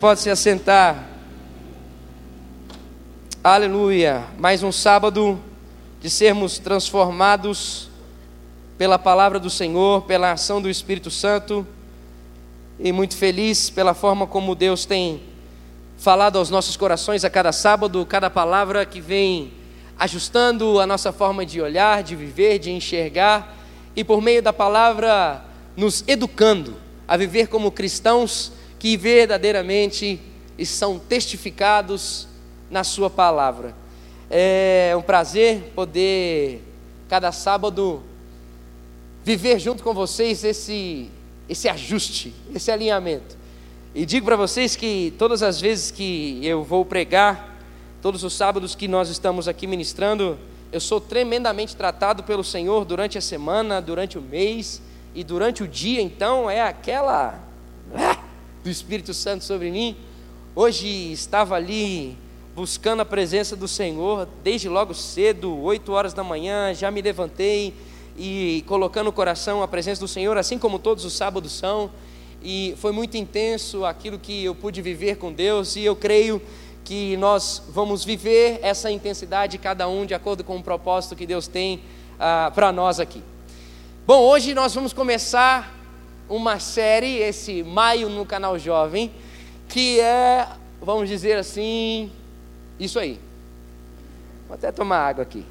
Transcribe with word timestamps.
Pode 0.00 0.20
se 0.20 0.30
assentar. 0.30 1.08
Aleluia. 3.42 4.26
Mais 4.38 4.62
um 4.62 4.70
sábado 4.70 5.40
de 6.00 6.08
sermos 6.08 6.56
transformados 6.60 7.90
pela 8.78 8.96
palavra 8.96 9.40
do 9.40 9.50
Senhor, 9.50 10.02
pela 10.02 10.30
ação 10.30 10.62
do 10.62 10.70
Espírito 10.70 11.10
Santo. 11.10 11.66
E 12.78 12.92
muito 12.92 13.16
feliz 13.16 13.70
pela 13.70 13.92
forma 13.92 14.24
como 14.24 14.54
Deus 14.54 14.86
tem 14.86 15.20
falado 15.96 16.38
aos 16.38 16.48
nossos 16.48 16.76
corações 16.76 17.24
a 17.24 17.30
cada 17.30 17.50
sábado, 17.50 18.06
cada 18.06 18.30
palavra 18.30 18.86
que 18.86 19.00
vem 19.00 19.52
ajustando 19.98 20.78
a 20.78 20.86
nossa 20.86 21.10
forma 21.10 21.44
de 21.44 21.60
olhar, 21.60 22.04
de 22.04 22.14
viver, 22.14 22.60
de 22.60 22.70
enxergar 22.70 23.52
e 23.96 24.04
por 24.04 24.22
meio 24.22 24.44
da 24.44 24.52
palavra 24.52 25.44
nos 25.76 26.04
educando 26.06 26.76
a 27.08 27.16
viver 27.16 27.48
como 27.48 27.72
cristãos 27.72 28.52
que 28.78 28.96
verdadeiramente 28.96 30.20
são 30.64 30.98
testificados 30.98 32.28
na 32.70 32.84
Sua 32.84 33.10
palavra. 33.10 33.74
É 34.30 34.94
um 34.96 35.02
prazer 35.02 35.72
poder, 35.74 36.62
cada 37.08 37.32
sábado, 37.32 38.02
viver 39.24 39.58
junto 39.58 39.82
com 39.82 39.94
vocês 39.94 40.44
esse, 40.44 41.10
esse 41.48 41.68
ajuste, 41.68 42.34
esse 42.54 42.70
alinhamento. 42.70 43.36
E 43.94 44.04
digo 44.04 44.26
para 44.26 44.36
vocês 44.36 44.76
que 44.76 45.12
todas 45.18 45.42
as 45.42 45.60
vezes 45.60 45.90
que 45.90 46.40
eu 46.42 46.62
vou 46.62 46.84
pregar, 46.84 47.56
todos 48.02 48.22
os 48.22 48.34
sábados 48.34 48.74
que 48.74 48.86
nós 48.86 49.08
estamos 49.08 49.48
aqui 49.48 49.66
ministrando, 49.66 50.38
eu 50.70 50.80
sou 50.80 51.00
tremendamente 51.00 51.74
tratado 51.74 52.22
pelo 52.22 52.44
Senhor 52.44 52.84
durante 52.84 53.16
a 53.16 53.20
semana, 53.20 53.80
durante 53.80 54.18
o 54.18 54.22
mês 54.22 54.82
e 55.14 55.24
durante 55.24 55.62
o 55.62 55.68
dia, 55.68 56.02
então 56.02 56.50
é 56.50 56.60
aquela 56.60 57.40
do 58.68 58.70
Espírito 58.70 59.14
Santo 59.14 59.44
sobre 59.44 59.70
mim. 59.70 59.96
Hoje 60.54 60.86
estava 61.10 61.54
ali 61.54 62.18
buscando 62.54 63.00
a 63.00 63.04
presença 63.04 63.56
do 63.56 63.66
Senhor, 63.66 64.28
desde 64.44 64.68
logo 64.68 64.92
cedo, 64.92 65.58
8 65.62 65.90
horas 65.90 66.12
da 66.12 66.22
manhã, 66.22 66.74
já 66.74 66.90
me 66.90 67.00
levantei 67.00 67.72
e 68.14 68.62
colocando 68.66 69.06
o 69.06 69.12
coração 69.12 69.62
a 69.62 69.68
presença 69.68 70.02
do 70.02 70.08
Senhor, 70.08 70.36
assim 70.36 70.58
como 70.58 70.78
todos 70.78 71.06
os 71.06 71.14
sábados 71.14 71.52
são. 71.52 71.90
E 72.42 72.74
foi 72.76 72.92
muito 72.92 73.16
intenso 73.16 73.86
aquilo 73.86 74.18
que 74.18 74.44
eu 74.44 74.54
pude 74.54 74.82
viver 74.82 75.16
com 75.16 75.32
Deus, 75.32 75.74
e 75.74 75.82
eu 75.82 75.96
creio 75.96 76.38
que 76.84 77.16
nós 77.16 77.62
vamos 77.70 78.04
viver 78.04 78.58
essa 78.60 78.90
intensidade, 78.90 79.56
cada 79.56 79.88
um 79.88 80.04
de 80.04 80.12
acordo 80.12 80.44
com 80.44 80.58
o 80.58 80.62
propósito 80.62 81.16
que 81.16 81.24
Deus 81.24 81.48
tem 81.48 81.80
ah, 82.20 82.52
para 82.54 82.70
nós 82.70 83.00
aqui. 83.00 83.22
Bom, 84.06 84.20
hoje 84.24 84.52
nós 84.52 84.74
vamos 84.74 84.92
começar 84.92 85.77
uma 86.28 86.60
série, 86.60 87.16
esse 87.16 87.62
Maio 87.62 88.08
no 88.08 88.26
Canal 88.26 88.58
Jovem, 88.58 89.10
que 89.68 89.98
é, 90.00 90.46
vamos 90.80 91.08
dizer 91.08 91.38
assim, 91.38 92.10
isso 92.78 92.98
aí. 92.98 93.18
Vou 94.46 94.54
até 94.54 94.70
tomar 94.70 94.98
água 94.98 95.22
aqui. 95.22 95.44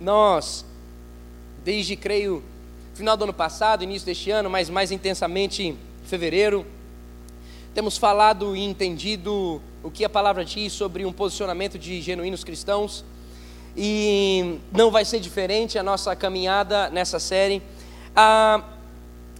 Nós, 0.00 0.64
desde 1.64 1.96
creio, 1.96 2.42
final 2.94 3.16
do 3.16 3.24
ano 3.24 3.32
passado, 3.32 3.84
início 3.84 4.06
deste 4.06 4.30
ano, 4.30 4.50
mas 4.50 4.68
mais 4.68 4.90
intensamente 4.90 5.62
em 5.62 5.78
fevereiro, 6.04 6.66
temos 7.74 7.96
falado 7.96 8.54
e 8.54 8.62
entendido 8.62 9.60
o 9.82 9.90
que 9.90 10.04
a 10.04 10.08
palavra 10.08 10.44
diz 10.44 10.72
sobre 10.72 11.04
um 11.04 11.12
posicionamento 11.12 11.78
de 11.78 12.00
genuínos 12.00 12.44
cristãos 12.44 13.04
e 13.76 14.58
não 14.72 14.90
vai 14.90 15.04
ser 15.04 15.20
diferente 15.20 15.78
a 15.78 15.82
nossa 15.82 16.14
caminhada 16.14 16.88
nessa 16.90 17.18
série. 17.18 17.62
Ah, 18.14 18.62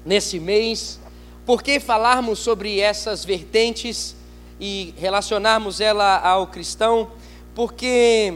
nesse 0.05 0.39
mês, 0.41 0.99
por 1.47 1.63
que 1.63 1.79
falarmos 1.79 2.39
sobre 2.39 2.81
essas 2.81 3.25
vertentes 3.25 4.17
e 4.61 4.95
relacionarmos 4.97 5.81
ela 5.81 6.19
ao 6.19 6.47
cristão? 6.47 7.11
Porque 7.55 8.34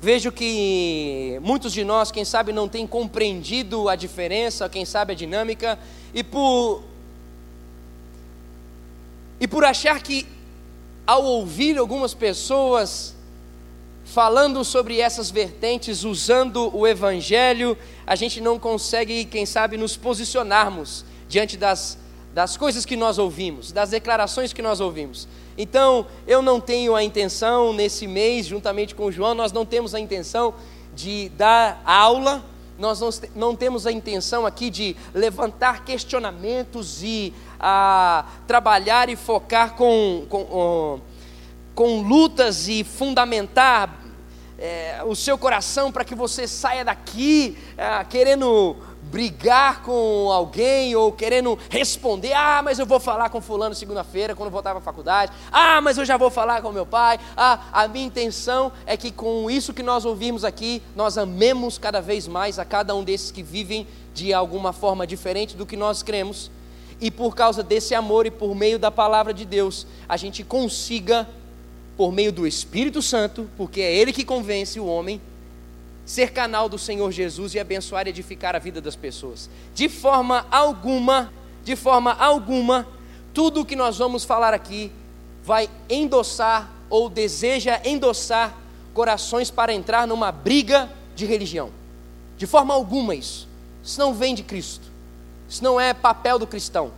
vejo 0.00 0.30
que 0.30 1.38
muitos 1.42 1.72
de 1.72 1.84
nós, 1.84 2.10
quem 2.10 2.24
sabe, 2.24 2.52
não 2.52 2.68
têm 2.68 2.86
compreendido 2.86 3.88
a 3.88 3.96
diferença, 3.96 4.68
quem 4.68 4.84
sabe 4.84 5.12
a 5.12 5.16
dinâmica, 5.16 5.78
e 6.12 6.22
por, 6.22 6.82
e 9.40 9.48
por 9.48 9.64
achar 9.64 10.00
que 10.02 10.26
ao 11.06 11.24
ouvir 11.24 11.78
algumas 11.78 12.12
pessoas 12.12 13.16
falando 14.12 14.64
sobre 14.64 15.00
essas 15.00 15.30
vertentes, 15.30 16.02
usando 16.02 16.74
o 16.74 16.86
Evangelho, 16.86 17.76
a 18.06 18.16
gente 18.16 18.40
não 18.40 18.58
consegue, 18.58 19.24
quem 19.26 19.44
sabe, 19.44 19.76
nos 19.76 19.98
posicionarmos 19.98 21.04
diante 21.28 21.58
das, 21.58 21.98
das 22.32 22.56
coisas 22.56 22.86
que 22.86 22.96
nós 22.96 23.18
ouvimos, 23.18 23.70
das 23.70 23.90
declarações 23.90 24.52
que 24.52 24.62
nós 24.62 24.80
ouvimos. 24.80 25.28
Então, 25.58 26.06
eu 26.26 26.40
não 26.40 26.58
tenho 26.58 26.96
a 26.96 27.04
intenção, 27.04 27.72
nesse 27.74 28.06
mês, 28.06 28.46
juntamente 28.46 28.94
com 28.94 29.04
o 29.04 29.12
João, 29.12 29.34
nós 29.34 29.52
não 29.52 29.66
temos 29.66 29.94
a 29.94 30.00
intenção 30.00 30.54
de 30.94 31.28
dar 31.36 31.82
aula, 31.84 32.42
nós 32.78 33.00
não, 33.00 33.10
não 33.36 33.54
temos 33.54 33.86
a 33.86 33.92
intenção 33.92 34.46
aqui 34.46 34.70
de 34.70 34.96
levantar 35.12 35.84
questionamentos 35.84 37.02
e 37.02 37.34
a, 37.60 38.24
trabalhar 38.46 39.10
e 39.10 39.16
focar 39.16 39.74
com, 39.74 40.24
com, 40.30 41.00
com 41.74 42.02
lutas 42.02 42.68
e 42.68 42.82
fundamentar 42.82 43.97
é, 44.58 45.02
o 45.06 45.14
seu 45.14 45.38
coração 45.38 45.92
para 45.92 46.04
que 46.04 46.14
você 46.14 46.48
saia 46.48 46.84
daqui 46.84 47.56
é, 47.76 48.04
querendo 48.04 48.76
brigar 49.02 49.82
com 49.82 50.30
alguém 50.30 50.94
ou 50.94 51.12
querendo 51.12 51.58
responder: 51.70 52.32
ah, 52.32 52.60
mas 52.62 52.78
eu 52.78 52.86
vou 52.86 53.00
falar 53.00 53.30
com 53.30 53.40
Fulano 53.40 53.74
segunda-feira 53.74 54.34
quando 54.34 54.50
voltar 54.50 54.70
para 54.70 54.80
a 54.80 54.82
faculdade, 54.82 55.32
ah, 55.50 55.80
mas 55.80 55.96
eu 55.96 56.04
já 56.04 56.16
vou 56.16 56.30
falar 56.30 56.60
com 56.60 56.72
meu 56.72 56.86
pai. 56.86 57.18
Ah, 57.36 57.60
a 57.72 57.88
minha 57.88 58.06
intenção 58.06 58.72
é 58.84 58.96
que 58.96 59.10
com 59.10 59.50
isso 59.50 59.72
que 59.72 59.82
nós 59.82 60.04
ouvimos 60.04 60.44
aqui, 60.44 60.82
nós 60.94 61.16
amemos 61.16 61.78
cada 61.78 62.00
vez 62.00 62.26
mais 62.26 62.58
a 62.58 62.64
cada 62.64 62.94
um 62.94 63.04
desses 63.04 63.30
que 63.30 63.42
vivem 63.42 63.86
de 64.12 64.34
alguma 64.34 64.72
forma 64.72 65.06
diferente 65.06 65.56
do 65.56 65.66
que 65.66 65.76
nós 65.76 66.02
cremos. 66.02 66.50
E 67.00 67.12
por 67.12 67.36
causa 67.36 67.62
desse 67.62 67.94
amor 67.94 68.26
e 68.26 68.30
por 68.30 68.56
meio 68.56 68.76
da 68.76 68.90
palavra 68.90 69.32
de 69.32 69.44
Deus, 69.44 69.86
a 70.08 70.16
gente 70.16 70.42
consiga 70.42 71.28
por 71.98 72.12
meio 72.12 72.30
do 72.30 72.46
Espírito 72.46 73.02
Santo, 73.02 73.50
porque 73.56 73.80
é 73.80 73.92
Ele 73.92 74.12
que 74.12 74.24
convence 74.24 74.78
o 74.78 74.86
homem, 74.86 75.20
ser 76.06 76.30
canal 76.30 76.68
do 76.68 76.78
Senhor 76.78 77.10
Jesus 77.10 77.54
e 77.54 77.58
abençoar 77.58 78.06
e 78.06 78.10
edificar 78.10 78.54
a 78.54 78.60
vida 78.60 78.80
das 78.80 78.94
pessoas. 78.94 79.50
De 79.74 79.88
forma 79.88 80.46
alguma, 80.48 81.32
de 81.64 81.74
forma 81.74 82.12
alguma, 82.12 82.86
tudo 83.34 83.62
o 83.62 83.64
que 83.64 83.74
nós 83.74 83.98
vamos 83.98 84.24
falar 84.24 84.54
aqui 84.54 84.92
vai 85.42 85.68
endossar 85.90 86.70
ou 86.88 87.10
deseja 87.10 87.80
endossar 87.84 88.56
corações 88.94 89.50
para 89.50 89.74
entrar 89.74 90.06
numa 90.06 90.30
briga 90.30 90.88
de 91.16 91.26
religião. 91.26 91.70
De 92.36 92.46
forma 92.46 92.72
alguma 92.74 93.12
isso. 93.12 93.48
Isso 93.82 93.98
não 93.98 94.14
vem 94.14 94.36
de 94.36 94.44
Cristo. 94.44 94.86
Isso 95.48 95.64
não 95.64 95.80
é 95.80 95.92
papel 95.92 96.38
do 96.38 96.46
cristão. 96.46 96.92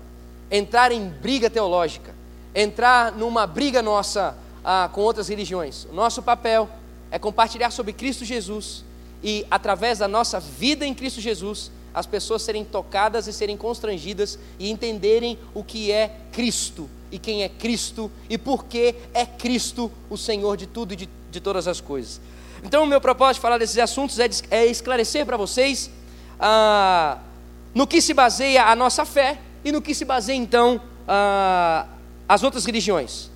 Entrar 0.50 0.93
em 0.93 1.09
briga 1.09 1.49
teológica, 1.49 2.15
entrar 2.55 3.12
numa 3.12 3.47
briga 3.47 3.81
nossa 3.81 4.37
ah, 4.65 4.88
com 4.93 5.00
outras 5.00 5.28
religiões. 5.28 5.84
O 5.84 5.93
nosso 5.93 6.22
papel 6.22 6.69
é 7.10 7.19
compartilhar 7.19 7.71
sobre 7.71 7.93
Cristo 7.93 8.25
Jesus 8.25 8.84
e, 9.22 9.47
através 9.50 9.98
da 9.98 10.09
nossa 10.09 10.41
vida 10.41 10.87
em 10.87 10.94
Cristo 10.94 11.21
Jesus, 11.21 11.71
as 11.93 12.06
pessoas 12.06 12.43
serem 12.43 12.65
tocadas 12.65 13.26
e 13.26 13.32
serem 13.32 13.56
constrangidas 13.56 14.38
e 14.59 14.71
entenderem 14.71 15.38
o 15.53 15.65
que 15.65 15.91
é 15.91 16.16
Cristo 16.32 16.88
e 17.10 17.19
quem 17.19 17.43
é 17.43 17.48
Cristo 17.48 18.10
e 18.28 18.38
por 18.38 18.65
que 18.65 18.94
é 19.12 19.26
Cristo 19.26 19.91
o 20.09 20.16
Senhor 20.16 20.56
de 20.56 20.66
tudo 20.66 20.92
e 20.92 20.97
de, 20.97 21.09
de 21.31 21.41
todas 21.41 21.66
as 21.66 21.81
coisas. 21.81 22.21
Então, 22.62 22.84
o 22.84 22.87
meu 22.87 23.00
propósito 23.00 23.37
de 23.37 23.41
falar 23.41 23.59
desses 23.59 23.78
assuntos 23.78 24.19
é, 24.19 24.28
é 24.50 24.66
esclarecer 24.66 25.27
para 25.27 25.37
vocês 25.37 25.91
ah, 26.38 27.19
no 27.75 27.87
que 27.87 28.00
se 28.00 28.15
baseia 28.15 28.66
a 28.66 28.77
nossa 28.77 29.04
fé 29.04 29.39
e 29.65 29.72
no 29.72 29.83
que 29.83 29.95
se 29.95 30.04
baseia 30.04 30.36
então 30.36 30.80
ah, 31.09 31.86
as 32.28 32.42
outras 32.42 32.65
religiões. 32.65 33.30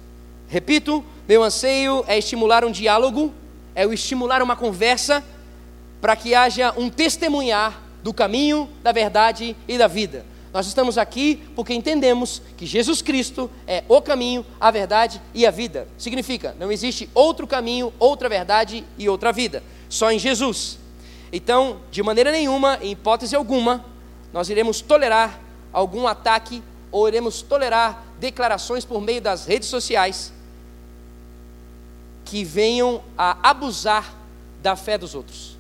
Repito, 0.49 1.05
meu 1.27 1.43
anseio 1.43 2.05
é 2.07 2.19
estimular 2.19 2.65
um 2.65 2.71
diálogo, 2.71 3.33
é 3.75 3.87
o 3.87 3.93
estimular 3.93 4.43
uma 4.43 4.57
conversa, 4.57 5.25
para 6.01 6.15
que 6.15 6.35
haja 6.35 6.75
um 6.77 6.91
testemunhar 6.91 7.81
do 8.03 8.13
caminho, 8.13 8.69
da 8.83 8.93
verdade 8.93 9.57
e 9.67 9.79
da 9.79 9.87
vida. 9.87 10.27
Nós 10.53 10.67
estamos 10.67 10.99
aqui 10.99 11.43
porque 11.57 11.75
entendemos 11.75 12.41
que 12.57 12.65
Jesus 12.65 13.03
Cristo 13.03 13.51
é 13.67 13.83
o 13.89 14.01
caminho, 14.01 14.47
a 14.61 14.71
verdade 14.71 15.21
e 15.33 15.45
a 15.45 15.51
vida. 15.51 15.89
Significa, 15.99 16.55
não 16.61 16.71
existe 16.71 17.09
outro 17.13 17.47
caminho, 17.47 17.93
outra 17.99 18.29
verdade 18.29 18.85
e 18.97 19.09
outra 19.09 19.33
vida, 19.33 19.65
só 19.89 20.13
em 20.13 20.19
Jesus. 20.19 20.79
Então, 21.33 21.81
de 21.91 22.03
maneira 22.05 22.31
nenhuma, 22.31 22.79
em 22.81 22.93
hipótese 22.93 23.35
alguma, 23.35 23.85
nós 24.33 24.49
iremos 24.49 24.81
tolerar 24.81 25.41
algum 25.73 26.07
ataque 26.07 26.63
ou 26.93 27.09
iremos 27.09 27.43
tolerar 27.43 28.05
declarações 28.19 28.85
por 28.85 29.01
meio 29.01 29.21
das 29.21 29.47
redes 29.47 29.69
sociais 29.69 30.33
que 32.25 32.45
venham 32.45 33.03
a 33.17 33.51
abusar 33.51 34.15
da 34.63 34.75
fé 34.77 34.97
dos 34.97 35.15
outros. 35.15 35.55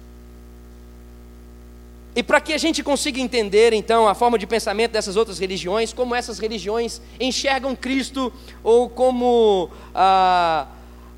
E 2.16 2.22
para 2.22 2.40
que 2.40 2.52
a 2.52 2.58
gente 2.58 2.82
consiga 2.82 3.20
entender, 3.20 3.72
então, 3.72 4.06
a 4.06 4.14
forma 4.14 4.38
de 4.38 4.46
pensamento 4.46 4.92
dessas 4.92 5.16
outras 5.16 5.38
religiões, 5.38 5.92
como 5.92 6.14
essas 6.14 6.38
religiões 6.38 7.02
enxergam 7.18 7.74
Cristo, 7.74 8.32
ou 8.62 8.88
como 8.88 9.68
ah, 9.92 10.68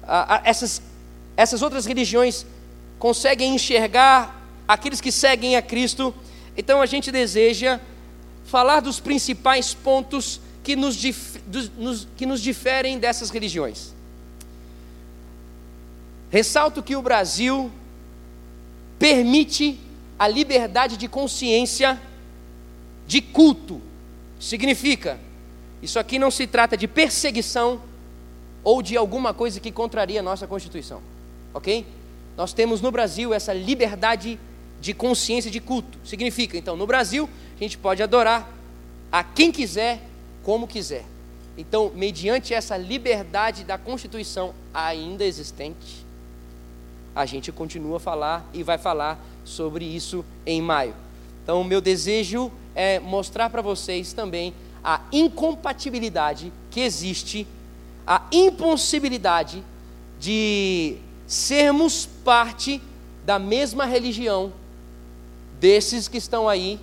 ah, 0.02 0.40
essas, 0.42 0.80
essas 1.36 1.60
outras 1.60 1.84
religiões 1.84 2.46
conseguem 2.98 3.54
enxergar 3.54 4.42
aqueles 4.66 5.00
que 5.00 5.12
seguem 5.12 5.54
a 5.54 5.62
Cristo, 5.62 6.14
então 6.56 6.80
a 6.80 6.86
gente 6.86 7.12
deseja 7.12 7.78
falar 8.44 8.80
dos 8.80 8.98
principais 8.98 9.74
pontos 9.74 10.40
que 10.66 10.74
nos, 10.74 10.96
dif, 10.96 11.38
dos, 11.46 11.70
nos, 11.78 12.08
que 12.16 12.26
nos 12.26 12.40
diferem 12.40 12.98
dessas 12.98 13.30
religiões. 13.30 13.94
Ressalto 16.28 16.82
que 16.82 16.96
o 16.96 17.00
Brasil 17.00 17.70
permite 18.98 19.78
a 20.18 20.26
liberdade 20.26 20.96
de 20.96 21.06
consciência 21.06 22.02
de 23.06 23.20
culto. 23.20 23.80
Significa, 24.40 25.20
isso 25.80 26.00
aqui 26.00 26.18
não 26.18 26.32
se 26.32 26.48
trata 26.48 26.76
de 26.76 26.88
perseguição 26.88 27.80
ou 28.64 28.82
de 28.82 28.96
alguma 28.96 29.32
coisa 29.32 29.60
que 29.60 29.70
contraria 29.70 30.19
a 30.19 30.22
nossa 30.24 30.48
Constituição, 30.48 31.00
ok? 31.54 31.86
Nós 32.36 32.52
temos 32.52 32.80
no 32.80 32.90
Brasil 32.90 33.32
essa 33.32 33.52
liberdade 33.52 34.36
de 34.80 34.92
consciência 34.92 35.48
de 35.48 35.60
culto. 35.60 35.96
Significa, 36.04 36.58
então, 36.58 36.76
no 36.76 36.88
Brasil, 36.88 37.30
a 37.56 37.62
gente 37.62 37.78
pode 37.78 38.02
adorar 38.02 38.52
a 39.12 39.22
quem 39.22 39.52
quiser, 39.52 40.02
como 40.46 40.69
quiser. 40.69 41.04
Então, 41.58 41.90
mediante 41.93 42.54
essa 42.54 42.76
liberdade 42.76 43.64
da 43.64 43.76
Constituição 43.76 44.54
ainda 44.72 45.25
existente, 45.25 46.06
a 47.12 47.26
gente 47.26 47.50
continua 47.50 47.96
a 47.96 47.98
falar 47.98 48.48
e 48.54 48.62
vai 48.62 48.78
falar 48.78 49.19
sobre 49.44 49.84
isso 49.84 50.25
em 50.46 50.62
maio. 50.62 50.94
Então, 51.43 51.60
o 51.60 51.64
meu 51.64 51.81
desejo 51.81 52.52
é 52.76 53.00
mostrar 53.00 53.50
para 53.50 53.60
vocês 53.60 54.12
também 54.12 54.54
a 54.84 55.00
incompatibilidade 55.10 56.52
que 56.70 56.78
existe, 56.78 57.44
a 58.06 58.22
impossibilidade 58.31 59.64
de 60.20 60.96
sermos 61.26 62.06
parte 62.25 62.81
da 63.25 63.37
mesma 63.37 63.84
religião 63.84 64.52
desses 65.58 66.06
que 66.06 66.19
estão 66.19 66.48
aí, 66.48 66.78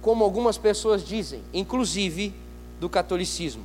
como 0.00 0.24
algumas 0.24 0.56
pessoas 0.56 1.06
dizem, 1.06 1.40
inclusive 1.52 2.32
do 2.80 2.88
catolicismo. 2.88 3.64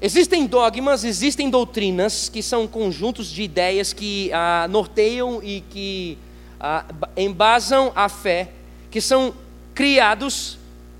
Existem 0.00 0.46
dogmas, 0.46 1.04
existem 1.04 1.48
doutrinas 1.48 2.28
que 2.28 2.42
são 2.42 2.66
conjuntos 2.66 3.28
de 3.28 3.42
ideias 3.42 3.92
que 3.92 4.32
ah, 4.32 4.66
norteiam 4.68 5.40
e 5.42 5.60
que 5.70 6.18
ah, 6.58 6.84
embasam 7.16 7.92
a 7.94 8.08
fé, 8.08 8.50
que 8.90 9.00
são 9.00 9.32
criados 9.74 10.58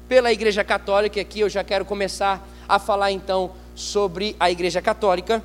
pela 0.08 0.32
Igreja 0.32 0.62
Católica. 0.62 1.20
Aqui 1.20 1.40
eu 1.40 1.48
já 1.48 1.64
quero 1.64 1.84
começar 1.84 2.48
a 2.68 2.78
falar 2.78 3.10
então 3.10 3.50
sobre 3.74 4.36
a 4.38 4.50
Igreja 4.50 4.80
Católica. 4.80 5.42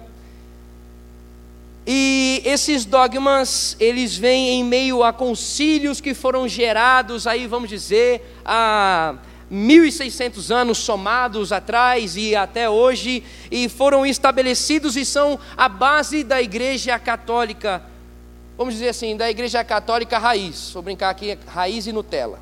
E 1.90 2.42
esses 2.44 2.84
dogmas, 2.84 3.78
eles 3.80 4.18
vêm 4.18 4.60
em 4.60 4.64
meio 4.66 5.06
a 5.06 5.14
concílios 5.14 6.02
que 6.02 6.14
foram 6.14 6.46
gerados, 6.46 7.26
aí 7.26 7.48
vamos 7.48 7.70
dizer, 7.70 8.38
a 8.44 9.16
1.600 9.50 10.54
anos 10.54 10.80
somados 10.80 11.54
atrás 11.54 12.18
e 12.18 12.36
até 12.36 12.70
hoje, 12.70 13.24
e 13.50 13.70
foram 13.70 14.06
estabelecidos 14.06 14.98
e 14.98 15.06
são 15.06 15.40
a 15.56 15.70
base 15.70 16.26
da 16.26 16.42
Igreja 16.42 17.00
Católica, 17.00 17.82
vamos 18.58 18.74
dizer 18.74 18.90
assim, 18.90 19.16
da 19.16 19.30
Igreja 19.30 19.64
Católica 19.64 20.18
raiz, 20.18 20.72
vou 20.74 20.84
brincar 20.84 21.10
aqui, 21.10 21.40
raiz 21.48 21.88
e 21.88 21.94
Nutella. 21.94 22.40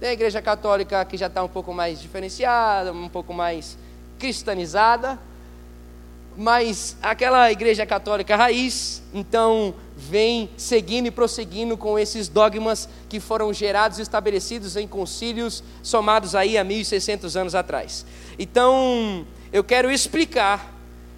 Da 0.00 0.12
Igreja 0.12 0.40
Católica 0.40 1.04
que 1.04 1.16
já 1.16 1.26
está 1.26 1.42
um 1.42 1.48
pouco 1.48 1.74
mais 1.74 2.00
diferenciada, 2.00 2.92
um 2.92 3.08
pouco 3.08 3.34
mais 3.34 3.76
cristianizada, 4.20 5.18
mas 6.38 6.96
aquela 7.02 7.50
igreja 7.50 7.84
católica 7.84 8.36
raiz, 8.36 9.02
então, 9.12 9.74
vem 9.96 10.48
seguindo 10.56 11.06
e 11.06 11.10
prosseguindo 11.10 11.76
com 11.76 11.98
esses 11.98 12.28
dogmas 12.28 12.88
que 13.08 13.18
foram 13.18 13.52
gerados 13.52 13.98
e 13.98 14.02
estabelecidos 14.02 14.76
em 14.76 14.86
concílios 14.86 15.64
somados 15.82 16.36
aí 16.36 16.56
a 16.56 16.62
1600 16.62 17.36
anos 17.36 17.56
atrás. 17.56 18.06
Então, 18.38 19.26
eu 19.52 19.64
quero 19.64 19.90
explicar 19.90 20.72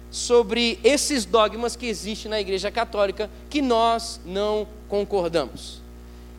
sobre 0.09 0.79
esses 0.83 1.23
dogmas 1.23 1.75
que 1.75 1.85
existem 1.85 2.31
na 2.31 2.41
igreja 2.41 2.71
católica 2.71 3.29
que 3.47 3.61
nós 3.61 4.19
não 4.25 4.67
concordamos. 4.89 5.83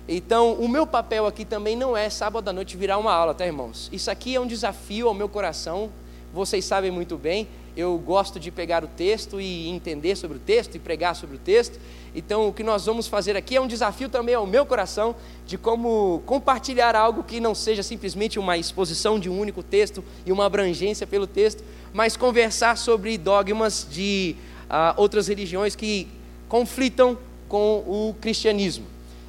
Então, 0.08 0.54
o 0.54 0.68
meu 0.68 0.88
papel 0.88 1.24
aqui 1.24 1.44
também 1.44 1.76
não 1.76 1.96
é 1.96 2.10
sábado 2.10 2.48
à 2.48 2.52
noite 2.52 2.76
virar 2.76 2.98
uma 2.98 3.12
aula, 3.12 3.32
tá, 3.32 3.46
irmãos? 3.46 3.88
Isso 3.92 4.10
aqui 4.10 4.34
é 4.34 4.40
um 4.40 4.46
desafio 4.46 5.06
ao 5.06 5.14
meu 5.14 5.28
coração, 5.28 5.88
vocês 6.34 6.64
sabem 6.64 6.90
muito 6.90 7.16
bem 7.16 7.46
eu 7.76 7.96
gosto 7.98 8.38
de 8.38 8.50
pegar 8.50 8.84
o 8.84 8.86
texto 8.86 9.40
e 9.40 9.68
entender 9.68 10.16
sobre 10.16 10.36
o 10.36 10.40
texto 10.40 10.74
e 10.74 10.78
pregar 10.78 11.16
sobre 11.16 11.36
o 11.36 11.38
texto. 11.38 11.78
Então, 12.14 12.48
o 12.48 12.52
que 12.52 12.62
nós 12.62 12.84
vamos 12.84 13.06
fazer 13.06 13.36
aqui 13.36 13.56
é 13.56 13.60
um 13.60 13.66
desafio 13.66 14.08
também 14.08 14.34
ao 14.34 14.46
meu 14.46 14.66
coração 14.66 15.16
de 15.46 15.56
como 15.56 16.22
compartilhar 16.26 16.94
algo 16.94 17.24
que 17.24 17.40
não 17.40 17.54
seja 17.54 17.82
simplesmente 17.82 18.38
uma 18.38 18.58
exposição 18.58 19.18
de 19.18 19.30
um 19.30 19.38
único 19.38 19.62
texto 19.62 20.04
e 20.26 20.32
uma 20.32 20.44
abrangência 20.44 21.06
pelo 21.06 21.26
texto, 21.26 21.64
mas 21.92 22.16
conversar 22.16 22.76
sobre 22.76 23.16
dogmas 23.16 23.86
de 23.90 24.36
uh, 24.64 24.94
outras 24.98 25.28
religiões 25.28 25.74
que 25.74 26.06
conflitam 26.48 27.16
com 27.48 27.78
o 27.78 28.14
cristianismo. 28.20 28.86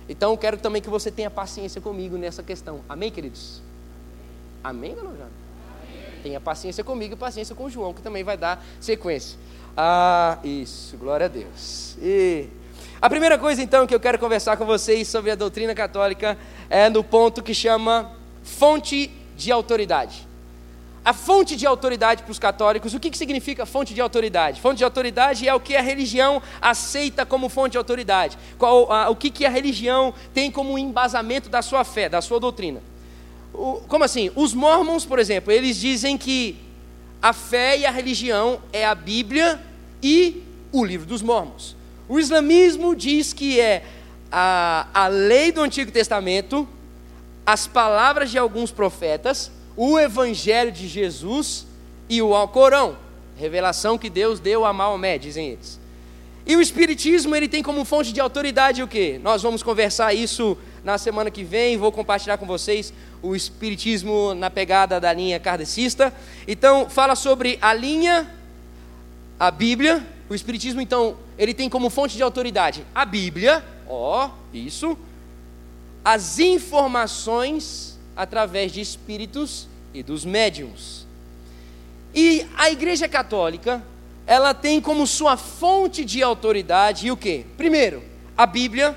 Então, 0.09 0.35
quero 0.35 0.57
também 0.57 0.81
que 0.81 0.89
você 0.89 1.09
tenha 1.09 1.29
paciência 1.29 1.79
comigo 1.79 2.17
nessa 2.17 2.43
questão. 2.43 2.81
Amém, 2.89 3.09
queridos? 3.09 3.61
Amém, 4.61 4.93
Galojano? 4.93 5.42
Tenha 6.23 6.39
paciência 6.39 6.83
comigo 6.85 7.15
e 7.15 7.17
paciência 7.17 7.53
com 7.53 7.65
o 7.65 7.69
João, 7.69 7.93
que 7.93 8.01
também 8.01 8.23
vai 8.23 8.37
dar 8.37 8.63
sequência. 8.79 9.37
Ah, 9.75 10.37
isso, 10.43 10.95
glória 10.95 11.25
a 11.25 11.29
Deus. 11.29 11.97
E 12.01 12.47
a 13.01 13.09
primeira 13.09 13.37
coisa 13.37 13.61
então 13.61 13.85
que 13.85 13.93
eu 13.93 13.99
quero 13.99 14.17
conversar 14.17 14.55
com 14.55 14.65
vocês 14.65 15.09
sobre 15.09 15.29
a 15.29 15.35
doutrina 15.35 15.75
católica 15.75 16.37
é 16.69 16.89
no 16.89 17.03
ponto 17.03 17.43
que 17.43 17.53
chama 17.53 18.13
fonte 18.41 19.11
de 19.35 19.51
autoridade. 19.51 20.25
A 21.03 21.11
fonte 21.11 21.57
de 21.57 21.67
autoridade 21.67 22.23
para 22.23 22.31
os 22.31 22.39
católicos, 22.39 22.93
o 22.93 22.99
que, 23.01 23.09
que 23.09 23.17
significa 23.17 23.65
fonte 23.65 23.93
de 23.93 23.99
autoridade? 23.99 24.61
Fonte 24.61 24.77
de 24.77 24.85
autoridade 24.85 25.45
é 25.45 25.53
o 25.53 25.59
que 25.59 25.75
a 25.75 25.81
religião 25.81 26.41
aceita 26.61 27.25
como 27.25 27.49
fonte 27.49 27.73
de 27.73 27.77
autoridade. 27.77 28.37
Qual, 28.57 28.89
a, 28.89 29.09
o 29.09 29.15
que, 29.17 29.29
que 29.29 29.45
a 29.45 29.49
religião 29.49 30.13
tem 30.33 30.49
como 30.49 30.77
embasamento 30.77 31.49
da 31.49 31.61
sua 31.61 31.83
fé, 31.83 32.07
da 32.07 32.21
sua 32.21 32.39
doutrina. 32.39 32.81
Como 33.53 34.03
assim? 34.03 34.31
Os 34.35 34.53
mormons, 34.53 35.05
por 35.05 35.19
exemplo, 35.19 35.51
eles 35.51 35.77
dizem 35.77 36.17
que 36.17 36.57
a 37.21 37.31
fé 37.31 37.77
e 37.77 37.85
a 37.85 37.91
religião 37.91 38.59
é 38.73 38.85
a 38.85 38.95
Bíblia 38.95 39.61
e 40.01 40.43
o 40.71 40.83
livro 40.83 41.05
dos 41.05 41.21
mormons. 41.21 41.75
O 42.09 42.19
islamismo 42.19 42.95
diz 42.95 43.31
que 43.31 43.59
é 43.59 43.83
a, 44.31 44.87
a 44.93 45.07
lei 45.07 45.51
do 45.51 45.61
Antigo 45.61 45.91
Testamento, 45.91 46.67
as 47.45 47.67
palavras 47.67 48.31
de 48.31 48.37
alguns 48.37 48.71
profetas, 48.71 49.51
o 49.77 49.99
evangelho 49.99 50.71
de 50.71 50.87
Jesus 50.87 51.65
e 52.09 52.21
o 52.21 52.33
Alcorão, 52.33 52.97
revelação 53.37 53.97
que 53.97 54.09
Deus 54.09 54.39
deu 54.39 54.65
a 54.65 54.73
Maomé, 54.73 55.17
dizem 55.17 55.49
eles. 55.49 55.79
E 56.45 56.57
o 56.57 56.61
espiritismo, 56.61 57.35
ele 57.35 57.47
tem 57.47 57.63
como 57.63 57.85
fonte 57.85 58.11
de 58.11 58.19
autoridade 58.19 58.83
o 58.83 58.87
quê? 58.87 59.19
Nós 59.23 59.41
vamos 59.41 59.63
conversar 59.63 60.13
isso 60.13 60.57
na 60.83 60.97
semana 60.97 61.31
que 61.31 61.43
vem, 61.43 61.77
vou 61.77 61.91
compartilhar 61.91 62.37
com 62.37 62.45
vocês 62.45 62.93
o 63.21 63.35
Espiritismo 63.35 64.33
na 64.33 64.49
pegada 64.49 64.99
da 64.99 65.13
linha 65.13 65.39
kardecista. 65.39 66.13
Então, 66.47 66.89
fala 66.89 67.15
sobre 67.15 67.57
a 67.61 67.73
linha, 67.73 68.29
a 69.39 69.49
Bíblia. 69.49 70.05
O 70.29 70.35
Espiritismo, 70.35 70.81
então, 70.81 71.15
ele 71.37 71.53
tem 71.53 71.69
como 71.69 71.89
fonte 71.89 72.15
de 72.15 72.23
autoridade 72.23 72.85
a 72.93 73.05
Bíblia, 73.05 73.63
ó, 73.87 74.29
isso, 74.53 74.97
as 76.03 76.39
informações 76.39 77.97
através 78.15 78.71
de 78.71 78.81
espíritos 78.81 79.67
e 79.93 80.03
dos 80.03 80.25
médiums. 80.25 81.07
E 82.13 82.45
a 82.57 82.69
Igreja 82.69 83.07
Católica, 83.07 83.81
ela 84.27 84.53
tem 84.53 84.79
como 84.79 85.07
sua 85.07 85.37
fonte 85.37 86.03
de 86.05 86.21
autoridade 86.21 87.09
o 87.09 87.17
que? 87.17 87.45
Primeiro, 87.57 88.03
a 88.37 88.45
Bíblia, 88.45 88.95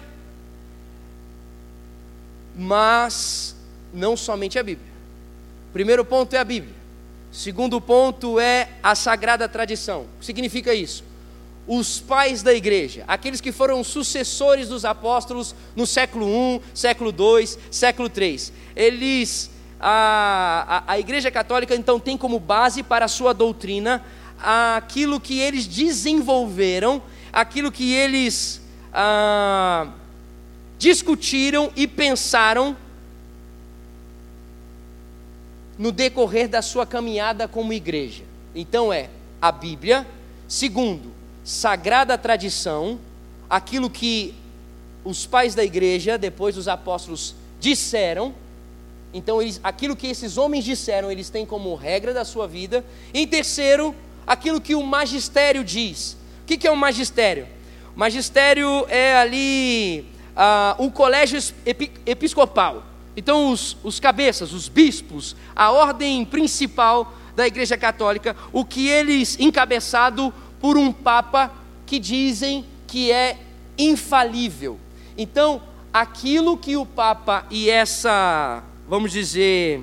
mas 2.56 3.54
não 3.92 4.16
somente 4.16 4.58
a 4.58 4.62
Bíblia. 4.62 4.92
Primeiro 5.72 6.04
ponto 6.04 6.34
é 6.34 6.38
a 6.38 6.44
Bíblia. 6.44 6.74
Segundo 7.30 7.80
ponto 7.80 8.40
é 8.40 8.70
a 8.82 8.94
sagrada 8.94 9.48
tradição. 9.48 10.02
O 10.02 10.20
que 10.20 10.26
significa 10.26 10.72
isso? 10.72 11.04
Os 11.66 12.00
pais 12.00 12.42
da 12.42 12.54
igreja, 12.54 13.04
aqueles 13.08 13.40
que 13.40 13.52
foram 13.52 13.82
sucessores 13.82 14.68
dos 14.68 14.84
apóstolos 14.84 15.54
no 15.74 15.86
século 15.86 16.28
I, 16.28 16.62
século 16.72 17.10
II, 17.10 17.58
século 17.70 18.10
III, 18.16 18.52
eles, 18.74 19.50
a, 19.80 20.84
a, 20.86 20.92
a 20.92 20.98
Igreja 20.98 21.30
Católica 21.30 21.74
então 21.74 21.98
tem 21.98 22.16
como 22.16 22.38
base 22.38 22.82
para 22.82 23.04
a 23.04 23.08
sua 23.08 23.34
doutrina 23.34 24.02
aquilo 24.38 25.20
que 25.20 25.40
eles 25.40 25.66
desenvolveram, 25.66 27.02
aquilo 27.32 27.72
que 27.72 27.92
eles 27.92 28.62
ah, 28.94 29.88
discutiram 30.78 31.70
e 31.74 31.86
pensaram 31.86 32.76
no 35.78 35.92
decorrer 35.92 36.48
da 36.48 36.62
sua 36.62 36.86
caminhada 36.86 37.46
como 37.46 37.72
igreja. 37.72 38.24
Então 38.54 38.92
é 38.92 39.10
a 39.40 39.52
Bíblia, 39.52 40.06
segundo, 40.48 41.12
sagrada 41.44 42.16
tradição, 42.16 42.98
aquilo 43.48 43.90
que 43.90 44.34
os 45.04 45.26
pais 45.26 45.54
da 45.54 45.64
igreja, 45.64 46.18
depois 46.18 46.54
dos 46.54 46.66
apóstolos, 46.66 47.34
disseram. 47.60 48.34
Então, 49.14 49.40
eles, 49.40 49.60
aquilo 49.62 49.94
que 49.94 50.08
esses 50.08 50.36
homens 50.36 50.64
disseram, 50.64 51.10
eles 51.10 51.30
têm 51.30 51.46
como 51.46 51.74
regra 51.74 52.12
da 52.12 52.24
sua 52.24 52.48
vida. 52.48 52.84
Em 53.14 53.26
terceiro, 53.26 53.94
aquilo 54.26 54.60
que 54.60 54.74
o 54.74 54.82
magistério 54.82 55.62
diz. 55.62 56.16
O 56.42 56.46
que, 56.46 56.56
que 56.56 56.66
é 56.66 56.70
o 56.70 56.76
magistério? 56.76 57.46
O 57.94 57.98
magistério 57.98 58.84
é 58.88 59.16
ali 59.16 60.04
ah, 60.36 60.76
o 60.78 60.90
colégio 60.90 61.40
episcopal. 62.04 62.84
Então, 63.16 63.50
os, 63.50 63.76
os 63.82 63.98
cabeças, 63.98 64.52
os 64.52 64.68
bispos, 64.68 65.34
a 65.54 65.70
ordem 65.70 66.24
principal 66.24 67.14
da 67.34 67.46
Igreja 67.46 67.76
Católica, 67.76 68.36
o 68.52 68.64
que 68.64 68.88
eles, 68.88 69.38
encabeçado 69.40 70.32
por 70.60 70.76
um 70.76 70.92
Papa 70.92 71.50
que 71.86 71.98
dizem 71.98 72.64
que 72.86 73.10
é 73.10 73.38
infalível. 73.78 74.78
Então, 75.16 75.62
aquilo 75.92 76.58
que 76.58 76.76
o 76.76 76.84
Papa 76.84 77.46
e 77.50 77.70
essa, 77.70 78.62
vamos 78.86 79.12
dizer, 79.12 79.82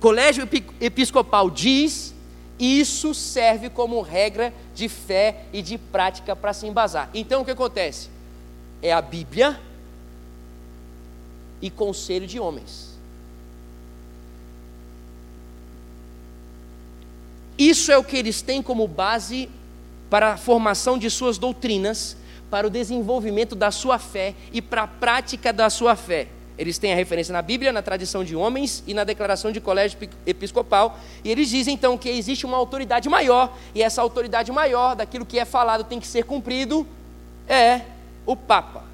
colégio 0.00 0.48
episcopal 0.80 1.48
diz, 1.48 2.12
isso 2.58 3.14
serve 3.14 3.70
como 3.70 4.00
regra 4.00 4.52
de 4.74 4.88
fé 4.88 5.44
e 5.52 5.62
de 5.62 5.78
prática 5.78 6.34
para 6.34 6.52
se 6.52 6.66
embasar. 6.66 7.08
Então, 7.14 7.42
o 7.42 7.44
que 7.44 7.50
acontece? 7.52 8.08
É 8.82 8.92
a 8.92 9.00
Bíblia 9.00 9.58
e 11.62 11.70
conselho 11.70 12.26
de 12.26 12.40
homens. 12.40 12.92
Isso 17.56 17.92
é 17.92 17.96
o 17.96 18.02
que 18.02 18.16
eles 18.16 18.42
têm 18.42 18.60
como 18.60 18.88
base 18.88 19.48
para 20.10 20.32
a 20.32 20.36
formação 20.36 20.98
de 20.98 21.08
suas 21.08 21.38
doutrinas, 21.38 22.16
para 22.50 22.66
o 22.66 22.70
desenvolvimento 22.70 23.54
da 23.54 23.70
sua 23.70 23.98
fé 23.98 24.34
e 24.52 24.60
para 24.60 24.82
a 24.82 24.86
prática 24.86 25.52
da 25.52 25.70
sua 25.70 25.94
fé. 25.94 26.28
Eles 26.58 26.76
têm 26.76 26.92
a 26.92 26.96
referência 26.96 27.32
na 27.32 27.40
Bíblia, 27.40 27.72
na 27.72 27.80
tradição 27.80 28.22
de 28.22 28.36
homens 28.36 28.82
e 28.86 28.92
na 28.92 29.04
declaração 29.04 29.50
de 29.50 29.60
colégio 29.60 29.98
episcopal. 30.26 30.98
E 31.24 31.30
eles 31.30 31.48
dizem 31.48 31.74
então 31.74 31.96
que 31.96 32.08
existe 32.08 32.44
uma 32.44 32.56
autoridade 32.56 33.08
maior, 33.08 33.56
e 33.74 33.82
essa 33.82 34.02
autoridade 34.02 34.52
maior 34.52 34.94
daquilo 34.94 35.24
que 35.24 35.38
é 35.38 35.44
falado 35.44 35.84
tem 35.84 35.98
que 35.98 36.06
ser 36.06 36.24
cumprido 36.24 36.86
é 37.48 37.80
o 38.26 38.36
Papa. 38.36 38.84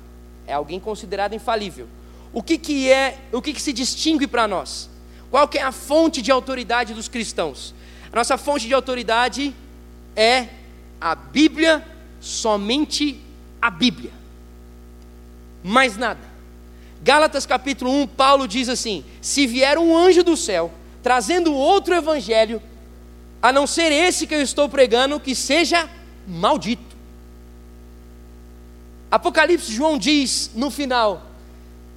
É 0.47 0.55
alguém 0.55 0.81
considerado 0.81 1.35
infalível. 1.35 1.89
O 2.33 2.43
que, 2.43 2.59
que 2.59 2.91
é, 2.91 3.19
o 3.33 3.41
que, 3.41 3.53
que 3.53 3.61
se 3.61 3.73
distingue 3.73 4.27
para 4.27 4.47
nós? 4.49 4.89
Qual 5.31 5.47
que 5.47 5.59
é 5.59 5.63
a 5.63 5.73
fonte 5.73 6.23
de 6.23 6.31
autoridade 6.31 6.95
dos 6.95 7.09
cristãos? 7.09 7.75
A 8.13 8.17
nossa 8.17 8.39
fonte 8.39 8.67
de 8.67 8.75
autoridade 8.75 9.55
é 10.17 10.49
a 11.01 11.15
Bíblia, 11.15 11.87
somente 12.21 13.21
a 13.61 13.71
Bíblia. 13.71 14.11
Mais 15.63 15.97
nada. 15.97 16.21
Gálatas 17.03 17.47
capítulo 17.47 17.93
1, 18.03 18.07
Paulo 18.09 18.49
diz 18.49 18.69
assim: 18.69 19.05
Se 19.21 19.47
vier 19.47 19.79
um 19.79 19.97
anjo 19.97 20.23
do 20.23 20.37
céu 20.37 20.73
trazendo 21.03 21.55
outro 21.55 21.95
evangelho, 21.95 22.61
a 23.41 23.53
não 23.53 23.67
ser 23.67 23.93
esse 23.93 24.27
que 24.27 24.35
eu 24.35 24.43
estou 24.43 24.69
pregando, 24.69 25.21
que 25.21 25.35
seja 25.35 25.89
maldito. 26.27 26.88
Apocalipse 29.11 29.73
João 29.73 29.99
diz 29.99 30.51
no 30.55 30.71
final: 30.71 31.23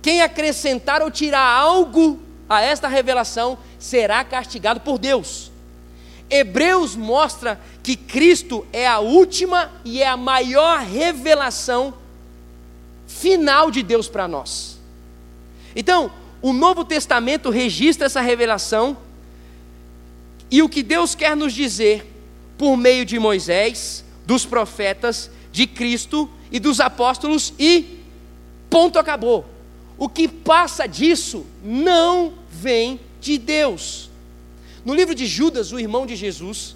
quem 0.02 0.22
acrescentar 0.22 1.02
ou 1.02 1.12
tirar 1.12 1.46
algo 1.46 2.20
a 2.50 2.62
esta 2.62 2.88
revelação 2.88 3.58
será 3.80 4.24
castigado 4.24 4.80
por 4.82 4.98
Deus. 4.98 5.52
Hebreus 6.30 6.96
mostra 6.96 7.60
que 7.84 7.96
Cristo 7.96 8.66
é 8.72 8.88
a 8.88 9.00
última 9.00 9.72
e 9.84 10.02
é 10.02 10.08
a 10.08 10.16
maior 10.16 10.80
revelação 10.80 11.94
final 13.06 13.70
de 13.70 13.84
Deus 13.84 14.08
para 14.08 14.28
nós. 14.28 14.80
Então, 15.76 16.12
o 16.42 16.54
Novo 16.54 16.86
Testamento 16.86 17.50
registra 17.50 18.08
essa 18.08 18.22
revelação 18.22 18.98
e 20.50 20.62
o 20.62 20.70
que 20.70 20.82
Deus 20.82 21.16
quer 21.16 21.36
nos 21.36 21.54
dizer 21.54 22.06
por 22.58 22.76
meio 22.78 23.06
de 23.06 23.20
Moisés, 23.20 24.04
dos 24.26 24.46
profetas, 24.46 25.30
de 25.52 25.68
Cristo 25.68 26.30
e 26.52 26.60
dos 26.60 26.80
apóstolos 26.80 27.54
e 27.60 28.00
ponto 28.70 28.98
acabou. 28.98 29.46
O 29.98 30.10
que 30.10 30.28
passa 30.28 30.88
disso 30.88 31.46
não 31.64 32.34
vem 32.50 33.00
de 33.20 33.38
Deus. 33.38 34.10
No 34.84 34.96
livro 34.96 35.14
de 35.14 35.28
Judas, 35.28 35.72
o 35.72 35.80
irmão 35.80 36.06
de 36.06 36.16
Jesus, 36.16 36.76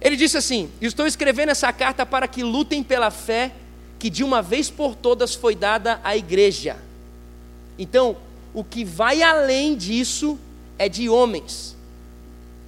ele 0.00 0.16
disse 0.16 0.36
assim: 0.36 0.70
Estou 0.80 1.06
escrevendo 1.06 1.48
essa 1.48 1.72
carta 1.72 2.06
para 2.06 2.28
que 2.28 2.42
lutem 2.42 2.82
pela 2.82 3.10
fé 3.10 3.52
que 3.98 4.10
de 4.10 4.22
uma 4.22 4.42
vez 4.42 4.70
por 4.70 4.94
todas 4.94 5.34
foi 5.34 5.54
dada 5.54 6.00
à 6.04 6.16
igreja. 6.16 6.76
Então, 7.78 8.16
o 8.52 8.62
que 8.62 8.84
vai 8.84 9.22
além 9.22 9.74
disso 9.76 10.38
é 10.78 10.88
de 10.88 11.08
homens. 11.08 11.74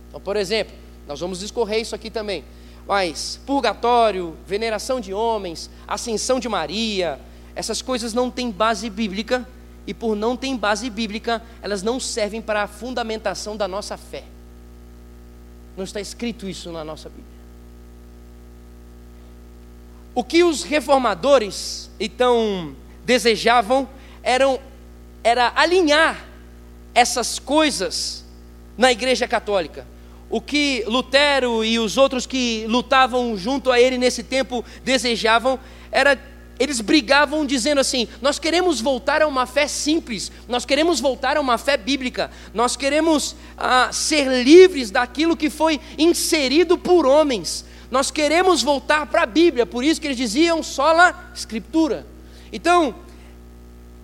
Então, 0.08 0.20
por 0.20 0.36
exemplo, 0.36 0.74
nós 1.06 1.20
vamos 1.20 1.40
discorrer 1.40 1.80
isso 1.80 1.94
aqui 1.94 2.10
também. 2.10 2.42
Mas 2.86 3.40
purgatório, 3.44 4.36
veneração 4.46 5.00
de 5.00 5.12
homens, 5.12 5.68
ascensão 5.88 6.38
de 6.38 6.48
Maria, 6.48 7.20
essas 7.54 7.82
coisas 7.82 8.14
não 8.14 8.30
têm 8.30 8.50
base 8.50 8.88
bíblica 8.88 9.46
e 9.86 9.94
por 9.94 10.16
não 10.16 10.36
ter 10.36 10.54
base 10.56 10.90
bíblica, 10.90 11.42
elas 11.62 11.82
não 11.82 11.98
servem 12.00 12.42
para 12.42 12.62
a 12.62 12.66
fundamentação 12.66 13.56
da 13.56 13.68
nossa 13.68 13.96
fé. 13.96 14.24
Não 15.76 15.84
está 15.84 16.00
escrito 16.00 16.48
isso 16.48 16.72
na 16.72 16.84
nossa 16.84 17.08
Bíblia. 17.08 17.36
O 20.14 20.24
que 20.24 20.42
os 20.42 20.62
reformadores 20.62 21.90
então 22.00 22.74
desejavam 23.04 23.88
eram, 24.22 24.58
era 25.22 25.52
alinhar 25.54 26.24
essas 26.94 27.38
coisas 27.38 28.24
na 28.76 28.90
Igreja 28.90 29.28
Católica. 29.28 29.86
O 30.28 30.40
que 30.40 30.84
Lutero 30.86 31.64
e 31.64 31.78
os 31.78 31.96
outros 31.96 32.26
que 32.26 32.64
lutavam 32.68 33.36
junto 33.36 33.70
a 33.70 33.80
ele 33.80 33.96
nesse 33.96 34.22
tempo 34.22 34.64
desejavam 34.84 35.58
era 35.92 36.18
eles 36.58 36.80
brigavam 36.80 37.44
dizendo 37.44 37.80
assim: 37.80 38.08
nós 38.20 38.38
queremos 38.38 38.80
voltar 38.80 39.22
a 39.22 39.26
uma 39.26 39.46
fé 39.46 39.68
simples, 39.68 40.32
nós 40.48 40.64
queremos 40.64 41.00
voltar 41.00 41.36
a 41.36 41.40
uma 41.40 41.58
fé 41.58 41.76
bíblica, 41.76 42.30
nós 42.54 42.76
queremos 42.76 43.36
ah, 43.56 43.90
ser 43.92 44.42
livres 44.42 44.90
daquilo 44.90 45.36
que 45.36 45.50
foi 45.50 45.80
inserido 45.98 46.78
por 46.78 47.06
homens, 47.06 47.64
nós 47.90 48.10
queremos 48.10 48.62
voltar 48.62 49.06
para 49.06 49.22
a 49.22 49.26
Bíblia, 49.26 49.66
por 49.66 49.84
isso 49.84 50.00
que 50.00 50.06
eles 50.06 50.16
diziam 50.16 50.62
sola 50.62 51.30
escritura. 51.34 52.06
Então, 52.52 52.94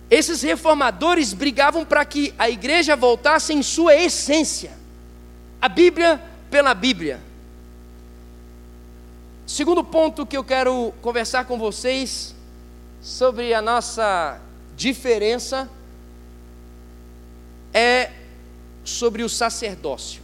esses 0.09 0.41
reformadores 0.41 1.33
brigavam 1.33 1.83
para 1.83 2.05
que 2.05 2.33
a 2.37 2.49
igreja 2.49 2.95
voltasse 2.95 3.51
em 3.51 3.63
sua 3.63 3.95
essência, 3.95 4.71
a 5.63 5.69
Bíblia 5.69 6.21
pela 6.51 6.73
Bíblia. 6.73 7.21
Segundo 9.47 9.81
ponto 9.81 10.25
que 10.25 10.35
eu 10.35 10.43
quero 10.43 10.93
conversar 11.01 11.45
com 11.45 11.57
vocês 11.57 12.35
sobre 13.01 13.53
a 13.53 13.61
nossa 13.61 14.41
diferença 14.75 15.69
é 17.73 18.11
sobre 18.83 19.23
o 19.23 19.29
sacerdócio. 19.29 20.21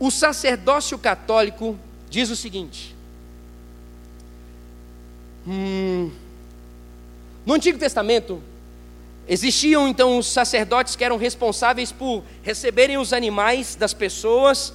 O 0.00 0.10
sacerdócio 0.10 0.98
católico 0.98 1.78
diz 2.08 2.30
o 2.30 2.36
seguinte: 2.36 2.96
hum, 5.46 6.10
no 7.44 7.52
Antigo 7.52 7.78
Testamento 7.78 8.42
existiam 9.28 9.88
então 9.88 10.18
os 10.18 10.26
sacerdotes 10.26 10.94
que 10.94 11.04
eram 11.04 11.16
responsáveis 11.16 11.90
por 11.92 12.22
receberem 12.42 12.96
os 12.96 13.12
animais 13.12 13.74
das 13.74 13.92
pessoas, 13.92 14.72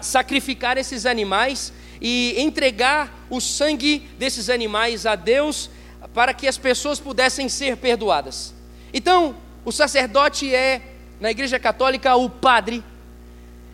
sacrificar 0.00 0.76
esses 0.78 1.06
animais 1.06 1.72
e 2.00 2.34
entregar 2.38 3.26
o 3.30 3.40
sangue 3.40 4.00
desses 4.18 4.50
animais 4.50 5.06
a 5.06 5.14
Deus 5.14 5.70
para 6.12 6.32
que 6.32 6.46
as 6.46 6.56
pessoas 6.58 7.00
pudessem 7.00 7.48
ser 7.48 7.76
perdoadas. 7.76 8.54
Então, 8.92 9.34
o 9.64 9.72
sacerdote 9.72 10.54
é, 10.54 10.80
na 11.20 11.30
Igreja 11.30 11.58
Católica, 11.58 12.14
o 12.14 12.28
padre. 12.30 12.84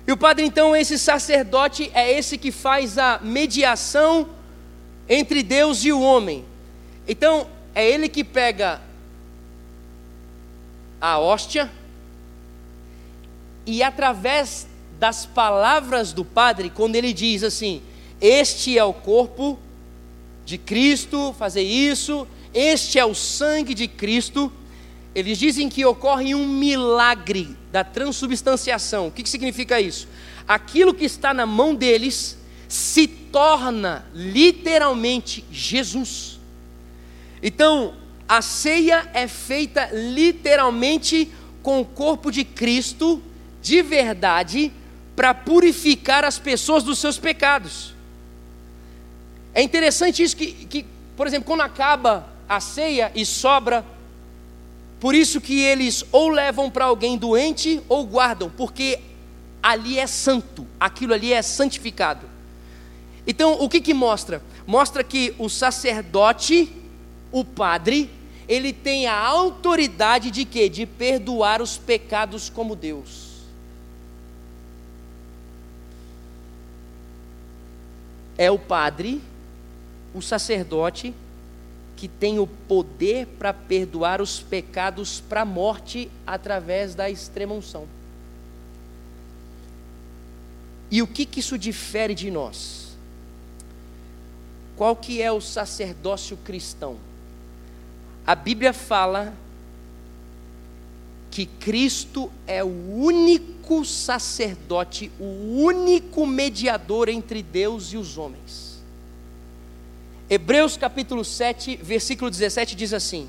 E 0.06 0.12
o 0.12 0.16
padre, 0.16 0.46
então, 0.46 0.74
esse 0.74 0.98
sacerdote 0.98 1.90
é 1.92 2.10
esse 2.10 2.38
que 2.38 2.50
faz 2.50 2.96
a 2.96 3.18
mediação 3.22 4.28
entre 5.08 5.42
Deus 5.42 5.84
e 5.84 5.92
o 5.92 6.00
homem. 6.00 6.44
Então, 7.06 7.46
é 7.74 7.88
ele 7.88 8.08
que 8.08 8.24
pega 8.24 8.80
a 11.00 11.18
hóstia 11.18 11.70
e, 13.66 13.82
através 13.82 14.66
das 14.98 15.24
palavras 15.24 16.12
do 16.12 16.24
padre, 16.24 16.70
quando 16.70 16.96
ele 16.96 17.12
diz 17.12 17.42
assim: 17.42 17.80
Este 18.20 18.76
é 18.76 18.84
o 18.84 18.92
corpo 18.92 19.58
de 20.44 20.58
Cristo, 20.58 21.34
fazer 21.38 21.62
isso, 21.62 22.26
este 22.52 22.98
é 22.98 23.04
o 23.04 23.14
sangue 23.14 23.74
de 23.74 23.86
Cristo, 23.86 24.52
eles 25.14 25.38
dizem 25.38 25.68
que 25.68 25.84
ocorre 25.84 26.34
um 26.34 26.46
milagre 26.46 27.56
da 27.72 27.84
transubstanciação. 27.84 29.08
O 29.08 29.10
que, 29.10 29.22
que 29.22 29.30
significa 29.30 29.80
isso? 29.80 30.08
Aquilo 30.46 30.92
que 30.92 31.04
está 31.04 31.32
na 31.32 31.46
mão 31.46 31.74
deles 31.74 32.36
se 32.68 33.06
torna 33.06 34.04
literalmente 34.14 35.44
Jesus. 35.50 36.38
Então, 37.42 37.94
a 38.30 38.40
ceia 38.40 39.10
é 39.12 39.26
feita 39.26 39.90
literalmente 39.92 41.28
com 41.64 41.80
o 41.80 41.84
corpo 41.84 42.30
de 42.30 42.44
Cristo, 42.44 43.20
de 43.60 43.82
verdade, 43.82 44.70
para 45.16 45.34
purificar 45.34 46.24
as 46.24 46.38
pessoas 46.38 46.84
dos 46.84 47.00
seus 47.00 47.18
pecados. 47.18 47.92
É 49.52 49.60
interessante 49.60 50.22
isso 50.22 50.36
que, 50.36 50.52
que, 50.52 50.86
por 51.16 51.26
exemplo, 51.26 51.48
quando 51.48 51.62
acaba 51.62 52.28
a 52.48 52.60
ceia 52.60 53.10
e 53.16 53.26
sobra, 53.26 53.84
por 55.00 55.12
isso 55.12 55.40
que 55.40 55.60
eles 55.60 56.04
ou 56.12 56.28
levam 56.28 56.70
para 56.70 56.84
alguém 56.84 57.18
doente 57.18 57.82
ou 57.88 58.06
guardam, 58.06 58.48
porque 58.48 59.00
ali 59.60 59.98
é 59.98 60.06
santo, 60.06 60.64
aquilo 60.78 61.14
ali 61.14 61.32
é 61.32 61.42
santificado. 61.42 62.28
Então, 63.26 63.54
o 63.60 63.68
que 63.68 63.80
que 63.80 63.92
mostra? 63.92 64.40
Mostra 64.68 65.02
que 65.02 65.34
o 65.36 65.48
sacerdote, 65.48 66.72
o 67.32 67.44
padre, 67.44 68.19
ele 68.50 68.72
tem 68.72 69.06
a 69.06 69.16
autoridade 69.16 70.28
de 70.28 70.44
quê? 70.44 70.68
De 70.68 70.84
perdoar 70.84 71.62
os 71.62 71.78
pecados 71.78 72.50
como 72.50 72.74
Deus. 72.74 73.44
É 78.36 78.50
o 78.50 78.58
padre 78.58 79.22
o 80.12 80.20
sacerdote 80.20 81.14
que 81.96 82.08
tem 82.08 82.40
o 82.40 82.46
poder 82.48 83.28
para 83.38 83.54
perdoar 83.54 84.20
os 84.20 84.40
pecados 84.40 85.20
para 85.20 85.42
a 85.42 85.44
morte 85.44 86.10
através 86.26 86.92
da 86.92 87.08
extrema-unção. 87.08 87.86
E 90.90 91.00
o 91.02 91.06
que, 91.06 91.24
que 91.24 91.38
isso 91.38 91.56
difere 91.56 92.16
de 92.16 92.32
nós? 92.32 92.96
Qual 94.76 94.96
que 94.96 95.22
é 95.22 95.30
o 95.30 95.40
sacerdócio 95.40 96.36
cristão? 96.38 96.96
A 98.26 98.34
Bíblia 98.34 98.72
fala 98.72 99.34
que 101.30 101.46
Cristo 101.46 102.30
é 102.46 102.62
o 102.62 102.66
único 102.66 103.84
sacerdote, 103.84 105.10
o 105.18 105.62
único 105.62 106.26
mediador 106.26 107.08
entre 107.08 107.42
Deus 107.42 107.92
e 107.92 107.96
os 107.96 108.18
homens. 108.18 108.80
Hebreus 110.28 110.76
capítulo 110.76 111.24
7, 111.24 111.78
versículo 111.82 112.30
17 112.30 112.74
diz 112.74 112.92
assim: 112.92 113.28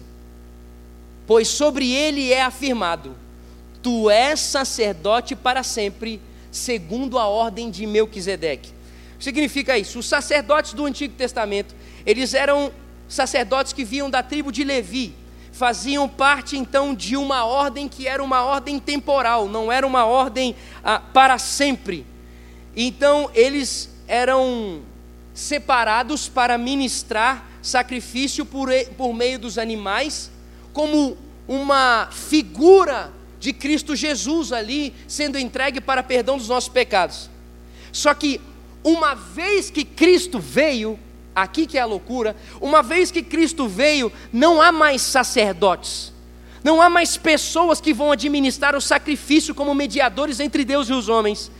Pois 1.27 1.47
sobre 1.47 1.91
ele 1.91 2.31
é 2.31 2.41
afirmado: 2.41 3.15
Tu 3.81 4.09
és 4.09 4.39
sacerdote 4.39 5.35
para 5.35 5.63
sempre, 5.63 6.21
segundo 6.51 7.17
a 7.17 7.27
ordem 7.27 7.71
de 7.71 7.85
Melquisedeque. 7.85 8.71
Significa 9.19 9.77
isso? 9.77 9.99
Os 9.99 10.07
sacerdotes 10.07 10.73
do 10.73 10.85
Antigo 10.85 11.13
Testamento, 11.13 11.75
eles 12.05 12.33
eram 12.33 12.71
sacerdotes 13.11 13.73
que 13.73 13.83
vinham 13.83 14.09
da 14.09 14.23
tribo 14.23 14.51
de 14.51 14.63
Levi, 14.63 15.13
faziam 15.51 16.07
parte 16.07 16.57
então 16.57 16.95
de 16.95 17.17
uma 17.17 17.43
ordem 17.43 17.89
que 17.89 18.07
era 18.07 18.23
uma 18.23 18.41
ordem 18.41 18.79
temporal, 18.79 19.49
não 19.49 19.69
era 19.69 19.85
uma 19.85 20.05
ordem 20.05 20.55
ah, 20.81 20.99
para 20.99 21.37
sempre. 21.37 22.05
Então 22.75 23.29
eles 23.33 23.89
eram 24.07 24.81
separados 25.33 26.29
para 26.29 26.57
ministrar 26.57 27.45
sacrifício 27.61 28.45
por, 28.45 28.69
por 28.97 29.13
meio 29.13 29.37
dos 29.37 29.57
animais, 29.57 30.31
como 30.71 31.17
uma 31.47 32.07
figura 32.11 33.11
de 33.41 33.51
Cristo 33.51 33.93
Jesus 33.93 34.53
ali 34.53 34.93
sendo 35.05 35.37
entregue 35.37 35.81
para 35.81 36.01
perdão 36.01 36.37
dos 36.37 36.47
nossos 36.47 36.69
pecados. 36.69 37.29
Só 37.91 38.13
que 38.13 38.39
uma 38.83 39.13
vez 39.13 39.69
que 39.69 39.83
Cristo 39.83 40.39
veio, 40.39 40.97
aqui 41.35 41.65
que 41.65 41.77
é 41.77 41.81
a 41.81 41.85
loucura, 41.85 42.35
uma 42.59 42.81
vez 42.81 43.11
que 43.11 43.21
Cristo 43.21 43.67
veio, 43.67 44.11
não 44.31 44.61
há 44.61 44.71
mais 44.71 45.01
sacerdotes. 45.01 46.11
Não 46.63 46.81
há 46.81 46.89
mais 46.89 47.17
pessoas 47.17 47.81
que 47.81 47.93
vão 47.93 48.11
administrar 48.11 48.75
o 48.75 48.81
sacrifício 48.81 49.55
como 49.55 49.73
mediadores 49.73 50.39
entre 50.39 50.63
Deus 50.63 50.89
e 50.89 50.93
os 50.93 51.09
homens. 51.09 51.51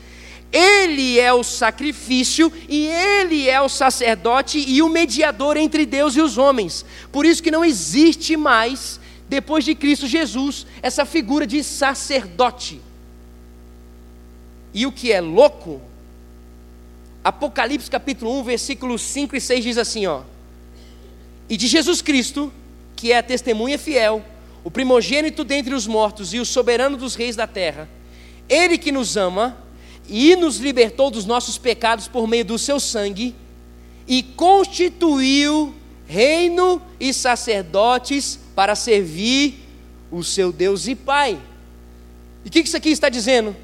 Ele 0.51 1.17
é 1.17 1.33
o 1.33 1.43
sacrifício 1.43 2.51
e 2.67 2.87
ele 2.87 3.49
é 3.49 3.61
o 3.61 3.69
sacerdote 3.69 4.59
e 4.59 4.81
o 4.81 4.89
mediador 4.89 5.55
entre 5.55 5.85
Deus 5.85 6.15
e 6.15 6.21
os 6.21 6.37
homens. 6.37 6.85
Por 7.11 7.25
isso 7.25 7.41
que 7.41 7.49
não 7.49 7.63
existe 7.63 8.35
mais, 8.35 8.99
depois 9.29 9.63
de 9.63 9.73
Cristo 9.73 10.05
Jesus, 10.05 10.67
essa 10.81 11.05
figura 11.05 11.47
de 11.47 11.63
sacerdote. 11.63 12.81
E 14.73 14.85
o 14.85 14.91
que 14.91 15.11
é 15.11 15.21
louco, 15.21 15.81
Apocalipse 17.23 17.89
capítulo 17.89 18.39
1, 18.39 18.43
versículos 18.43 19.01
5 19.01 19.35
e 19.35 19.41
6 19.41 19.63
diz 19.63 19.77
assim, 19.77 20.07
ó: 20.07 20.21
E 21.47 21.55
de 21.55 21.67
Jesus 21.67 22.01
Cristo, 22.01 22.51
que 22.95 23.11
é 23.11 23.17
a 23.19 23.23
testemunha 23.23 23.77
fiel, 23.77 24.23
o 24.63 24.71
primogênito 24.71 25.43
dentre 25.43 25.75
os 25.75 25.85
mortos 25.85 26.33
e 26.33 26.39
o 26.39 26.45
soberano 26.45 26.97
dos 26.97 27.13
reis 27.13 27.35
da 27.35 27.45
terra, 27.45 27.87
ele 28.49 28.77
que 28.77 28.91
nos 28.91 29.17
ama, 29.17 29.55
e 30.09 30.35
nos 30.35 30.57
libertou 30.57 31.11
dos 31.11 31.25
nossos 31.25 31.57
pecados 31.57 32.07
por 32.07 32.27
meio 32.27 32.43
do 32.43 32.57
seu 32.57 32.79
sangue, 32.79 33.35
e 34.07 34.23
constituiu 34.23 35.73
reino 36.07 36.81
e 36.99 37.13
sacerdotes 37.13 38.39
para 38.55 38.75
servir 38.75 39.59
o 40.11 40.23
seu 40.23 40.51
Deus 40.51 40.87
e 40.87 40.95
Pai. 40.95 41.39
E 42.43 42.49
o 42.49 42.51
que 42.51 42.59
isso 42.59 42.75
aqui 42.75 42.89
está 42.89 43.09
dizendo? 43.09 43.55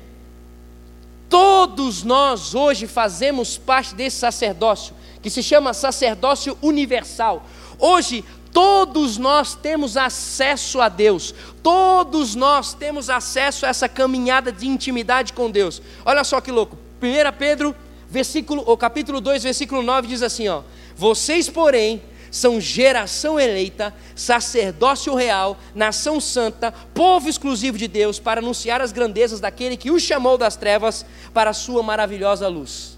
Todos 1.30 2.04
nós 2.04 2.56
hoje 2.56 2.88
fazemos 2.88 3.58
parte 3.58 3.94
desse 3.94 4.18
sacerdócio, 4.18 4.96
que 5.22 5.30
se 5.30 5.44
chama 5.44 5.74
sacerdócio 5.74 6.58
universal. 6.62 7.46
Hoje, 7.80 8.24
Todos 8.58 9.20
nós 9.20 9.54
temos 9.54 9.96
acesso 9.96 10.82
a 10.82 10.90
Deus, 10.90 11.32
todos 11.62 12.34
nós 12.34 12.74
temos 12.74 13.08
acesso 13.08 13.68
a 13.68 13.70
essa 13.70 13.88
caminhada 13.88 14.52
de 14.52 14.68
intimidade 14.68 15.32
com 15.32 15.52
Deus. 15.52 15.80
Olha 16.04 16.24
só 16.24 16.42
que 16.42 16.52
louco. 16.52 16.76
1 17.00 17.38
Pedro, 17.38 17.76
versículo, 18.10 18.64
ou 18.66 18.76
capítulo 18.76 19.22
2, 19.22 19.44
versículo 19.44 19.84
9 19.84 20.08
diz 20.08 20.24
assim, 20.24 20.48
ó: 20.48 20.64
Vocês, 20.96 21.48
porém, 21.48 22.02
são 22.32 22.60
geração 22.60 23.40
eleita, 23.40 23.94
sacerdócio 24.16 25.16
real, 25.16 25.58
nação 25.74 26.20
santa, 26.20 26.72
povo 26.94 27.30
exclusivo 27.30 27.78
de 27.78 27.88
Deus, 27.88 28.20
para 28.20 28.42
anunciar 28.42 28.82
as 28.82 28.92
grandezas 28.92 29.40
daquele 29.40 29.78
que 29.78 29.92
os 29.92 30.04
chamou 30.04 30.38
das 30.38 30.56
trevas 30.56 31.06
para 31.34 31.52
a 31.52 31.54
sua 31.54 31.82
maravilhosa 31.82 32.48
luz. 32.48 32.98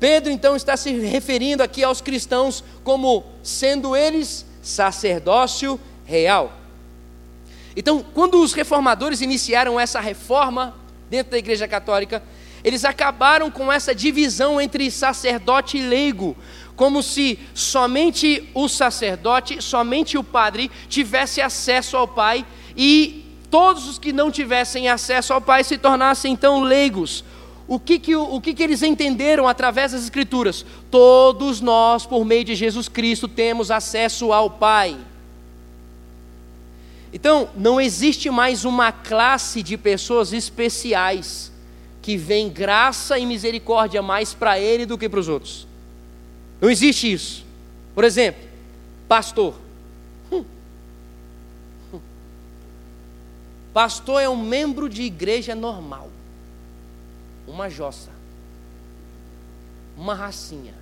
Pedro 0.00 0.30
então 0.30 0.56
está 0.56 0.76
se 0.76 0.90
referindo 0.92 1.62
aqui 1.62 1.82
aos 1.82 2.00
cristãos 2.00 2.64
como 2.82 3.24
sendo 3.42 3.96
eles 3.96 4.44
sacerdócio 4.62 5.78
real. 6.04 6.52
Então, 7.76 8.04
quando 8.14 8.40
os 8.40 8.52
reformadores 8.52 9.20
iniciaram 9.20 9.78
essa 9.78 10.00
reforma 10.00 10.74
dentro 11.10 11.32
da 11.32 11.38
Igreja 11.38 11.66
Católica, 11.66 12.22
eles 12.62 12.84
acabaram 12.84 13.50
com 13.50 13.70
essa 13.70 13.94
divisão 13.94 14.60
entre 14.60 14.90
sacerdote 14.90 15.76
e 15.76 15.82
leigo, 15.82 16.34
como 16.76 17.02
se 17.02 17.38
somente 17.54 18.48
o 18.54 18.68
sacerdote, 18.68 19.62
somente 19.62 20.18
o 20.18 20.24
padre 20.24 20.70
tivesse 20.88 21.40
acesso 21.40 21.96
ao 21.96 22.08
Pai 22.08 22.44
e 22.76 23.24
todos 23.50 23.88
os 23.88 23.98
que 23.98 24.12
não 24.12 24.30
tivessem 24.30 24.88
acesso 24.88 25.32
ao 25.32 25.40
Pai 25.40 25.62
se 25.62 25.78
tornassem 25.78 26.32
então 26.32 26.62
leigos, 26.62 27.24
o 27.66 27.78
que, 27.78 27.98
que, 27.98 28.14
o 28.14 28.40
que, 28.40 28.52
que 28.52 28.62
eles 28.62 28.82
entenderam 28.82 29.48
através 29.48 29.92
das 29.92 30.02
Escrituras? 30.02 30.66
Todos 30.90 31.60
nós, 31.60 32.04
por 32.04 32.24
meio 32.24 32.44
de 32.44 32.54
Jesus 32.54 32.88
Cristo, 32.88 33.26
temos 33.26 33.70
acesso 33.70 34.32
ao 34.32 34.50
Pai. 34.50 34.96
Então, 37.12 37.48
não 37.56 37.80
existe 37.80 38.28
mais 38.28 38.64
uma 38.64 38.92
classe 38.92 39.62
de 39.62 39.78
pessoas 39.78 40.32
especiais 40.32 41.50
que 42.02 42.16
vem 42.16 42.50
graça 42.50 43.18
e 43.18 43.24
misericórdia 43.24 44.02
mais 44.02 44.34
para 44.34 44.58
ele 44.58 44.84
do 44.84 44.98
que 44.98 45.08
para 45.08 45.20
os 45.20 45.28
outros. 45.28 45.66
Não 46.64 46.70
existe 46.70 47.12
isso. 47.12 47.44
Por 47.94 48.04
exemplo, 48.04 48.42
pastor. 49.06 49.54
Hum. 50.32 50.42
Hum. 51.92 52.00
Pastor 53.74 54.22
é 54.22 54.30
um 54.30 54.42
membro 54.42 54.88
de 54.88 55.02
igreja 55.02 55.54
normal 55.54 56.08
uma 57.46 57.68
jossa, 57.68 58.08
uma 59.94 60.14
racinha. 60.14 60.72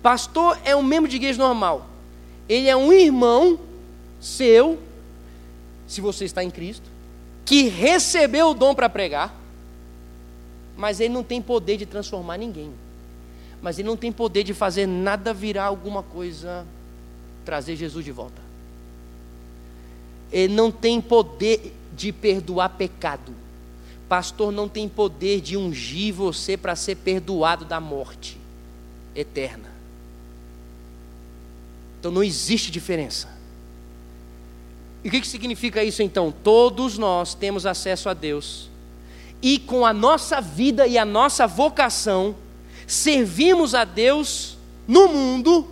Pastor 0.00 0.56
é 0.64 0.76
um 0.76 0.82
membro 0.84 1.10
de 1.10 1.16
igreja 1.16 1.42
normal. 1.42 1.84
Ele 2.48 2.68
é 2.68 2.76
um 2.76 2.92
irmão 2.92 3.58
seu, 4.20 4.78
se 5.88 6.00
você 6.00 6.24
está 6.24 6.44
em 6.44 6.52
Cristo, 6.52 6.88
que 7.44 7.62
recebeu 7.68 8.50
o 8.50 8.54
dom 8.54 8.76
para 8.76 8.88
pregar, 8.88 9.34
mas 10.76 11.00
ele 11.00 11.12
não 11.12 11.24
tem 11.24 11.42
poder 11.42 11.76
de 11.76 11.84
transformar 11.84 12.36
ninguém. 12.36 12.72
Mas 13.60 13.78
ele 13.78 13.88
não 13.88 13.96
tem 13.96 14.12
poder 14.12 14.44
de 14.44 14.54
fazer 14.54 14.86
nada 14.86 15.34
virar 15.34 15.64
alguma 15.64 16.02
coisa, 16.02 16.66
trazer 17.44 17.76
Jesus 17.76 18.04
de 18.04 18.12
volta. 18.12 18.40
ele 20.30 20.54
não 20.54 20.70
tem 20.70 21.00
poder 21.00 21.74
de 21.96 22.12
perdoar 22.12 22.68
pecado. 22.70 23.34
Pastor 24.08 24.52
não 24.52 24.68
tem 24.68 24.88
poder 24.88 25.40
de 25.40 25.56
ungir 25.56 26.14
você 26.14 26.56
para 26.56 26.76
ser 26.76 26.96
perdoado 26.96 27.64
da 27.64 27.80
morte 27.80 28.38
eterna. 29.14 29.68
Então 31.98 32.10
não 32.12 32.22
existe 32.22 32.70
diferença. 32.70 33.28
E 35.02 35.08
o 35.08 35.10
que, 35.10 35.20
que 35.20 35.26
significa 35.26 35.82
isso 35.82 36.02
então? 36.02 36.32
Todos 36.32 36.96
nós 36.96 37.34
temos 37.34 37.66
acesso 37.66 38.08
a 38.08 38.14
Deus, 38.14 38.68
e 39.40 39.58
com 39.58 39.84
a 39.86 39.92
nossa 39.92 40.40
vida 40.40 40.86
e 40.86 40.98
a 40.98 41.04
nossa 41.04 41.46
vocação, 41.46 42.34
servimos 42.88 43.74
a 43.74 43.84
Deus 43.84 44.56
no 44.86 45.08
mundo, 45.08 45.68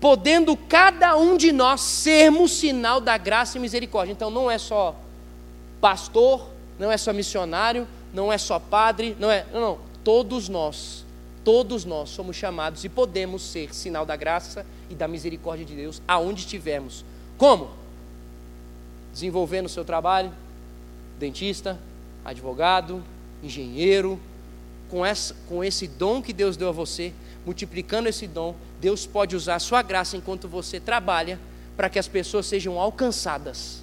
podendo 0.00 0.56
cada 0.56 1.16
um 1.16 1.36
de 1.36 1.52
nós 1.52 1.82
sermos 1.82 2.52
sinal 2.52 2.98
da 3.00 3.18
graça 3.18 3.58
e 3.58 3.60
misericórdia. 3.60 4.12
Então 4.12 4.30
não 4.30 4.50
é 4.50 4.56
só 4.56 4.96
pastor, 5.80 6.48
não 6.78 6.90
é 6.90 6.96
só 6.96 7.12
missionário, 7.12 7.86
não 8.12 8.32
é 8.32 8.38
só 8.38 8.58
padre, 8.58 9.14
não 9.20 9.30
é, 9.30 9.46
não, 9.52 9.60
não, 9.60 9.78
todos 10.02 10.48
nós, 10.48 11.04
todos 11.44 11.84
nós 11.84 12.08
somos 12.08 12.34
chamados 12.34 12.84
e 12.84 12.88
podemos 12.88 13.42
ser 13.42 13.74
sinal 13.74 14.06
da 14.06 14.16
graça 14.16 14.64
e 14.88 14.94
da 14.94 15.06
misericórdia 15.06 15.66
de 15.66 15.74
Deus 15.74 16.00
aonde 16.08 16.40
estivermos. 16.40 17.04
Como? 17.36 17.70
Desenvolvendo 19.12 19.66
o 19.66 19.68
seu 19.68 19.84
trabalho, 19.84 20.32
dentista, 21.18 21.78
advogado, 22.24 23.04
engenheiro, 23.42 24.18
com, 24.90 25.04
essa, 25.04 25.34
com 25.48 25.62
esse 25.62 25.86
dom 25.86 26.22
que 26.22 26.32
Deus 26.32 26.56
deu 26.56 26.68
a 26.68 26.72
você, 26.72 27.12
multiplicando 27.44 28.08
esse 28.08 28.26
dom, 28.26 28.54
Deus 28.80 29.06
pode 29.06 29.36
usar 29.36 29.56
a 29.56 29.60
sua 29.60 29.82
graça 29.82 30.16
enquanto 30.16 30.48
você 30.48 30.80
trabalha 30.80 31.38
para 31.76 31.88
que 31.88 31.98
as 31.98 32.08
pessoas 32.08 32.46
sejam 32.46 32.78
alcançadas 32.78 33.82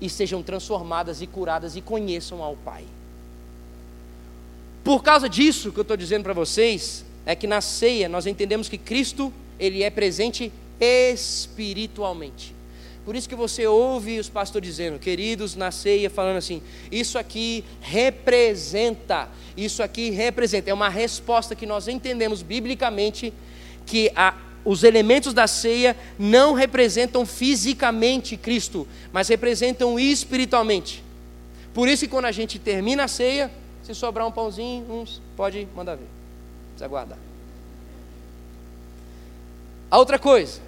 e 0.00 0.08
sejam 0.08 0.42
transformadas 0.42 1.20
e 1.20 1.26
curadas 1.26 1.76
e 1.76 1.80
conheçam 1.80 2.42
ao 2.42 2.56
Pai. 2.56 2.84
Por 4.84 5.02
causa 5.02 5.28
disso 5.28 5.72
que 5.72 5.78
eu 5.78 5.82
estou 5.82 5.96
dizendo 5.96 6.22
para 6.22 6.32
vocês, 6.32 7.04
é 7.26 7.34
que 7.34 7.46
na 7.46 7.60
ceia 7.60 8.08
nós 8.08 8.26
entendemos 8.26 8.68
que 8.68 8.78
Cristo, 8.78 9.32
Ele 9.58 9.82
é 9.82 9.90
presente 9.90 10.52
espiritualmente. 10.80 12.54
Por 13.08 13.16
isso 13.16 13.26
que 13.26 13.34
você 13.34 13.66
ouve 13.66 14.18
os 14.18 14.28
pastores 14.28 14.68
dizendo, 14.68 14.98
queridos, 14.98 15.56
na 15.56 15.70
ceia, 15.70 16.10
falando 16.10 16.36
assim: 16.36 16.60
isso 16.92 17.18
aqui 17.18 17.64
representa, 17.80 19.30
isso 19.56 19.82
aqui 19.82 20.10
representa. 20.10 20.68
É 20.68 20.74
uma 20.74 20.90
resposta 20.90 21.54
que 21.54 21.64
nós 21.64 21.88
entendemos 21.88 22.42
biblicamente 22.42 23.32
que 23.86 24.12
a, 24.14 24.34
os 24.62 24.82
elementos 24.84 25.32
da 25.32 25.46
ceia 25.46 25.96
não 26.18 26.52
representam 26.52 27.24
fisicamente 27.24 28.36
Cristo, 28.36 28.86
mas 29.10 29.26
representam 29.28 29.98
espiritualmente. 29.98 31.02
Por 31.72 31.88
isso 31.88 32.04
que 32.04 32.10
quando 32.10 32.26
a 32.26 32.32
gente 32.32 32.58
termina 32.58 33.04
a 33.04 33.08
ceia, 33.08 33.50
se 33.84 33.94
sobrar 33.94 34.26
um 34.26 34.30
pãozinho, 34.30 34.84
uns, 34.92 35.22
pode 35.34 35.66
mandar 35.74 35.94
ver. 35.94 36.08
Precisa 36.72 36.84
aguardar. 36.84 37.18
A 39.90 39.96
outra 39.96 40.18
coisa, 40.18 40.60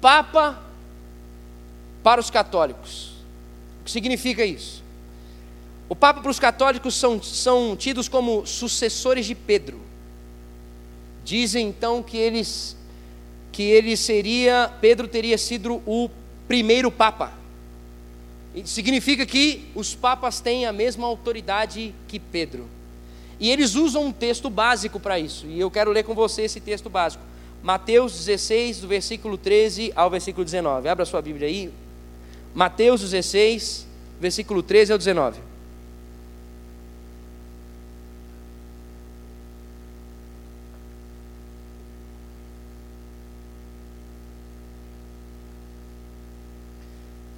Papa 0.00 0.64
para 2.06 2.20
os 2.20 2.30
católicos. 2.30 3.08
O 3.80 3.84
que 3.84 3.90
significa 3.90 4.44
isso? 4.44 4.80
O 5.88 5.96
Papa 5.96 6.20
para 6.20 6.30
os 6.30 6.38
católicos 6.38 6.94
são, 6.94 7.20
são 7.20 7.74
tidos 7.74 8.08
como 8.08 8.46
sucessores 8.46 9.26
de 9.26 9.34
Pedro. 9.34 9.80
Dizem 11.24 11.66
então 11.66 12.04
que 12.04 12.16
eles 12.16 12.76
que 13.50 13.64
ele 13.64 13.96
seria, 13.96 14.72
Pedro 14.80 15.08
teria 15.08 15.36
sido 15.36 15.82
o 15.84 16.08
primeiro 16.46 16.92
Papa. 16.92 17.32
Significa 18.64 19.26
que 19.26 19.64
os 19.74 19.96
papas 19.96 20.38
têm 20.38 20.64
a 20.64 20.72
mesma 20.72 21.08
autoridade 21.08 21.92
que 22.06 22.20
Pedro. 22.20 22.68
E 23.40 23.50
eles 23.50 23.74
usam 23.74 24.04
um 24.04 24.12
texto 24.12 24.48
básico 24.48 25.00
para 25.00 25.18
isso. 25.18 25.44
E 25.48 25.58
eu 25.58 25.72
quero 25.72 25.90
ler 25.90 26.04
com 26.04 26.14
você 26.14 26.42
esse 26.42 26.60
texto 26.60 26.88
básico. 26.88 27.24
Mateus 27.64 28.12
16, 28.12 28.82
do 28.82 28.86
versículo 28.86 29.36
13 29.36 29.92
ao 29.96 30.08
versículo 30.08 30.44
19. 30.44 30.88
Abra 30.88 31.04
sua 31.04 31.20
Bíblia 31.20 31.48
aí, 31.48 31.72
Mateus 32.56 33.02
16, 33.02 33.86
versículo 34.18 34.62
13 34.62 34.90
ao 34.90 34.96
19. 34.96 35.38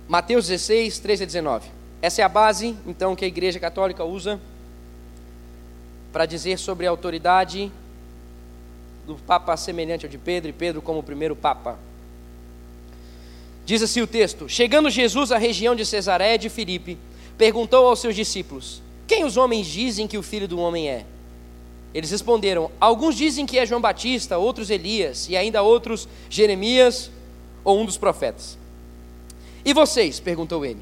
Mateus 0.07 0.46
16, 0.46 1.00
13 1.00 1.24
a 1.24 1.26
19. 1.26 1.68
Essa 2.00 2.22
é 2.22 2.24
a 2.24 2.28
base, 2.28 2.76
então, 2.87 3.16
que 3.16 3.24
a 3.24 3.28
Igreja 3.28 3.59
Católica 3.59 4.04
usa 4.04 4.40
para 6.12 6.26
dizer 6.26 6.61
sobre 6.61 6.87
a 6.87 6.90
autoridade 6.90 7.72
do 9.04 9.16
Papa 9.16 9.57
semelhante 9.57 10.07
ao 10.07 10.11
de 10.11 10.16
Pedro 10.16 10.50
e 10.50 10.52
Pedro 10.52 10.81
como 10.81 11.00
o 11.00 11.02
primeiro 11.02 11.35
Papa. 11.35 11.88
Diz 13.68 13.83
assim 13.83 14.00
o 14.00 14.07
texto: 14.07 14.48
Chegando 14.48 14.88
Jesus 14.88 15.31
à 15.31 15.37
região 15.37 15.76
de 15.76 15.85
Cesareia 15.85 16.38
de 16.38 16.48
Filipe, 16.48 16.96
perguntou 17.37 17.87
aos 17.87 17.98
seus 17.98 18.16
discípulos: 18.16 18.81
Quem 19.07 19.26
os 19.26 19.37
homens 19.37 19.66
dizem 19.66 20.09
que 20.09 20.16
o 20.16 20.22
filho 20.22 20.48
do 20.48 20.59
homem 20.59 20.88
é? 20.88 21.04
Eles 21.92 22.11
responderam: 22.11 22.70
Alguns 22.81 23.14
dizem 23.14 23.44
que 23.44 23.59
é 23.59 23.66
João 23.66 23.83
Batista, 23.83 24.38
outros 24.38 24.70
Elias, 24.70 25.28
e 25.28 25.37
ainda 25.37 25.61
outros 25.61 26.09
Jeremias 26.31 27.11
ou 27.62 27.78
um 27.78 27.85
dos 27.85 27.98
profetas. 27.98 28.57
E 29.62 29.74
vocês? 29.74 30.18
perguntou 30.18 30.64
ele. 30.64 30.81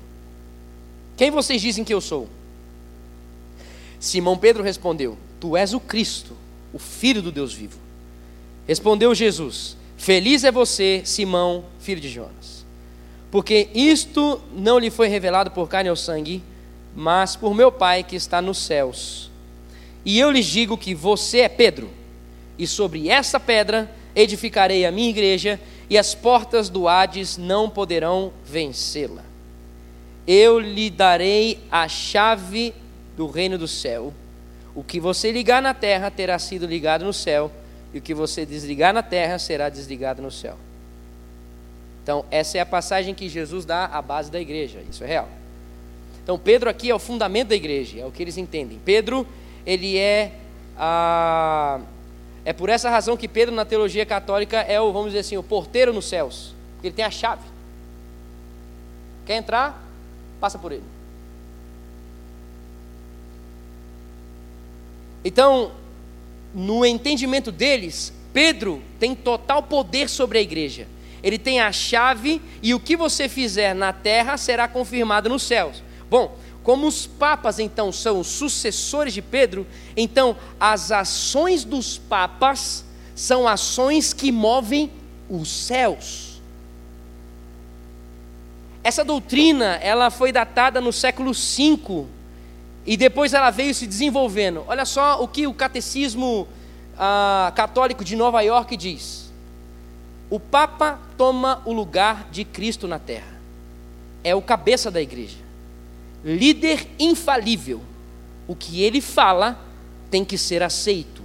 Quem 1.16 1.28
vocês 1.28 1.60
dizem 1.60 1.82
que 1.82 1.92
eu 1.92 2.00
sou? 2.00 2.28
Simão 3.98 4.38
Pedro 4.38 4.62
respondeu: 4.62 5.18
Tu 5.40 5.56
és 5.56 5.74
o 5.74 5.80
Cristo, 5.80 6.36
o 6.72 6.78
Filho 6.78 7.20
do 7.20 7.32
Deus 7.32 7.52
vivo. 7.52 7.80
Respondeu 8.64 9.12
Jesus: 9.12 9.76
Feliz 9.96 10.44
é 10.44 10.52
você, 10.52 11.02
Simão, 11.04 11.64
filho 11.80 12.00
de 12.00 12.08
Jonas 12.08 12.55
porque 13.30 13.68
isto 13.74 14.40
não 14.54 14.78
lhe 14.78 14.90
foi 14.90 15.08
revelado 15.08 15.50
por 15.50 15.68
carne 15.68 15.90
ou 15.90 15.96
sangue, 15.96 16.42
mas 16.94 17.36
por 17.36 17.54
meu 17.54 17.70
Pai 17.70 18.02
que 18.02 18.16
está 18.16 18.40
nos 18.40 18.58
céus. 18.58 19.30
E 20.04 20.18
eu 20.18 20.30
lhes 20.30 20.46
digo 20.46 20.78
que 20.78 20.94
você 20.94 21.40
é 21.40 21.48
Pedro, 21.48 21.90
e 22.58 22.66
sobre 22.66 23.08
essa 23.08 23.38
pedra 23.38 23.90
edificarei 24.14 24.86
a 24.86 24.92
minha 24.92 25.10
igreja, 25.10 25.60
e 25.90 25.98
as 25.98 26.14
portas 26.14 26.68
do 26.68 26.88
Hades 26.88 27.36
não 27.36 27.68
poderão 27.68 28.32
vencê-la. 28.44 29.22
Eu 30.26 30.58
lhe 30.58 30.90
darei 30.90 31.60
a 31.70 31.86
chave 31.86 32.74
do 33.16 33.26
reino 33.26 33.56
do 33.58 33.68
céu. 33.68 34.12
O 34.74 34.82
que 34.82 34.98
você 34.98 35.30
ligar 35.30 35.62
na 35.62 35.74
terra 35.74 36.10
terá 36.10 36.38
sido 36.38 36.66
ligado 36.66 37.04
no 37.04 37.12
céu, 37.12 37.50
e 37.92 37.98
o 37.98 38.02
que 38.02 38.14
você 38.14 38.44
desligar 38.46 38.92
na 38.92 39.02
terra 39.02 39.38
será 39.38 39.68
desligado 39.68 40.22
no 40.22 40.30
céu. 40.30 40.56
Então, 42.06 42.24
essa 42.30 42.56
é 42.56 42.60
a 42.60 42.66
passagem 42.66 43.12
que 43.16 43.28
Jesus 43.28 43.64
dá 43.64 43.86
à 43.86 44.00
base 44.00 44.30
da 44.30 44.40
igreja, 44.40 44.80
isso 44.88 45.02
é 45.02 45.08
real. 45.08 45.28
Então, 46.22 46.38
Pedro 46.38 46.70
aqui 46.70 46.88
é 46.88 46.94
o 46.94 47.00
fundamento 47.00 47.48
da 47.48 47.56
igreja, 47.56 47.98
é 47.98 48.06
o 48.06 48.12
que 48.12 48.22
eles 48.22 48.38
entendem. 48.38 48.80
Pedro, 48.84 49.26
ele 49.66 49.98
é 49.98 50.30
a. 50.78 51.80
É 52.44 52.52
por 52.52 52.68
essa 52.68 52.88
razão 52.88 53.16
que 53.16 53.26
Pedro, 53.26 53.52
na 53.52 53.64
teologia 53.64 54.06
católica, 54.06 54.58
é 54.58 54.80
o, 54.80 54.92
vamos 54.92 55.08
dizer 55.08 55.18
assim, 55.18 55.36
o 55.36 55.42
porteiro 55.42 55.92
nos 55.92 56.08
céus, 56.08 56.54
porque 56.74 56.86
ele 56.86 56.94
tem 56.94 57.04
a 57.04 57.10
chave. 57.10 57.42
Quer 59.26 59.38
entrar? 59.38 59.84
Passa 60.38 60.60
por 60.60 60.70
ele. 60.70 60.84
Então, 65.24 65.72
no 66.54 66.86
entendimento 66.86 67.50
deles, 67.50 68.12
Pedro 68.32 68.80
tem 69.00 69.12
total 69.12 69.60
poder 69.60 70.08
sobre 70.08 70.38
a 70.38 70.40
igreja 70.40 70.86
ele 71.26 71.40
tem 71.40 71.58
a 71.60 71.72
chave 71.72 72.40
e 72.62 72.72
o 72.72 72.78
que 72.78 72.96
você 72.96 73.28
fizer 73.28 73.74
na 73.74 73.92
terra 73.92 74.36
será 74.36 74.68
confirmado 74.68 75.28
nos 75.28 75.42
céus. 75.42 75.82
Bom, 76.08 76.38
como 76.62 76.86
os 76.86 77.04
papas 77.04 77.58
então 77.58 77.90
são 77.90 78.20
os 78.20 78.28
sucessores 78.28 79.12
de 79.12 79.20
Pedro, 79.20 79.66
então 79.96 80.36
as 80.60 80.92
ações 80.92 81.64
dos 81.64 81.98
papas 81.98 82.84
são 83.12 83.48
ações 83.48 84.12
que 84.12 84.30
movem 84.30 84.88
os 85.28 85.48
céus. 85.48 86.40
Essa 88.84 89.04
doutrina, 89.04 89.80
ela 89.82 90.12
foi 90.12 90.30
datada 90.30 90.80
no 90.80 90.92
século 90.92 91.32
V 91.32 92.06
e 92.86 92.96
depois 92.96 93.34
ela 93.34 93.50
veio 93.50 93.74
se 93.74 93.84
desenvolvendo. 93.84 94.62
Olha 94.68 94.84
só 94.84 95.20
o 95.20 95.26
que 95.26 95.44
o 95.48 95.52
catecismo 95.52 96.46
ah, 96.96 97.52
católico 97.56 98.04
de 98.04 98.14
Nova 98.14 98.42
York 98.42 98.76
diz. 98.76 99.25
O 100.28 100.40
Papa 100.40 100.98
toma 101.16 101.62
o 101.64 101.72
lugar 101.72 102.28
de 102.30 102.44
Cristo 102.44 102.88
na 102.88 102.98
terra. 102.98 103.38
É 104.24 104.34
o 104.34 104.42
cabeça 104.42 104.90
da 104.90 105.00
igreja. 105.00 105.38
Líder 106.24 106.88
infalível. 106.98 107.80
O 108.48 108.56
que 108.56 108.82
ele 108.82 109.00
fala 109.00 109.58
tem 110.10 110.24
que 110.24 110.36
ser 110.36 110.62
aceito. 110.62 111.22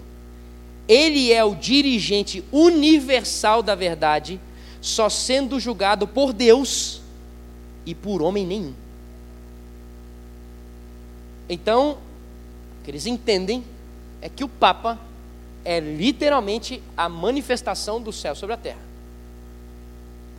Ele 0.88 1.32
é 1.32 1.44
o 1.44 1.56
dirigente 1.56 2.44
universal 2.52 3.64
da 3.64 3.74
verdade, 3.74 4.40
só 4.82 5.10
sendo 5.10 5.60
julgado 5.60 6.08
por 6.08 6.34
Deus 6.34 7.02
e 7.86 7.96
por 7.96 8.22
homem 8.22 8.46
nenhum. 8.46 8.74
Então, 11.50 11.98
o 12.80 12.84
que 12.84 12.92
eles 12.92 13.06
entendem 13.06 13.64
é 14.22 14.30
que 14.30 14.44
o 14.44 14.50
Papa 14.50 15.00
é 15.66 15.80
literalmente 15.80 16.82
a 16.96 17.10
manifestação 17.10 18.02
do 18.02 18.12
céu 18.12 18.36
sobre 18.36 18.54
a 18.54 18.58
terra. 18.58 18.91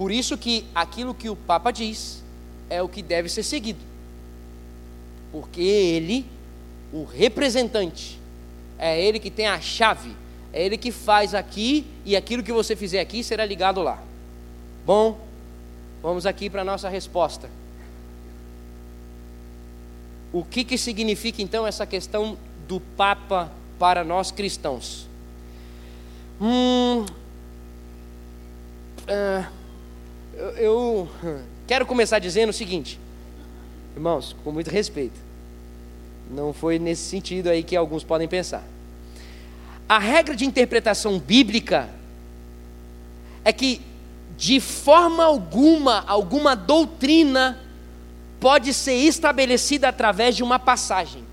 Por 0.03 0.11
isso 0.11 0.37
que 0.37 0.65
aquilo 0.75 1.15
que 1.15 1.31
o 1.31 1.37
Papa 1.37 1.71
diz 1.71 2.25
é 2.69 2.83
o 2.83 2.89
que 2.89 3.01
deve 3.01 3.29
ser 3.29 3.45
seguido. 3.45 3.79
Porque 5.31 5.61
ele, 5.61 6.27
o 6.93 7.05
representante, 7.05 8.19
é 8.81 9.01
ele 9.01 9.21
que 9.21 9.31
tem 9.31 9.47
a 9.47 9.61
chave, 9.61 10.11
é 10.53 10.67
ele 10.67 10.77
que 10.77 10.91
faz 10.91 11.37
aqui 11.37 11.87
e 12.05 12.17
aquilo 12.17 12.43
que 12.43 12.51
você 12.51 12.75
fizer 12.75 12.99
aqui 12.99 13.23
será 13.23 13.47
ligado 13.47 13.81
lá. 13.81 14.03
Bom, 14.85 15.21
vamos 16.03 16.27
aqui 16.27 16.51
para 16.51 16.63
a 16.63 16.65
nossa 16.65 16.89
resposta. 16.89 17.49
O 20.33 20.43
que, 20.43 20.65
que 20.65 20.77
significa 20.77 21.41
então 21.41 21.65
essa 21.65 21.87
questão 21.87 22.37
do 22.67 22.81
Papa 22.81 23.53
para 23.79 24.03
nós 24.03 24.33
cristãos? 24.33 25.07
Hum, 26.41 27.07
uh, 29.03 29.62
eu, 30.57 31.09
quero 31.67 31.87
começar 31.87 32.19
dizendo 32.19 32.51
o 32.51 32.53
seguinte, 32.53 32.99
irmãos, 33.95 34.35
com 34.43 34.51
muito 34.51 34.71
respeito, 34.71 35.19
não 36.31 36.53
foi 36.53 36.79
nesse 36.79 37.03
sentido 37.03 37.49
aí 37.49 37.63
que 37.63 37.77
alguns 37.77 38.03
podem 38.03 38.27
pensar. 38.27 38.65
A 39.89 39.99
regra 39.99 40.35
de 40.35 40.45
interpretação 40.45 41.19
bíblica 41.19 41.89
é 43.45 43.53
que, 43.53 43.81
de 44.37 44.61
forma 44.61 45.25
alguma, 45.25 46.05
alguma 46.07 46.55
doutrina 46.55 47.59
pode 48.41 48.73
ser 48.73 48.95
estabelecida 48.95 49.89
através 49.89 50.35
de 50.35 50.43
uma 50.43 50.59
passagem. 50.59 51.25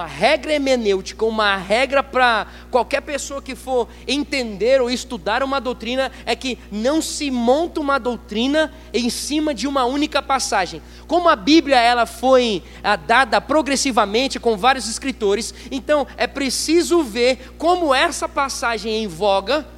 Uma 0.00 0.06
regra 0.06 0.54
hemenêutica, 0.54 1.26
uma 1.26 1.58
regra 1.58 2.02
para 2.02 2.46
qualquer 2.70 3.02
pessoa 3.02 3.42
que 3.42 3.54
for 3.54 3.86
entender 4.08 4.80
ou 4.80 4.90
estudar 4.90 5.42
uma 5.42 5.60
doutrina 5.60 6.10
é 6.24 6.34
que 6.34 6.58
não 6.72 7.02
se 7.02 7.30
monta 7.30 7.82
uma 7.82 7.98
doutrina 7.98 8.72
em 8.94 9.10
cima 9.10 9.52
de 9.52 9.68
uma 9.68 9.84
única 9.84 10.22
passagem. 10.22 10.80
Como 11.06 11.28
a 11.28 11.36
Bíblia 11.36 11.78
ela 11.78 12.06
foi 12.06 12.62
ah, 12.82 12.96
dada 12.96 13.42
progressivamente 13.42 14.40
com 14.40 14.56
vários 14.56 14.88
escritores, 14.88 15.52
então 15.70 16.06
é 16.16 16.26
preciso 16.26 17.02
ver 17.02 17.52
como 17.58 17.94
essa 17.94 18.26
passagem 18.26 19.04
em 19.04 19.06
voga 19.06 19.68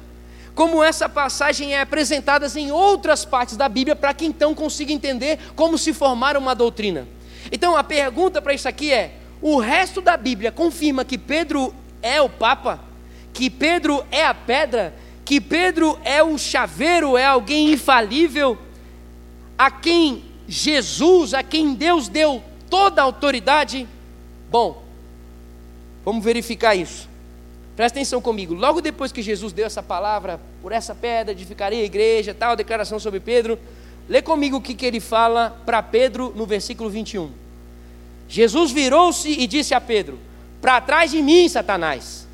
como 0.55 0.83
essa 0.83 1.09
passagem 1.09 1.73
é 1.73 1.81
apresentada 1.81 2.47
em 2.57 2.71
outras 2.71 3.25
partes 3.25 3.57
da 3.57 3.67
Bíblia, 3.67 3.95
para 3.95 4.13
que 4.13 4.23
então 4.23 4.53
consiga 4.53 4.93
entender 4.93 5.39
como 5.55 5.79
se 5.79 5.91
formar 5.91 6.37
uma 6.37 6.53
doutrina. 6.53 7.07
Então 7.51 7.75
a 7.75 7.83
pergunta 7.83 8.39
para 8.39 8.53
isso 8.53 8.69
aqui 8.69 8.93
é: 8.93 9.22
o 9.43 9.59
resto 9.59 9.99
da 9.99 10.15
Bíblia 10.15 10.53
confirma 10.53 11.03
que 11.03 11.17
Pedro 11.17 11.75
é 12.01 12.21
o 12.21 12.29
Papa, 12.29 12.79
que 13.33 13.49
Pedro 13.49 14.01
é 14.09 14.23
a 14.23 14.33
pedra, 14.33 14.95
que 15.25 15.41
Pedro 15.41 15.99
é 16.05 16.23
o 16.23 16.37
chaveiro, 16.37 17.17
é 17.17 17.25
alguém 17.25 17.73
infalível, 17.73 18.57
a 19.57 19.69
quem 19.69 20.23
Jesus, 20.47 21.33
a 21.33 21.43
quem 21.43 21.73
Deus 21.73 22.07
deu 22.07 22.41
toda 22.69 23.01
a 23.01 23.03
autoridade? 23.03 23.85
Bom, 24.49 24.81
vamos 26.05 26.23
verificar 26.23 26.73
isso. 26.73 27.09
Presta 27.75 27.99
atenção 27.99 28.21
comigo. 28.21 28.53
Logo 28.53 28.79
depois 28.79 29.11
que 29.11 29.21
Jesus 29.21 29.51
deu 29.51 29.65
essa 29.65 29.83
palavra, 29.83 30.39
por 30.61 30.71
essa 30.71 30.95
pedra 30.95 31.33
edificarei 31.33 31.81
a 31.81 31.85
igreja, 31.85 32.33
tal, 32.33 32.55
declaração 32.55 32.97
sobre 32.97 33.19
Pedro, 33.19 33.59
lê 34.07 34.21
comigo 34.21 34.55
o 34.55 34.61
que, 34.61 34.73
que 34.73 34.85
ele 34.85 35.01
fala 35.01 35.61
para 35.65 35.83
Pedro 35.83 36.31
no 36.33 36.45
versículo 36.45 36.89
21. 36.89 37.42
Jesus 38.33 38.71
virou-se 38.71 39.29
e 39.29 39.45
disse 39.45 39.75
a 39.75 39.79
Pedro: 39.79 40.17
Para 40.59 40.81
trás 40.81 41.11
de 41.11 41.21
mim, 41.21 41.47
Satanás. 41.47 42.27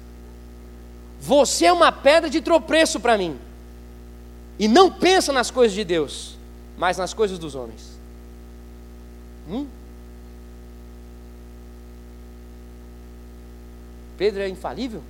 Você 1.20 1.66
é 1.66 1.74
uma 1.74 1.92
pedra 1.92 2.30
de 2.30 2.40
tropeço 2.40 3.02
para 3.02 3.18
mim. 3.18 3.38
E 4.58 4.66
não 4.66 4.90
pensa 4.90 5.34
nas 5.34 5.52
coisas 5.52 5.76
de 5.76 5.84
Deus, 5.84 6.38
mas 6.78 6.98
nas 6.98 7.14
coisas 7.14 7.38
dos 7.38 7.54
homens. 7.54 8.00
Hum? 9.50 9.68
Pedro 14.18 14.42
é 14.42 14.48
infalível? 14.48 15.04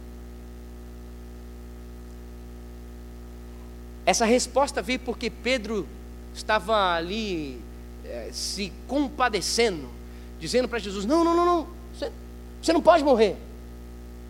Essa 4.08 4.25
resposta 4.25 4.82
veio 4.82 4.97
porque 4.97 5.30
Pedro 5.30 5.88
estava 6.34 6.95
ali 6.95 7.62
é, 8.04 8.30
se 8.34 8.73
compadecendo, 8.88 9.98
dizendo 10.39 10.67
para 10.67 10.80
Jesus: 10.80 11.06
Não, 11.06 11.23
não, 11.23 11.36
não, 11.36 11.45
não, 11.45 11.67
você, 11.93 12.12
você 12.62 12.73
não 12.73 12.82
pode 12.82 13.04
morrer. 13.04 13.36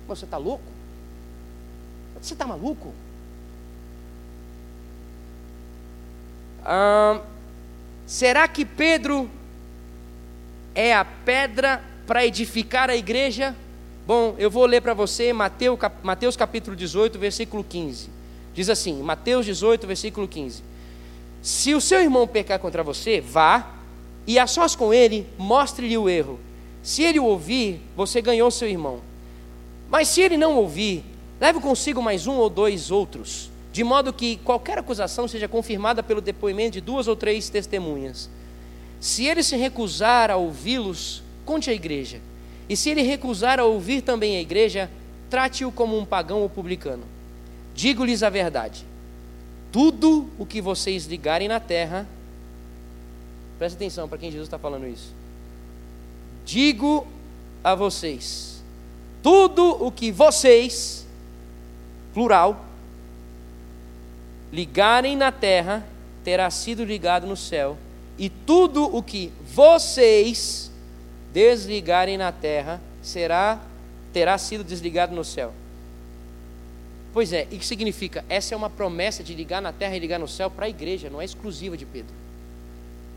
Você 0.07 0.25
está 0.25 0.37
louco? 0.37 0.63
Você 2.21 2.33
está 2.33 2.45
maluco? 2.45 2.93
Ah, 6.65 7.21
será 8.05 8.47
que 8.47 8.65
Pedro 8.65 9.29
é 10.75 10.93
a 10.93 11.05
pedra 11.05 11.81
para 12.05 12.25
edificar 12.25 12.89
a 12.89 12.95
igreja? 12.95 13.55
Bom, 14.05 14.35
eu 14.37 14.49
vou 14.49 14.65
ler 14.65 14.81
para 14.81 14.93
você 14.93 15.31
Mateus, 15.31 15.79
Mateus 16.03 16.35
capítulo 16.35 16.75
18, 16.75 17.17
versículo 17.19 17.63
15. 17.63 18.09
Diz 18.53 18.69
assim, 18.69 19.01
Mateus 19.01 19.45
18, 19.45 19.87
versículo 19.87 20.27
15: 20.27 20.63
Se 21.41 21.73
o 21.73 21.79
seu 21.79 22.01
irmão 22.01 22.27
pecar 22.27 22.59
contra 22.59 22.83
você, 22.83 23.21
vá 23.21 23.78
e 24.29 24.37
a 24.37 24.45
sós 24.45 24.75
com 24.75 24.93
ele, 24.93 25.25
mostre-lhe 25.39 25.97
o 25.97 26.07
erro. 26.07 26.39
Se 26.83 27.01
ele 27.01 27.19
o 27.19 27.25
ouvir, 27.25 27.81
você 27.97 28.21
ganhou 28.21 28.51
seu 28.51 28.69
irmão. 28.69 28.99
Mas 29.89 30.07
se 30.07 30.21
ele 30.21 30.37
não 30.37 30.55
ouvir, 30.55 31.03
leve 31.41 31.59
consigo 31.59 31.99
mais 31.99 32.27
um 32.27 32.35
ou 32.35 32.47
dois 32.47 32.91
outros, 32.91 33.49
de 33.73 33.83
modo 33.83 34.13
que 34.13 34.37
qualquer 34.37 34.77
acusação 34.77 35.27
seja 35.27 35.47
confirmada 35.47 36.03
pelo 36.03 36.21
depoimento 36.21 36.73
de 36.73 36.81
duas 36.81 37.07
ou 37.07 37.15
três 37.15 37.49
testemunhas. 37.49 38.29
Se 38.99 39.25
ele 39.25 39.41
se 39.41 39.55
recusar 39.55 40.29
a 40.29 40.35
ouvi-los, 40.35 41.23
conte 41.43 41.71
à 41.71 41.73
igreja. 41.73 42.21
E 42.69 42.77
se 42.77 42.91
ele 42.91 43.01
recusar 43.01 43.59
a 43.59 43.65
ouvir 43.65 44.03
também 44.03 44.37
a 44.37 44.41
igreja, 44.41 44.91
trate-o 45.27 45.71
como 45.71 45.97
um 45.97 46.05
pagão 46.05 46.43
ou 46.43 46.49
publicano. 46.51 47.03
Digo-lhes 47.73 48.21
a 48.21 48.29
verdade: 48.29 48.85
tudo 49.71 50.29
o 50.37 50.45
que 50.45 50.61
vocês 50.61 51.07
ligarem 51.07 51.47
na 51.47 51.59
terra, 51.59 52.07
presta 53.59 53.77
atenção 53.77 54.07
para 54.07 54.17
quem 54.17 54.31
Jesus 54.31 54.47
está 54.47 54.57
falando 54.57 54.87
isso. 54.87 55.13
Digo 56.45 57.05
a 57.63 57.75
vocês: 57.75 58.63
tudo 59.21 59.85
o 59.85 59.91
que 59.91 60.11
vocês, 60.11 61.05
plural, 62.13 62.65
ligarem 64.51 65.15
na 65.15 65.31
terra, 65.31 65.85
terá 66.23 66.49
sido 66.49 66.85
ligado 66.85 67.27
no 67.27 67.35
céu, 67.35 67.77
e 68.17 68.29
tudo 68.29 68.83
o 68.95 69.03
que 69.03 69.31
vocês 69.53 70.71
desligarem 71.33 72.17
na 72.17 72.31
terra, 72.31 72.81
será 73.01 73.61
terá 74.11 74.37
sido 74.39 74.63
desligado 74.63 75.15
no 75.15 75.23
céu. 75.23 75.53
Pois 77.13 77.31
é, 77.33 77.47
e 77.51 77.57
que 77.57 77.65
significa? 77.65 78.25
Essa 78.27 78.55
é 78.55 78.57
uma 78.57 78.69
promessa 78.69 79.23
de 79.23 79.35
ligar 79.35 79.61
na 79.61 79.71
terra 79.71 79.95
e 79.95 79.99
ligar 79.99 80.19
no 80.19 80.27
céu 80.27 80.49
para 80.49 80.65
a 80.65 80.69
igreja, 80.69 81.09
não 81.09 81.21
é 81.21 81.25
exclusiva 81.25 81.77
de 81.77 81.85
Pedro. 81.85 82.18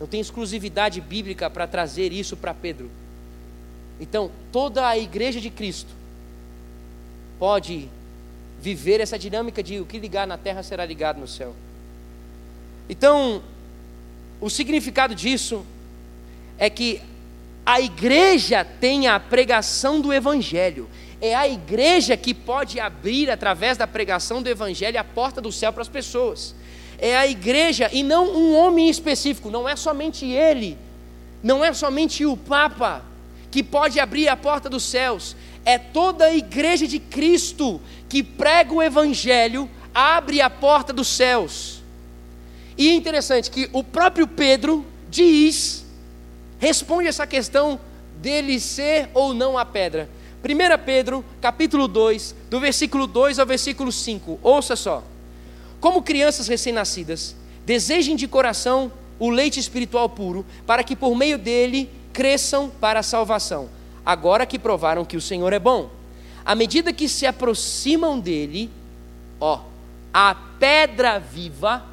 Não 0.02 0.08
tem 0.08 0.20
exclusividade 0.20 1.00
bíblica 1.00 1.48
para 1.48 1.64
trazer 1.64 2.12
isso 2.12 2.36
para 2.36 2.52
Pedro. 2.52 2.90
Então, 4.00 4.32
toda 4.50 4.88
a 4.88 4.98
igreja 4.98 5.40
de 5.40 5.48
Cristo 5.48 5.90
pode 7.38 7.88
viver 8.60 8.98
essa 8.98 9.16
dinâmica 9.16 9.62
de 9.62 9.78
o 9.78 9.86
que 9.86 10.00
ligar 10.00 10.26
na 10.26 10.36
terra 10.36 10.60
será 10.64 10.84
ligado 10.84 11.20
no 11.20 11.28
céu. 11.28 11.54
Então, 12.88 13.44
o 14.40 14.50
significado 14.50 15.14
disso 15.14 15.64
é 16.58 16.68
que 16.68 17.00
a 17.64 17.80
igreja 17.80 18.64
tem 18.64 19.06
a 19.06 19.20
pregação 19.20 20.00
do 20.00 20.12
evangelho. 20.12 20.90
É 21.20 21.32
a 21.32 21.46
igreja 21.46 22.16
que 22.16 22.34
pode 22.34 22.80
abrir, 22.80 23.30
através 23.30 23.78
da 23.78 23.86
pregação 23.86 24.42
do 24.42 24.48
Evangelho, 24.48 24.98
a 24.98 25.04
porta 25.04 25.40
do 25.40 25.52
céu 25.52 25.72
para 25.72 25.82
as 25.82 25.88
pessoas. 25.88 26.56
É 26.98 27.16
a 27.16 27.26
igreja 27.26 27.90
e 27.92 28.02
não 28.02 28.34
um 28.34 28.56
homem 28.56 28.88
específico, 28.88 29.50
não 29.50 29.68
é 29.68 29.74
somente 29.76 30.24
ele, 30.24 30.78
não 31.42 31.64
é 31.64 31.72
somente 31.72 32.24
o 32.24 32.36
Papa 32.36 33.04
que 33.50 33.62
pode 33.62 34.00
abrir 34.00 34.28
a 34.28 34.36
porta 34.36 34.70
dos 34.70 34.82
céus, 34.82 35.36
é 35.64 35.78
toda 35.78 36.26
a 36.26 36.34
igreja 36.34 36.86
de 36.86 36.98
Cristo 36.98 37.80
que 38.08 38.22
prega 38.22 38.72
o 38.72 38.82
Evangelho, 38.82 39.68
abre 39.94 40.40
a 40.40 40.48
porta 40.48 40.92
dos 40.92 41.08
céus. 41.08 41.82
E 42.78 42.88
é 42.88 42.94
interessante 42.94 43.50
que 43.50 43.68
o 43.72 43.84
próprio 43.84 44.26
Pedro 44.26 44.86
diz, 45.10 45.84
responde 46.58 47.08
essa 47.08 47.26
questão 47.26 47.78
dele 48.16 48.58
ser 48.58 49.10
ou 49.12 49.34
não 49.34 49.58
a 49.58 49.64
pedra. 49.64 50.08
1 50.42 50.84
Pedro, 50.84 51.24
capítulo 51.40 51.86
2, 51.86 52.34
do 52.50 52.58
versículo 52.58 53.06
2 53.06 53.38
ao 53.38 53.46
versículo 53.46 53.92
5. 53.92 54.40
Ouça 54.42 54.74
só. 54.74 55.04
Como 55.82 56.00
crianças 56.00 56.46
recém-nascidas, 56.46 57.34
desejem 57.66 58.14
de 58.14 58.28
coração 58.28 58.92
o 59.18 59.28
leite 59.28 59.58
espiritual 59.58 60.08
puro, 60.08 60.46
para 60.64 60.84
que 60.84 60.94
por 60.94 61.12
meio 61.16 61.36
dele 61.36 61.90
cresçam 62.12 62.70
para 62.80 63.00
a 63.00 63.02
salvação, 63.02 63.68
agora 64.06 64.46
que 64.46 64.60
provaram 64.60 65.04
que 65.04 65.16
o 65.16 65.20
Senhor 65.20 65.52
é 65.52 65.58
bom. 65.58 65.90
À 66.44 66.54
medida 66.54 66.92
que 66.92 67.08
se 67.08 67.26
aproximam 67.26 68.20
dele, 68.20 68.70
ó, 69.40 69.58
a 70.14 70.36
pedra 70.60 71.18
viva, 71.18 71.84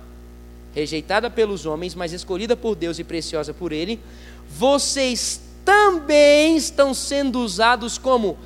rejeitada 0.76 1.28
pelos 1.28 1.66
homens, 1.66 1.96
mas 1.96 2.14
escolhida 2.14 2.56
por 2.56 2.76
Deus 2.76 3.00
e 3.00 3.04
preciosa 3.04 3.56
por 3.56 3.72
ele, 3.72 4.00
vocês 4.48 5.42
também 5.66 6.56
estão 6.56 6.94
sendo 6.94 7.40
usados 7.40 7.98
como 7.98 8.38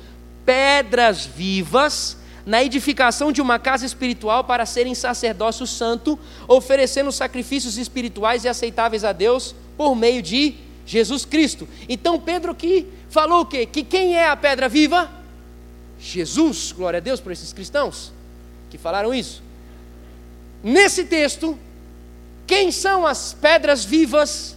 pedras 0.46 1.26
vivas 1.26 2.16
na 2.44 2.62
edificação 2.62 3.32
de 3.32 3.40
uma 3.40 3.58
casa 3.58 3.86
espiritual 3.86 4.44
para 4.44 4.66
serem 4.66 4.94
sacerdócio 4.94 5.66
santo, 5.66 6.18
oferecendo 6.46 7.10
sacrifícios 7.10 7.78
espirituais 7.78 8.44
e 8.44 8.48
aceitáveis 8.48 9.04
a 9.04 9.12
Deus 9.12 9.54
por 9.76 9.94
meio 9.94 10.22
de 10.22 10.54
Jesus 10.86 11.24
Cristo. 11.24 11.66
Então 11.88 12.20
Pedro 12.20 12.52
aqui 12.52 12.86
falou 13.08 13.40
o 13.40 13.46
quê? 13.46 13.64
Que 13.64 13.82
quem 13.82 14.14
é 14.14 14.28
a 14.28 14.36
pedra 14.36 14.68
viva? 14.68 15.10
Jesus, 15.98 16.72
glória 16.72 16.98
a 16.98 17.00
Deus 17.00 17.20
por 17.20 17.32
esses 17.32 17.52
cristãos 17.52 18.12
que 18.70 18.78
falaram 18.78 19.14
isso. 19.14 19.40
Nesse 20.62 21.04
texto, 21.04 21.56
quem 22.46 22.72
são 22.72 23.06
as 23.06 23.32
pedras 23.32 23.84
vivas? 23.84 24.56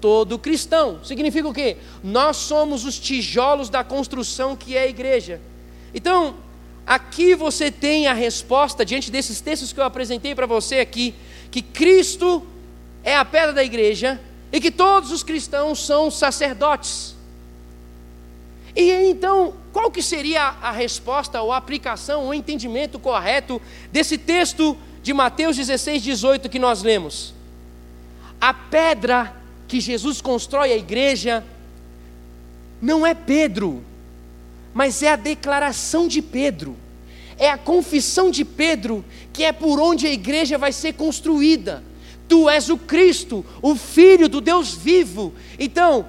Todo 0.00 0.38
cristão. 0.38 0.98
Significa 1.04 1.46
o 1.46 1.54
quê? 1.54 1.76
Nós 2.02 2.38
somos 2.38 2.84
os 2.84 2.98
tijolos 2.98 3.70
da 3.70 3.84
construção 3.84 4.56
que 4.56 4.76
é 4.76 4.82
a 4.82 4.88
igreja. 4.88 5.40
Então, 5.94 6.34
aqui 6.86 7.34
você 7.34 7.70
tem 7.70 8.06
a 8.06 8.12
resposta 8.12 8.84
diante 8.84 9.10
desses 9.10 9.40
textos 9.40 9.72
que 9.72 9.80
eu 9.80 9.84
apresentei 9.84 10.34
para 10.34 10.46
você 10.46 10.80
aqui, 10.80 11.14
que 11.50 11.62
Cristo 11.62 12.46
é 13.04 13.16
a 13.16 13.24
pedra 13.24 13.52
da 13.52 13.64
igreja 13.64 14.20
e 14.52 14.60
que 14.60 14.70
todos 14.70 15.10
os 15.10 15.22
cristãos 15.22 15.84
são 15.84 16.10
sacerdotes. 16.10 17.14
E 18.74 18.90
então, 18.90 19.54
qual 19.72 19.90
que 19.90 20.02
seria 20.02 20.42
a 20.62 20.70
resposta, 20.70 21.40
ou 21.42 21.52
a 21.52 21.56
aplicação, 21.56 22.28
o 22.28 22.34
entendimento 22.34 22.98
correto 22.98 23.60
desse 23.90 24.16
texto 24.16 24.76
de 25.02 25.12
Mateus 25.12 25.56
16, 25.56 26.02
18 26.02 26.48
que 26.48 26.58
nós 26.58 26.82
lemos? 26.82 27.34
A 28.40 28.52
pedra 28.52 29.34
que 29.68 29.80
Jesus 29.80 30.20
constrói 30.20 30.72
a 30.72 30.76
igreja 30.76 31.44
não 32.80 33.06
é 33.06 33.14
Pedro, 33.14 33.84
mas 34.74 35.02
é 35.02 35.12
a 35.12 35.16
declaração 35.16 36.08
de 36.08 36.22
Pedro, 36.22 36.76
é 37.38 37.50
a 37.50 37.58
confissão 37.58 38.30
de 38.30 38.44
Pedro, 38.44 39.04
que 39.32 39.44
é 39.44 39.52
por 39.52 39.80
onde 39.80 40.06
a 40.06 40.12
igreja 40.12 40.56
vai 40.56 40.72
ser 40.72 40.94
construída. 40.94 41.82
Tu 42.28 42.48
és 42.48 42.70
o 42.70 42.78
Cristo, 42.78 43.44
o 43.60 43.74
Filho 43.74 44.28
do 44.28 44.40
Deus 44.40 44.72
vivo. 44.72 45.34
Então, 45.58 46.06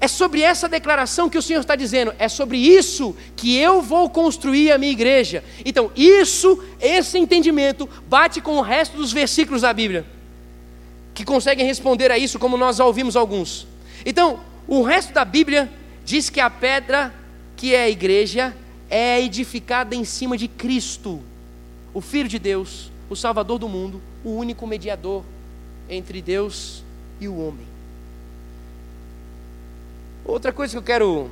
é 0.00 0.08
sobre 0.08 0.42
essa 0.42 0.68
declaração 0.68 1.28
que 1.28 1.38
o 1.38 1.42
Senhor 1.42 1.60
está 1.60 1.74
dizendo, 1.74 2.14
é 2.18 2.28
sobre 2.28 2.58
isso 2.58 3.16
que 3.34 3.56
eu 3.56 3.80
vou 3.80 4.10
construir 4.10 4.70
a 4.70 4.78
minha 4.78 4.92
igreja. 4.92 5.42
Então, 5.64 5.90
isso, 5.96 6.62
esse 6.80 7.18
entendimento, 7.18 7.88
bate 8.08 8.40
com 8.40 8.56
o 8.56 8.62
resto 8.62 8.96
dos 8.96 9.12
versículos 9.12 9.62
da 9.62 9.72
Bíblia, 9.72 10.04
que 11.14 11.24
conseguem 11.24 11.66
responder 11.66 12.10
a 12.10 12.18
isso, 12.18 12.38
como 12.38 12.56
nós 12.56 12.76
já 12.76 12.84
ouvimos 12.84 13.16
alguns. 13.16 13.66
Então, 14.04 14.40
o 14.68 14.82
resto 14.82 15.12
da 15.12 15.24
Bíblia 15.24 15.70
diz 16.06 16.30
que 16.30 16.38
a 16.38 16.48
pedra 16.48 17.12
que 17.56 17.74
é 17.74 17.82
a 17.82 17.90
igreja 17.90 18.56
é 18.88 19.20
edificada 19.20 19.94
em 19.94 20.04
cima 20.04 20.38
de 20.38 20.46
Cristo, 20.46 21.20
o 21.92 22.00
Filho 22.00 22.28
de 22.28 22.38
Deus, 22.38 22.92
o 23.10 23.16
Salvador 23.16 23.58
do 23.58 23.68
mundo, 23.68 24.00
o 24.24 24.30
único 24.30 24.66
mediador 24.66 25.24
entre 25.90 26.22
Deus 26.22 26.84
e 27.20 27.26
o 27.26 27.36
homem. 27.36 27.66
Outra 30.24 30.52
coisa 30.52 30.72
que 30.72 30.78
eu 30.78 30.82
quero 30.82 31.30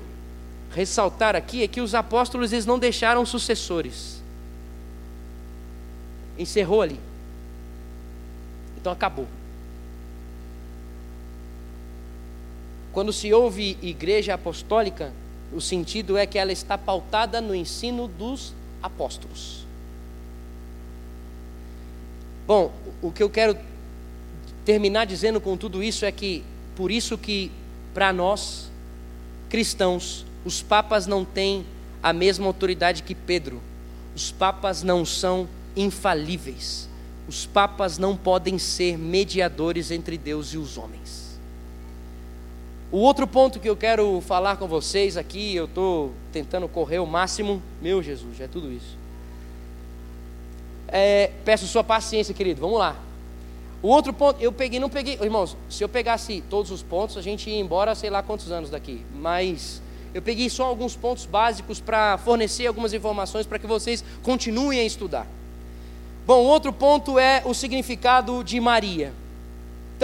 ressaltar 0.72 1.36
aqui 1.36 1.62
é 1.62 1.68
que 1.68 1.80
os 1.80 1.94
apóstolos 1.94 2.52
eles 2.52 2.66
não 2.66 2.78
deixaram 2.78 3.24
sucessores. 3.24 4.20
Encerrou 6.36 6.82
ali. 6.82 6.98
Então 8.76 8.92
acabou. 8.92 9.28
Quando 12.94 13.12
se 13.12 13.32
ouve 13.32 13.76
igreja 13.82 14.34
apostólica, 14.34 15.12
o 15.52 15.60
sentido 15.60 16.16
é 16.16 16.26
que 16.26 16.38
ela 16.38 16.52
está 16.52 16.78
pautada 16.78 17.40
no 17.40 17.52
ensino 17.52 18.06
dos 18.06 18.54
apóstolos. 18.80 19.66
Bom, 22.46 22.72
o 23.02 23.10
que 23.10 23.20
eu 23.20 23.28
quero 23.28 23.58
terminar 24.64 25.06
dizendo 25.06 25.40
com 25.40 25.56
tudo 25.56 25.82
isso 25.82 26.04
é 26.04 26.12
que 26.12 26.44
por 26.76 26.92
isso 26.92 27.18
que 27.18 27.50
para 27.92 28.12
nós 28.12 28.70
cristãos, 29.48 30.24
os 30.44 30.62
papas 30.62 31.08
não 31.08 31.24
têm 31.24 31.66
a 32.00 32.12
mesma 32.12 32.46
autoridade 32.46 33.02
que 33.02 33.14
Pedro. 33.14 33.60
Os 34.14 34.30
papas 34.30 34.84
não 34.84 35.04
são 35.04 35.48
infalíveis. 35.74 36.88
Os 37.26 37.44
papas 37.44 37.98
não 37.98 38.16
podem 38.16 38.56
ser 38.56 38.96
mediadores 38.96 39.90
entre 39.90 40.16
Deus 40.16 40.52
e 40.52 40.58
os 40.58 40.78
homens. 40.78 41.23
O 42.92 42.98
outro 42.98 43.26
ponto 43.26 43.58
que 43.58 43.68
eu 43.68 43.76
quero 43.76 44.20
falar 44.20 44.56
com 44.56 44.68
vocês 44.68 45.16
aqui, 45.16 45.54
eu 45.54 45.64
estou 45.64 46.12
tentando 46.32 46.68
correr 46.68 46.98
o 46.98 47.06
máximo. 47.06 47.62
Meu 47.82 48.02
Jesus, 48.02 48.40
é 48.40 48.46
tudo 48.46 48.70
isso. 48.70 48.96
É, 50.88 51.30
peço 51.44 51.66
sua 51.66 51.82
paciência, 51.82 52.32
querido. 52.32 52.60
Vamos 52.60 52.78
lá. 52.78 52.96
O 53.82 53.88
outro 53.88 54.12
ponto, 54.12 54.40
eu 54.40 54.50
peguei, 54.52 54.80
não 54.80 54.88
peguei, 54.88 55.18
irmãos, 55.20 55.56
se 55.68 55.84
eu 55.84 55.88
pegasse 55.88 56.42
todos 56.48 56.70
os 56.70 56.82
pontos, 56.82 57.18
a 57.18 57.20
gente 57.20 57.50
ia 57.50 57.58
embora 57.58 57.94
sei 57.94 58.08
lá 58.08 58.22
quantos 58.22 58.50
anos 58.50 58.70
daqui. 58.70 59.04
Mas 59.14 59.82
eu 60.14 60.22
peguei 60.22 60.48
só 60.48 60.64
alguns 60.64 60.94
pontos 60.94 61.26
básicos 61.26 61.80
para 61.80 62.16
fornecer 62.18 62.66
algumas 62.66 62.94
informações 62.94 63.44
para 63.44 63.58
que 63.58 63.66
vocês 63.66 64.04
continuem 64.22 64.78
a 64.78 64.84
estudar. 64.84 65.26
Bom, 66.24 66.44
outro 66.44 66.72
ponto 66.72 67.18
é 67.18 67.42
o 67.44 67.52
significado 67.52 68.42
de 68.42 68.58
Maria. 68.60 69.12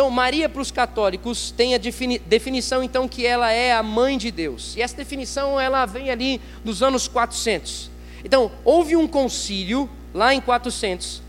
Então, 0.01 0.11
Maria 0.11 0.49
para 0.49 0.63
os 0.63 0.71
católicos 0.71 1.51
tem 1.51 1.75
a 1.75 1.79
defini 1.79 2.19
definição 2.21 2.83
então 2.83 3.07
que 3.07 3.27
ela 3.27 3.53
é 3.53 3.75
a 3.75 3.83
mãe 3.83 4.17
de 4.17 4.31
Deus. 4.31 4.75
E 4.75 4.81
essa 4.81 4.97
definição 4.97 5.61
ela 5.61 5.85
vem 5.85 6.11
ali 6.11 6.41
nos 6.65 6.83
anos 6.83 7.07
400. 7.07 7.91
Então, 8.25 8.51
houve 8.65 8.97
um 8.97 9.07
concílio 9.07 9.91
lá 10.15 10.33
em 10.33 10.41
400 10.41 11.21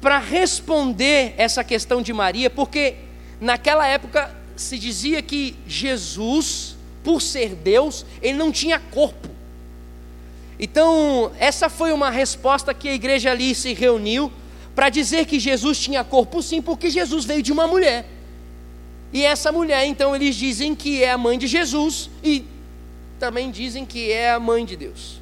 para 0.00 0.18
responder 0.18 1.34
essa 1.36 1.62
questão 1.62 2.00
de 2.00 2.10
Maria, 2.10 2.48
porque 2.48 2.94
naquela 3.38 3.86
época 3.86 4.34
se 4.56 4.78
dizia 4.78 5.20
que 5.20 5.54
Jesus, 5.66 6.74
por 7.04 7.20
ser 7.20 7.54
Deus, 7.54 8.06
ele 8.22 8.38
não 8.38 8.50
tinha 8.50 8.80
corpo. 8.80 9.28
Então, 10.58 11.32
essa 11.38 11.68
foi 11.68 11.92
uma 11.92 12.08
resposta 12.08 12.72
que 12.72 12.88
a 12.88 12.94
igreja 12.94 13.30
ali 13.30 13.54
se 13.54 13.74
reuniu 13.74 14.32
para 14.76 14.90
dizer 14.90 15.24
que 15.24 15.40
Jesus 15.40 15.78
tinha 15.78 16.04
corpo 16.04 16.42
sim, 16.42 16.60
porque 16.60 16.90
Jesus 16.90 17.24
veio 17.24 17.42
de 17.42 17.50
uma 17.50 17.66
mulher. 17.66 18.06
E 19.10 19.24
essa 19.24 19.50
mulher, 19.50 19.86
então, 19.86 20.14
eles 20.14 20.36
dizem 20.36 20.74
que 20.74 21.02
é 21.02 21.10
a 21.10 21.16
mãe 21.16 21.38
de 21.38 21.46
Jesus 21.46 22.10
e 22.22 22.44
também 23.18 23.50
dizem 23.50 23.86
que 23.86 24.12
é 24.12 24.32
a 24.32 24.38
mãe 24.38 24.66
de 24.66 24.76
Deus. 24.76 25.18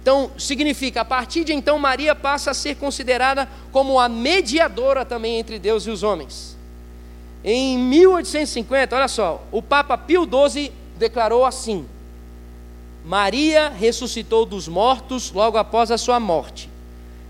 Então, 0.00 0.30
significa, 0.38 1.02
a 1.02 1.04
partir 1.04 1.44
de 1.44 1.52
então, 1.52 1.78
Maria 1.78 2.14
passa 2.14 2.52
a 2.52 2.54
ser 2.54 2.76
considerada 2.76 3.46
como 3.70 4.00
a 4.00 4.08
mediadora 4.08 5.04
também 5.04 5.38
entre 5.38 5.58
Deus 5.58 5.86
e 5.86 5.90
os 5.90 6.02
homens. 6.02 6.56
Em 7.44 7.76
1850, 7.76 8.96
olha 8.96 9.08
só, 9.08 9.46
o 9.52 9.60
Papa 9.60 9.98
Pio 9.98 10.24
XII 10.24 10.72
declarou 10.96 11.44
assim: 11.44 11.86
Maria 13.04 13.68
ressuscitou 13.68 14.46
dos 14.46 14.66
mortos 14.66 15.30
logo 15.30 15.58
após 15.58 15.90
a 15.90 15.98
sua 15.98 16.18
morte. 16.18 16.67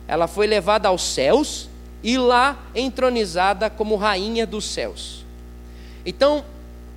Ela 0.08 0.26
foi 0.26 0.48
levada 0.48 0.88
aos 0.88 1.02
céus 1.02 1.68
e 2.02 2.18
lá 2.18 2.58
entronizada 2.74 3.70
como 3.70 3.94
rainha 3.94 4.46
dos 4.46 4.64
céus. 4.64 5.24
Então, 6.04 6.44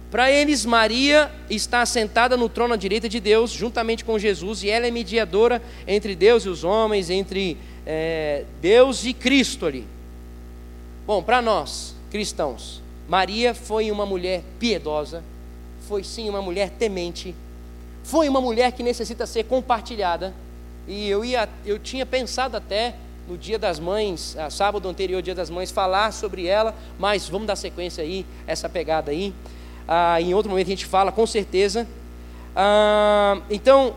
para 0.09 0.31
eles, 0.31 0.65
Maria 0.65 1.31
está 1.49 1.85
sentada 1.85 2.35
no 2.35 2.49
trono 2.49 2.73
à 2.73 2.77
direita 2.77 3.07
de 3.07 3.19
Deus, 3.19 3.51
juntamente 3.51 4.03
com 4.03 4.19
Jesus, 4.19 4.63
e 4.63 4.69
ela 4.69 4.87
é 4.87 4.91
mediadora 4.91 5.61
entre 5.87 6.15
Deus 6.15 6.43
e 6.43 6.49
os 6.49 6.63
homens, 6.63 7.09
entre 7.09 7.57
é, 7.85 8.43
Deus 8.61 9.05
e 9.05 9.13
Cristo 9.13 9.65
ali. 9.65 9.87
Bom, 11.07 11.23
para 11.23 11.41
nós, 11.41 11.95
cristãos, 12.09 12.81
Maria 13.07 13.53
foi 13.53 13.89
uma 13.89 14.05
mulher 14.05 14.43
piedosa, 14.59 15.23
foi 15.87 16.03
sim 16.03 16.29
uma 16.29 16.41
mulher 16.41 16.69
temente, 16.69 17.33
foi 18.03 18.27
uma 18.29 18.41
mulher 18.41 18.71
que 18.73 18.83
necessita 18.83 19.25
ser 19.25 19.45
compartilhada. 19.45 20.33
E 20.87 21.09
eu, 21.09 21.23
ia, 21.23 21.47
eu 21.65 21.77
tinha 21.79 22.05
pensado 22.05 22.57
até 22.57 22.95
no 23.27 23.37
dia 23.37 23.57
das 23.57 23.79
mães, 23.79 24.35
sábado 24.49 24.89
anterior, 24.89 25.21
dia 25.21 25.35
das 25.35 25.49
mães, 25.49 25.71
falar 25.71 26.11
sobre 26.11 26.47
ela, 26.47 26.75
mas 26.99 27.29
vamos 27.29 27.47
dar 27.47 27.55
sequência 27.55 28.03
aí, 28.03 28.25
essa 28.45 28.67
pegada 28.67 29.11
aí. 29.11 29.33
Ah, 29.87 30.19
em 30.21 30.33
outro 30.33 30.49
momento 30.49 30.67
a 30.67 30.69
gente 30.71 30.85
fala, 30.85 31.11
com 31.11 31.25
certeza. 31.25 31.87
Ah, 32.55 33.41
então, 33.49 33.95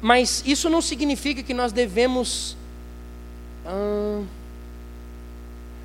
Mas 0.00 0.42
isso 0.46 0.70
não 0.70 0.80
significa 0.80 1.42
que 1.42 1.52
nós 1.52 1.72
devemos 1.72 2.56
hum, 3.66 4.24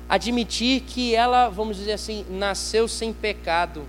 admitir 0.08 0.80
que 0.80 1.14
ela, 1.14 1.48
vamos 1.48 1.76
dizer 1.76 1.92
assim, 1.92 2.24
nasceu 2.30 2.88
sem 2.88 3.12
pecado. 3.12 3.84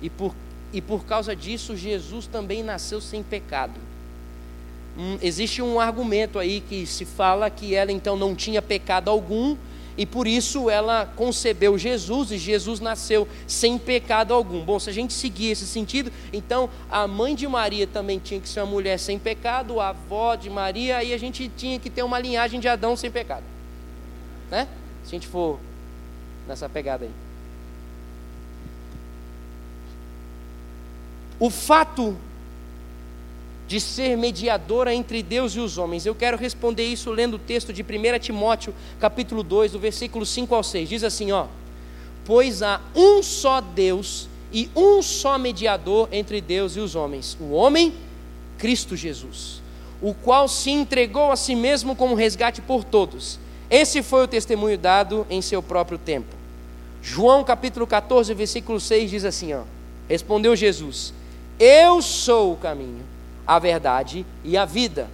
E 0.00 0.08
por, 0.08 0.34
e 0.72 0.80
por 0.80 1.04
causa 1.04 1.34
disso, 1.34 1.76
Jesus 1.76 2.26
também 2.26 2.62
nasceu 2.62 3.00
sem 3.00 3.22
pecado. 3.22 3.80
Hum, 4.98 5.18
existe 5.22 5.60
um 5.60 5.78
argumento 5.78 6.38
aí 6.38 6.60
que 6.60 6.86
se 6.86 7.04
fala 7.04 7.50
que 7.50 7.74
ela 7.74 7.92
então 7.92 8.16
não 8.16 8.34
tinha 8.34 8.62
pecado 8.62 9.10
algum 9.10 9.56
e 9.96 10.04
por 10.04 10.26
isso 10.26 10.68
ela 10.68 11.06
concebeu 11.16 11.78
Jesus 11.78 12.30
e 12.30 12.38
Jesus 12.38 12.80
nasceu 12.80 13.26
sem 13.46 13.78
pecado 13.78 14.34
algum. 14.34 14.62
Bom, 14.64 14.78
se 14.78 14.90
a 14.90 14.92
gente 14.92 15.12
seguir 15.12 15.50
esse 15.50 15.66
sentido, 15.66 16.12
então 16.32 16.68
a 16.90 17.06
mãe 17.06 17.34
de 17.34 17.46
Maria 17.46 17.86
também 17.86 18.18
tinha 18.18 18.40
que 18.40 18.48
ser 18.48 18.60
uma 18.60 18.66
mulher 18.66 18.98
sem 18.98 19.18
pecado, 19.18 19.80
a 19.80 19.90
avó 19.90 20.34
de 20.34 20.50
Maria, 20.50 21.02
e 21.02 21.14
a 21.14 21.18
gente 21.18 21.50
tinha 21.56 21.78
que 21.78 21.88
ter 21.88 22.02
uma 22.02 22.18
linhagem 22.18 22.60
de 22.60 22.68
Adão 22.68 22.96
sem 22.96 23.10
pecado. 23.10 23.44
Né? 24.50 24.68
Se 25.04 25.08
a 25.08 25.18
gente 25.18 25.26
for 25.26 25.58
nessa 26.46 26.68
pegada 26.68 27.04
aí. 27.04 27.25
O 31.38 31.50
fato 31.50 32.16
de 33.66 33.80
ser 33.80 34.16
mediadora 34.16 34.94
entre 34.94 35.22
Deus 35.22 35.54
e 35.54 35.60
os 35.60 35.76
homens. 35.76 36.06
Eu 36.06 36.14
quero 36.14 36.36
responder 36.36 36.84
isso 36.84 37.10
lendo 37.10 37.34
o 37.34 37.38
texto 37.38 37.72
de 37.72 37.82
1 37.82 38.18
Timóteo, 38.20 38.72
capítulo 39.00 39.42
2, 39.42 39.72
do 39.72 39.78
versículo 39.78 40.24
5 40.24 40.54
ao 40.54 40.62
6. 40.62 40.88
Diz 40.88 41.04
assim, 41.04 41.32
ó: 41.32 41.46
Pois 42.24 42.62
há 42.62 42.80
um 42.94 43.22
só 43.22 43.60
Deus 43.60 44.28
e 44.52 44.70
um 44.74 45.02
só 45.02 45.36
mediador 45.36 46.08
entre 46.12 46.40
Deus 46.40 46.76
e 46.76 46.80
os 46.80 46.94
homens, 46.94 47.36
o 47.40 47.50
homem 47.50 47.92
Cristo 48.56 48.96
Jesus, 48.96 49.60
o 50.00 50.14
qual 50.14 50.46
se 50.46 50.70
entregou 50.70 51.32
a 51.32 51.36
si 51.36 51.54
mesmo 51.54 51.96
como 51.96 52.14
resgate 52.14 52.60
por 52.60 52.84
todos. 52.84 53.38
Esse 53.68 54.00
foi 54.02 54.22
o 54.22 54.28
testemunho 54.28 54.78
dado 54.78 55.26
em 55.28 55.42
seu 55.42 55.60
próprio 55.60 55.98
tempo. 55.98 56.34
João 57.02 57.42
capítulo 57.42 57.86
14, 57.86 58.32
versículo 58.32 58.78
6 58.78 59.10
diz 59.10 59.24
assim, 59.24 59.52
ó: 59.52 59.62
Respondeu 60.08 60.54
Jesus: 60.54 61.12
Eu 61.58 62.02
sou 62.02 62.52
o 62.52 62.56
caminho 62.56 63.04
a 63.46 63.58
verdade 63.58 64.26
e 64.42 64.56
a 64.56 64.64
vida. 64.64 65.08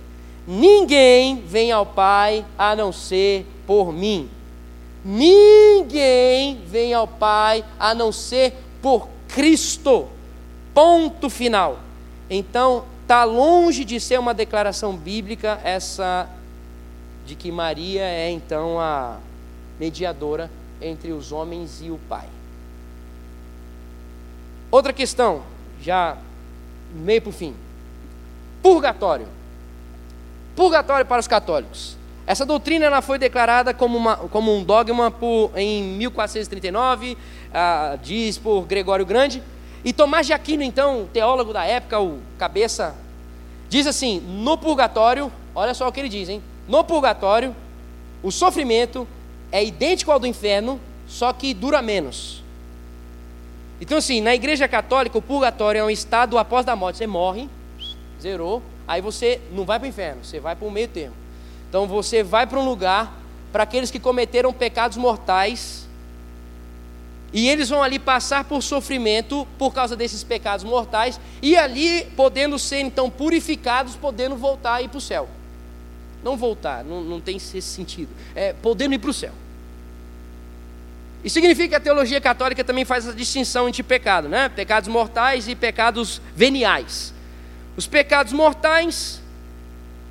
Ninguém 0.46 1.36
vem 1.36 1.70
ao 1.70 1.84
Pai 1.84 2.44
a 2.56 2.74
não 2.74 2.90
ser 2.90 3.46
por 3.66 3.92
mim. 3.92 4.28
Ninguém 5.04 6.60
vem 6.66 6.94
ao 6.94 7.06
Pai 7.06 7.64
a 7.78 7.94
não 7.94 8.10
ser 8.10 8.54
por 8.80 9.08
Cristo. 9.28 10.08
Ponto 10.72 11.28
final. 11.28 11.78
Então, 12.30 12.84
está 13.02 13.24
longe 13.24 13.84
de 13.84 14.00
ser 14.00 14.18
uma 14.18 14.32
declaração 14.32 14.96
bíblica 14.96 15.60
essa 15.62 16.28
de 17.26 17.34
que 17.34 17.52
Maria 17.52 18.02
é 18.02 18.30
então 18.30 18.80
a 18.80 19.18
mediadora 19.78 20.50
entre 20.80 21.12
os 21.12 21.30
homens 21.30 21.80
e 21.82 21.90
o 21.90 22.00
Pai. 22.08 22.26
Outra 24.70 24.92
questão, 24.92 25.42
já 25.80 26.16
meio 26.94 27.22
para 27.22 27.30
o 27.30 27.32
fim. 27.32 27.54
Purgatório. 28.62 29.26
Purgatório 30.54 31.06
para 31.06 31.20
os 31.20 31.26
católicos. 31.26 31.96
Essa 32.26 32.46
doutrina 32.46 32.86
ela 32.86 33.02
foi 33.02 33.18
declarada 33.18 33.74
como, 33.74 33.98
uma, 33.98 34.16
como 34.16 34.54
um 34.54 34.62
dogma 34.62 35.10
por, 35.10 35.50
em 35.56 35.82
1439, 35.82 37.18
ah, 37.52 37.98
diz 38.02 38.38
por 38.38 38.62
Gregório 38.62 39.04
Grande. 39.04 39.42
E 39.84 39.92
Tomás 39.92 40.26
de 40.26 40.32
Aquino, 40.32 40.62
então, 40.62 41.08
teólogo 41.12 41.52
da 41.52 41.64
época, 41.64 41.98
o 41.98 42.20
cabeça, 42.38 42.94
diz 43.68 43.86
assim: 43.86 44.20
no 44.20 44.56
purgatório, 44.56 45.32
olha 45.54 45.74
só 45.74 45.88
o 45.88 45.92
que 45.92 45.98
ele 45.98 46.08
diz, 46.08 46.28
hein? 46.28 46.40
No 46.68 46.84
purgatório, 46.84 47.54
o 48.22 48.30
sofrimento 48.30 49.08
é 49.50 49.64
idêntico 49.64 50.12
ao 50.12 50.20
do 50.20 50.26
inferno, 50.26 50.80
só 51.08 51.32
que 51.32 51.52
dura 51.52 51.82
menos. 51.82 52.41
Então, 53.82 53.98
assim, 53.98 54.20
na 54.20 54.32
igreja 54.32 54.68
católica, 54.68 55.18
o 55.18 55.20
purgatório 55.20 55.80
é 55.80 55.84
um 55.84 55.90
estado 55.90 56.38
após 56.38 56.68
a 56.68 56.76
morte. 56.76 56.98
Você 56.98 57.06
morre, 57.08 57.48
zerou, 58.20 58.62
aí 58.86 59.00
você 59.00 59.40
não 59.50 59.64
vai 59.64 59.76
para 59.80 59.86
o 59.86 59.88
inferno, 59.88 60.24
você 60.24 60.38
vai 60.38 60.54
para 60.54 60.68
o 60.68 60.70
meio 60.70 60.86
termo. 60.86 61.16
Então 61.68 61.88
você 61.88 62.22
vai 62.22 62.46
para 62.46 62.60
um 62.60 62.64
lugar 62.64 63.12
para 63.50 63.64
aqueles 63.64 63.90
que 63.90 63.98
cometeram 63.98 64.52
pecados 64.52 64.96
mortais, 64.96 65.88
e 67.32 67.48
eles 67.48 67.70
vão 67.70 67.82
ali 67.82 67.98
passar 67.98 68.44
por 68.44 68.62
sofrimento 68.62 69.48
por 69.58 69.74
causa 69.74 69.96
desses 69.96 70.22
pecados 70.22 70.64
mortais, 70.64 71.18
e 71.42 71.56
ali, 71.56 72.04
podendo 72.16 72.60
ser 72.60 72.82
então 72.82 73.10
purificados, 73.10 73.96
podendo 73.96 74.36
voltar 74.36 74.80
e 74.80 74.84
ir 74.84 74.88
para 74.90 74.98
o 74.98 75.00
céu. 75.00 75.28
Não 76.22 76.36
voltar, 76.36 76.84
não, 76.84 77.02
não 77.02 77.20
tem 77.20 77.36
esse 77.36 77.60
sentido. 77.60 78.10
É 78.32 78.52
podendo 78.52 78.94
ir 78.94 78.98
para 79.00 79.10
o 79.10 79.12
céu. 79.12 79.32
E 81.24 81.30
significa 81.30 81.68
que 81.68 81.74
a 81.76 81.80
teologia 81.80 82.20
católica 82.20 82.64
também 82.64 82.84
faz 82.84 83.06
essa 83.06 83.16
distinção 83.16 83.68
entre 83.68 83.82
pecado, 83.82 84.28
né? 84.28 84.48
Pecados 84.48 84.88
mortais 84.88 85.46
e 85.46 85.54
pecados 85.54 86.20
veniais. 86.34 87.14
Os 87.76 87.86
pecados 87.86 88.32
mortais 88.32 89.22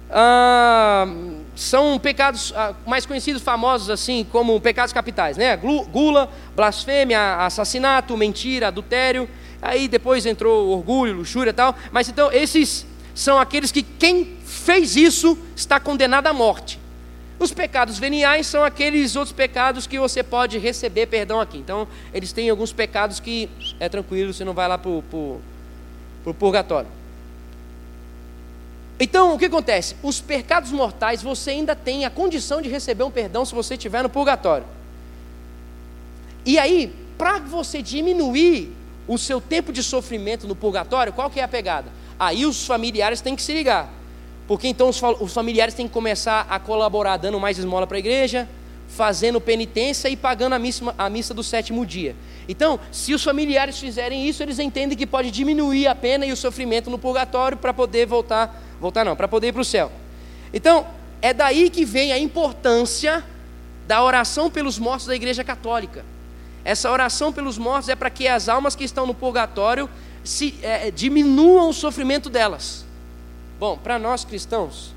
ah, 0.10 1.08
são 1.56 2.00
pecados 2.00 2.54
ah, 2.56 2.74
mais 2.86 3.06
conhecidos, 3.06 3.42
famosos 3.42 3.90
assim, 3.90 4.26
como 4.32 4.60
pecados 4.60 4.94
capitais, 4.94 5.38
né? 5.38 5.56
Gula, 5.58 6.30
blasfêmia, 6.56 7.38
assassinato, 7.46 8.16
mentira, 8.18 8.68
adultério. 8.68 9.30
Aí 9.62 9.88
depois 9.88 10.26
entrou 10.26 10.70
orgulho, 10.70 11.14
luxúria 11.14 11.52
e 11.52 11.54
tal. 11.54 11.76
Mas 11.92 12.10
então 12.10 12.32
esses 12.32 12.86
são 13.14 13.38
aqueles 13.38 13.72
que 13.72 13.84
quem 13.84 14.38
fez 14.46 14.96
isso 14.96 15.38
está 15.56 15.80
condenado 15.80 16.28
à 16.28 16.34
morte. 16.34 16.81
Os 17.42 17.52
pecados 17.52 17.98
veniais 17.98 18.46
são 18.46 18.64
aqueles 18.64 19.16
outros 19.16 19.34
pecados 19.34 19.88
que 19.88 19.98
você 19.98 20.22
pode 20.22 20.60
receber 20.60 21.08
perdão 21.08 21.42
aqui. 21.42 21.58
Então, 21.58 21.88
eles 22.14 22.32
têm 22.32 22.48
alguns 22.52 22.72
pecados 22.72 23.20
que 23.20 23.50
é 23.80 23.90
tranquilo, 23.90 24.32
você 24.32 24.46
não 24.46 24.54
vai 24.54 24.68
lá 24.68 24.78
para 24.78 24.92
o 24.92 25.42
purgatório. 26.38 26.88
Então, 29.00 29.34
o 29.34 29.40
que 29.40 29.46
acontece? 29.46 29.96
Os 30.04 30.22
pecados 30.22 30.72
mortais, 30.72 31.24
você 31.24 31.50
ainda 31.50 31.76
tem 31.76 32.06
a 32.06 32.12
condição 32.12 32.62
de 32.62 32.70
receber 32.70 33.04
um 33.04 33.10
perdão 33.10 33.44
se 33.44 33.56
você 33.56 33.74
estiver 33.74 34.04
no 34.04 34.10
purgatório. 34.10 34.68
E 36.46 36.60
aí, 36.60 36.94
para 37.18 37.40
você 37.40 37.82
diminuir 37.82 38.72
o 39.08 39.18
seu 39.18 39.42
tempo 39.42 39.74
de 39.74 39.82
sofrimento 39.82 40.48
no 40.48 40.56
purgatório, 40.56 41.12
qual 41.12 41.28
que 41.28 41.40
é 41.40 41.44
a 41.44 41.48
pegada? 41.48 41.88
Aí 42.20 42.46
os 42.46 42.68
familiares 42.68 43.20
têm 43.20 43.36
que 43.36 43.42
se 43.42 43.52
ligar. 43.52 43.92
Porque 44.52 44.68
então 44.68 44.90
os, 44.90 45.34
familiares 45.34 45.74
têm 45.74 45.88
que 45.88 45.94
começar 45.94 46.46
a 46.50 46.60
colaborar, 46.60 47.16
dando 47.16 47.40
mais 47.40 47.58
esmola 47.58 47.88
para 47.88 47.96
a 47.96 48.00
igreja, 48.00 48.50
fazendo 48.86 49.40
penitência 49.40 50.10
e 50.10 50.18
pagando 50.18 50.52
a 50.52 50.60
missa, 50.60 50.94
a 50.98 51.10
missa 51.10 51.34
do 51.34 51.42
sétimo 51.42 51.86
dia. 51.86 52.18
Então, 52.50 52.78
se 52.92 53.14
os 53.14 53.24
familiares 53.24 53.80
fizerem 53.80 54.28
isso, 54.28 54.44
eles 54.44 54.60
entendem 54.60 54.98
que 54.98 55.08
pode 55.08 55.32
diminuir 55.32 55.88
a 55.88 55.96
pena 55.96 56.26
e 56.26 56.34
o 56.34 56.36
sofrimento 56.36 56.90
no 56.90 57.00
purgatório 57.00 57.58
para 57.58 57.74
poder 57.74 58.06
voltar 58.06 58.62
voltar 58.78 59.06
não, 59.06 59.16
para 59.16 59.26
poder 59.26 59.48
ir 59.48 59.52
para 59.54 59.62
o 59.62 59.64
céu. 59.64 59.90
Então, 60.54 60.86
é 61.22 61.34
daí 61.34 61.70
que 61.70 61.86
vem 61.86 62.12
a 62.12 62.20
importância 62.20 63.24
da 63.88 64.04
oração 64.04 64.52
pelos 64.52 64.78
mortos 64.78 65.08
da 65.08 65.16
Igreja 65.16 65.46
Católica. 65.46 66.04
Essa 66.66 66.92
oração 66.92 67.32
pelos 67.32 67.58
mortos 67.58 67.88
é 67.88 67.96
para 67.96 68.10
que 68.10 68.28
as 68.28 68.50
almas 68.50 68.76
que 68.76 68.84
estão 68.84 69.08
no 69.08 69.14
purgatório 69.14 69.90
se, 70.26 70.56
é, 70.62 70.92
diminuam 70.92 71.70
o 71.70 71.74
sofrimento 71.74 72.30
delas. 72.30 72.91
Bom, 73.62 73.78
para 73.78 74.00
nós 74.00 74.26
cristãos, 74.26 74.92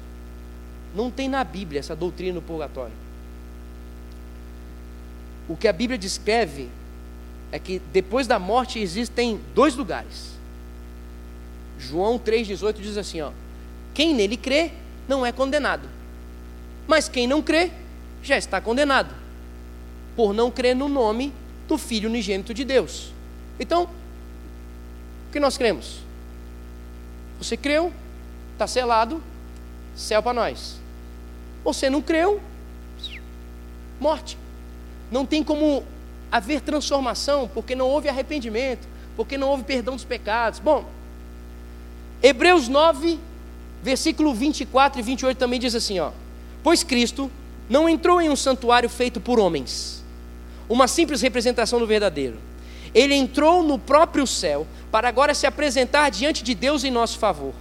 não 0.95 1.11
tem 1.11 1.29
na 1.29 1.45
Bíblia 1.45 1.81
essa 1.81 1.95
doutrina 1.95 2.41
do 2.41 2.41
purgatório. 2.41 2.95
O 5.47 5.55
que 5.55 5.69
a 5.69 5.73
Bíblia 5.73 5.99
descreve 5.99 6.71
é 7.53 7.59
que 7.59 7.79
depois 7.93 8.27
da 8.27 8.39
morte 8.39 8.79
existem 8.79 9.39
dois 9.55 9.75
lugares. 9.75 10.31
João 11.79 12.19
3,18 12.19 12.81
diz 12.81 12.97
assim: 12.97 13.21
ó, 13.21 13.33
quem 13.93 14.15
nele 14.15 14.39
crê 14.39 14.73
não 15.07 15.27
é 15.27 15.31
condenado. 15.31 15.87
Mas 16.87 17.07
quem 17.07 17.27
não 17.27 17.43
crê 17.43 17.71
já 18.23 18.39
está 18.39 18.63
condenado, 18.63 19.15
por 20.17 20.33
não 20.33 20.51
crer 20.51 20.75
no 20.75 20.89
nome 20.89 21.35
do 21.69 21.77
Filho 21.77 22.09
unigênito 22.09 22.55
de 22.55 22.65
Deus. 22.65 23.13
Então, 23.61 23.91
o 25.29 25.33
que 25.33 25.39
nós 25.39 25.59
cremos? 25.59 25.99
Você 27.39 27.59
creu, 27.59 27.93
está 28.55 28.67
selado, 28.67 29.23
céu 29.95 30.23
para 30.23 30.33
nós. 30.33 30.81
Você 31.63 31.91
não 31.91 32.01
creu, 32.01 32.41
morte. 34.01 34.39
Não 35.11 35.27
tem 35.27 35.45
como 35.45 35.85
haver 36.33 36.61
transformação, 36.63 37.49
porque 37.53 37.75
não 37.75 37.87
houve 37.87 38.09
arrependimento, 38.09 38.89
porque 39.17 39.37
não 39.39 39.49
houve 39.49 39.63
perdão 39.63 39.95
dos 39.95 40.05
pecados. 40.05 40.59
Bom, 40.59 40.85
Hebreus 42.23 42.69
9, 42.69 43.21
Versículo 43.85 44.33
24 44.33 44.99
e 44.99 45.03
28 45.03 45.37
também 45.37 45.61
diz 45.61 45.75
assim: 45.75 46.01
ó, 46.01 46.11
Pois 46.63 46.83
Cristo 46.83 47.31
não 47.69 47.87
entrou 47.87 48.19
em 48.19 48.31
um 48.31 48.37
santuário 48.37 48.89
feito 48.89 49.21
por 49.21 49.39
homens, 49.39 50.03
uma 50.67 50.89
simples 50.89 51.21
representação 51.21 51.79
do 51.79 51.87
verdadeiro. 51.87 52.39
Ele 52.95 53.15
entrou 53.15 53.63
no 53.63 53.79
próprio 53.79 54.27
céu 54.27 54.67
para 54.91 55.07
agora 55.07 55.35
se 55.35 55.47
apresentar 55.47 56.11
diante 56.11 56.43
de 56.43 56.55
Deus 56.55 56.83
em 56.83 56.91
nosso 56.91 57.19
favor. 57.19 57.53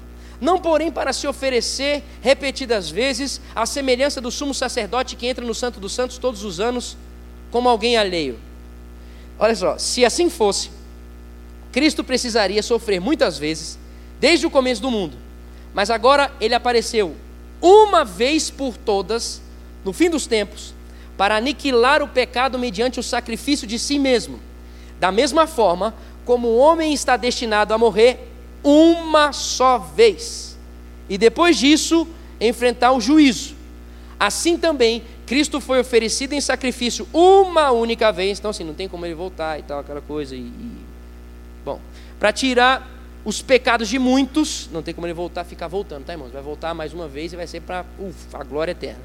Não 0.43 0.59
porém 0.59 0.91
para 0.91 1.13
se 1.13 1.25
oferecer 1.25 2.03
repetidas 2.21 2.89
vezes, 2.89 3.39
à 3.55 3.65
semelhança 3.65 4.19
do 4.19 4.29
sumo 4.29 4.53
sacerdote 4.53 5.15
que 5.15 5.25
entra 5.25 5.45
no 5.45 5.55
Santo 5.55 5.79
dos 5.79 5.93
Santos 5.93 6.17
todos 6.17 6.43
os 6.43 6.59
anos, 6.59 6.97
como 7.49 7.69
alguém 7.69 7.95
alheio. 7.95 8.37
Olha 9.39 9.55
só, 9.55 9.77
se 9.77 10.03
assim 10.03 10.29
fosse, 10.29 10.69
Cristo 11.71 12.03
precisaria 12.03 12.61
sofrer 12.61 12.99
muitas 12.99 13.37
vezes, 13.37 13.79
desde 14.19 14.45
o 14.45 14.51
começo 14.51 14.81
do 14.81 14.91
mundo, 14.91 15.15
mas 15.73 15.89
agora 15.89 16.29
ele 16.41 16.53
apareceu 16.53 17.15
uma 17.61 18.03
vez 18.03 18.49
por 18.49 18.75
todas, 18.75 19.41
no 19.85 19.93
fim 19.93 20.09
dos 20.09 20.27
tempos, 20.27 20.73
para 21.15 21.37
aniquilar 21.37 22.03
o 22.03 22.07
pecado 22.07 22.59
mediante 22.59 22.99
o 22.99 23.03
sacrifício 23.03 23.65
de 23.65 23.79
si 23.79 23.97
mesmo. 23.97 24.41
Da 24.99 25.09
mesma 25.09 25.47
forma 25.47 25.95
como 26.25 26.49
o 26.49 26.57
homem 26.57 26.93
está 26.93 27.15
destinado 27.15 27.73
a 27.73 27.77
morrer 27.77 28.32
uma 28.63 29.33
só 29.33 29.77
vez, 29.77 30.57
e 31.09 31.17
depois 31.17 31.57
disso 31.57 32.07
enfrentar 32.39 32.91
o 32.91 33.01
juízo. 33.01 33.55
Assim 34.19 34.57
também, 34.57 35.03
Cristo 35.25 35.59
foi 35.59 35.79
oferecido 35.79 36.33
em 36.33 36.41
sacrifício 36.41 37.07
uma 37.13 37.71
única 37.71 38.11
vez, 38.11 38.39
então 38.39 38.51
assim, 38.51 38.63
não 38.63 38.73
tem 38.73 38.87
como 38.87 39.05
ele 39.05 39.15
voltar 39.15 39.59
e 39.59 39.63
tal, 39.63 39.79
aquela 39.79 40.01
coisa. 40.01 40.35
E, 40.35 40.39
e... 40.39 40.71
Bom, 41.65 41.79
para 42.19 42.31
tirar 42.31 42.89
os 43.25 43.41
pecados 43.41 43.87
de 43.89 43.99
muitos, 43.99 44.69
não 44.71 44.81
tem 44.81 44.93
como 44.93 45.07
ele 45.07 45.13
voltar, 45.13 45.43
ficar 45.43 45.67
voltando, 45.67 46.05
tá 46.05 46.13
irmãos? 46.13 46.31
Vai 46.31 46.41
voltar 46.41 46.73
mais 46.73 46.93
uma 46.93 47.07
vez 47.07 47.33
e 47.33 47.35
vai 47.35 47.47
ser 47.47 47.61
para 47.61 47.85
a 48.33 48.43
glória 48.43 48.71
eterna. 48.71 49.03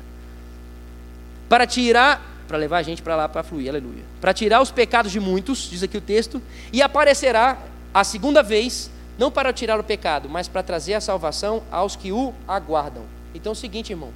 Para 1.49 1.67
tirar 1.67 2.39
para 2.49 2.57
levar 2.57 2.79
a 2.79 2.83
gente 2.83 3.03
para 3.03 3.15
lá 3.15 3.29
para 3.29 3.43
fluir, 3.43 3.69
aleluia. 3.69 4.03
Para 4.23 4.33
tirar 4.33 4.63
os 4.63 4.71
pecados 4.71 5.13
de 5.13 5.21
muitos, 5.21 5.69
diz 5.71 5.83
aqui 5.83 5.99
o 5.99 6.01
texto, 6.01 6.41
e 6.73 6.81
aparecerá 6.81 7.59
a 7.93 8.03
segunda 8.03 8.43
vez, 8.43 8.91
não 9.19 9.31
para 9.31 9.53
tirar 9.53 9.79
o 9.79 9.85
pecado, 9.85 10.29
mas 10.29 10.49
para 10.49 10.63
trazer 10.63 10.95
a 10.95 11.01
salvação 11.01 11.63
aos 11.71 11.97
que 11.97 12.13
o 12.13 12.33
aguardam. 12.47 13.05
Então 13.35 13.51
é 13.51 13.53
o 13.53 13.57
seguinte, 13.57 13.93
irmão. 13.93 14.13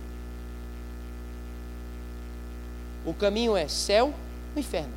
O 3.05 3.13
caminho 3.13 3.57
é 3.57 3.67
céu 3.69 4.15
ou 4.55 4.61
inferno. 4.61 4.93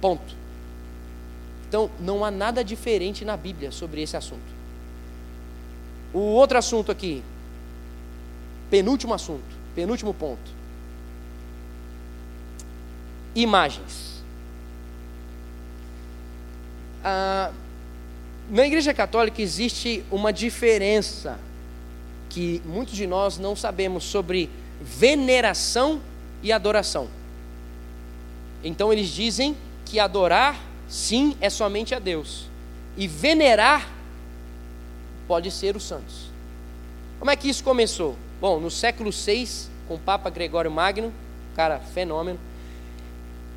Ponto. 0.00 0.36
Então 1.68 1.90
não 1.98 2.24
há 2.24 2.30
nada 2.30 2.62
diferente 2.62 3.24
na 3.24 3.36
Bíblia 3.36 3.72
sobre 3.72 4.02
esse 4.02 4.16
assunto. 4.16 4.60
O 6.12 6.18
outro 6.18 6.58
assunto 6.58 6.92
aqui, 6.92 7.22
penúltimo 8.68 9.14
assunto, 9.14 9.56
penúltimo 9.74 10.12
ponto 10.12 10.60
imagens. 13.34 14.22
Ah, 17.04 17.50
na 18.50 18.66
Igreja 18.66 18.92
Católica 18.92 19.40
existe 19.40 20.04
uma 20.10 20.32
diferença 20.32 21.38
que 22.28 22.60
muitos 22.64 22.94
de 22.94 23.06
nós 23.06 23.38
não 23.38 23.54
sabemos 23.54 24.04
sobre 24.04 24.50
veneração 24.80 26.00
e 26.42 26.52
adoração. 26.52 27.08
Então 28.62 28.92
eles 28.92 29.08
dizem 29.08 29.56
que 29.84 30.00
adorar, 30.00 30.60
sim, 30.88 31.36
é 31.40 31.48
somente 31.48 31.94
a 31.94 31.98
Deus, 31.98 32.46
e 32.96 33.06
venerar 33.06 33.88
pode 35.28 35.50
ser 35.50 35.76
os 35.76 35.84
santos. 35.84 36.30
Como 37.18 37.30
é 37.30 37.36
que 37.36 37.48
isso 37.48 37.62
começou? 37.62 38.16
Bom, 38.40 38.58
no 38.58 38.70
século 38.70 39.10
VI, 39.12 39.48
com 39.86 39.94
o 39.94 39.98
Papa 39.98 40.28
Gregório 40.28 40.70
Magno, 40.70 41.12
cara 41.54 41.78
fenômeno, 41.78 42.38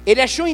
ele 0.06 0.22
achou 0.22 0.46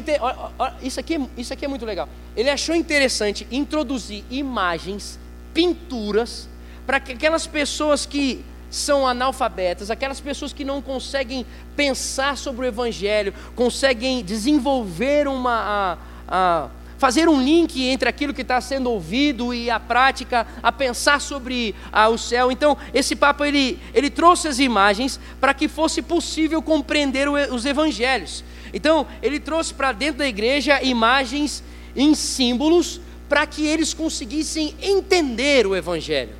isso, 0.82 1.00
aqui, 1.00 1.16
é, 1.16 1.20
isso 1.36 1.52
aqui 1.52 1.64
é 1.64 1.68
muito 1.68 1.84
legal. 1.84 2.08
Ele 2.36 2.48
achou 2.48 2.74
interessante 2.74 3.46
introduzir 3.50 4.24
imagens, 4.30 5.18
pinturas, 5.52 6.48
para 6.86 7.00
que 7.00 7.12
aquelas 7.12 7.46
pessoas 7.46 8.06
que 8.06 8.44
são 8.70 9.06
analfabetas, 9.06 9.90
aquelas 9.90 10.20
pessoas 10.20 10.52
que 10.52 10.64
não 10.64 10.80
conseguem 10.80 11.44
pensar 11.74 12.36
sobre 12.36 12.66
o 12.66 12.68
Evangelho, 12.68 13.34
conseguem 13.56 14.22
desenvolver 14.22 15.26
uma. 15.26 15.98
A, 16.28 16.66
a, 16.66 16.68
fazer 17.00 17.30
um 17.30 17.40
link 17.40 17.82
entre 17.82 18.10
aquilo 18.10 18.34
que 18.34 18.42
está 18.42 18.60
sendo 18.60 18.90
ouvido 18.90 19.54
e 19.54 19.70
a 19.70 19.80
prática, 19.80 20.46
a 20.62 20.70
pensar 20.70 21.18
sobre 21.18 21.74
o 22.12 22.18
céu. 22.18 22.52
Então, 22.52 22.76
esse 22.92 23.16
Papa 23.16 23.48
ele, 23.48 23.80
ele 23.94 24.10
trouxe 24.10 24.46
as 24.46 24.58
imagens 24.58 25.18
para 25.40 25.54
que 25.54 25.66
fosse 25.66 26.02
possível 26.02 26.60
compreender 26.60 27.26
os 27.26 27.64
evangelhos. 27.64 28.44
Então, 28.72 29.06
ele 29.22 29.40
trouxe 29.40 29.74
para 29.74 29.92
dentro 29.92 30.18
da 30.18 30.28
igreja 30.28 30.82
imagens 30.82 31.62
em 31.96 32.14
símbolos 32.14 33.00
para 33.28 33.46
que 33.46 33.66
eles 33.66 33.94
conseguissem 33.94 34.74
entender 34.82 35.66
o 35.66 35.76
Evangelho. 35.76 36.34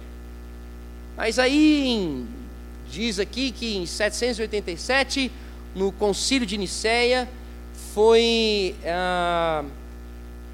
Mas 1.16 1.38
aí, 1.38 2.24
diz 2.90 3.18
aqui 3.18 3.50
que 3.52 3.76
em 3.76 3.86
787, 3.86 5.30
no 5.74 5.92
concílio 5.92 6.46
de 6.46 6.56
Nicéia, 6.56 7.28
foi, 7.94 8.74
ah, 8.86 9.64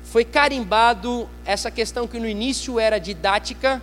foi 0.05 0.25
carimbado 0.25 1.29
essa 1.45 1.71
questão 1.71 2.07
que 2.07 2.19
no 2.19 2.29
início 2.29 2.79
era 2.79 2.99
didática, 2.99 3.83